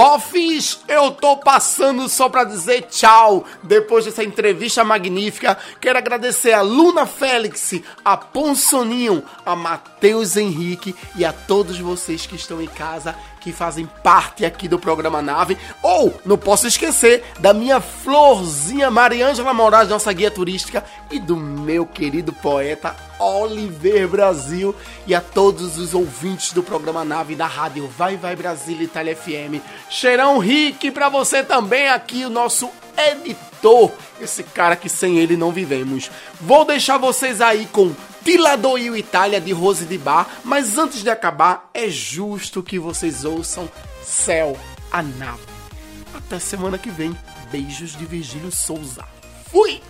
Fofes, 0.00 0.80
eu 0.88 1.10
tô 1.10 1.36
passando 1.36 2.08
só 2.08 2.30
pra 2.30 2.42
dizer 2.42 2.86
tchau. 2.88 3.44
Depois 3.62 4.06
dessa 4.06 4.24
entrevista 4.24 4.82
magnífica, 4.82 5.58
quero 5.78 5.98
agradecer 5.98 6.54
a 6.54 6.62
Luna 6.62 7.04
Félix, 7.04 7.74
a 8.02 8.16
Ponsoninho, 8.16 9.22
a 9.44 9.54
Matheus 9.54 10.38
Henrique 10.38 10.96
e 11.14 11.22
a 11.22 11.34
todos 11.34 11.78
vocês 11.78 12.24
que 12.24 12.34
estão 12.34 12.62
em 12.62 12.66
casa, 12.66 13.14
que 13.42 13.52
fazem 13.52 13.84
parte 14.02 14.42
aqui 14.42 14.68
do 14.68 14.78
programa 14.78 15.20
Nave. 15.20 15.58
Ou, 15.82 16.18
não 16.24 16.38
posso 16.38 16.66
esquecer 16.66 17.22
da 17.38 17.52
minha 17.52 17.78
florzinha 17.78 18.90
Mariângela 18.90 19.52
Moraes, 19.52 19.90
nossa 19.90 20.10
guia 20.14 20.30
turística, 20.30 20.82
e 21.10 21.20
do 21.20 21.36
meu 21.36 21.84
querido 21.84 22.32
poeta 22.32 23.09
Oliver 23.20 24.08
Brasil 24.08 24.74
e 25.06 25.14
a 25.14 25.20
todos 25.20 25.78
os 25.78 25.94
ouvintes 25.94 26.52
do 26.52 26.62
programa 26.62 27.04
Nave 27.04 27.36
da 27.36 27.46
rádio 27.46 27.86
Vai 27.86 28.16
Vai 28.16 28.34
Brasília 28.34 28.84
Itália 28.84 29.14
FM. 29.14 29.62
Cheirão 29.88 30.38
Rick 30.38 30.90
pra 30.90 31.08
você 31.08 31.44
também 31.44 31.88
aqui, 31.88 32.24
o 32.24 32.30
nosso 32.30 32.68
editor, 32.96 33.92
esse 34.20 34.42
cara 34.42 34.74
que 34.74 34.88
sem 34.88 35.18
ele 35.18 35.36
não 35.36 35.52
vivemos. 35.52 36.10
Vou 36.40 36.64
deixar 36.64 36.98
vocês 36.98 37.40
aí 37.40 37.66
com 37.66 37.94
Tiladoio 38.24 38.96
Itália 38.96 39.40
de 39.40 39.52
Rose 39.52 39.84
de 39.84 39.96
Bar, 39.96 40.26
mas 40.44 40.76
antes 40.76 41.02
de 41.02 41.10
acabar, 41.10 41.70
é 41.72 41.88
justo 41.88 42.62
que 42.62 42.78
vocês 42.78 43.24
ouçam 43.24 43.68
Céu 44.02 44.56
a 44.90 45.02
Nave. 45.02 45.40
Até 46.14 46.38
semana 46.38 46.78
que 46.78 46.90
vem. 46.90 47.16
Beijos 47.50 47.96
de 47.96 48.04
Virgílio 48.04 48.50
Souza. 48.52 49.04
Fui! 49.50 49.80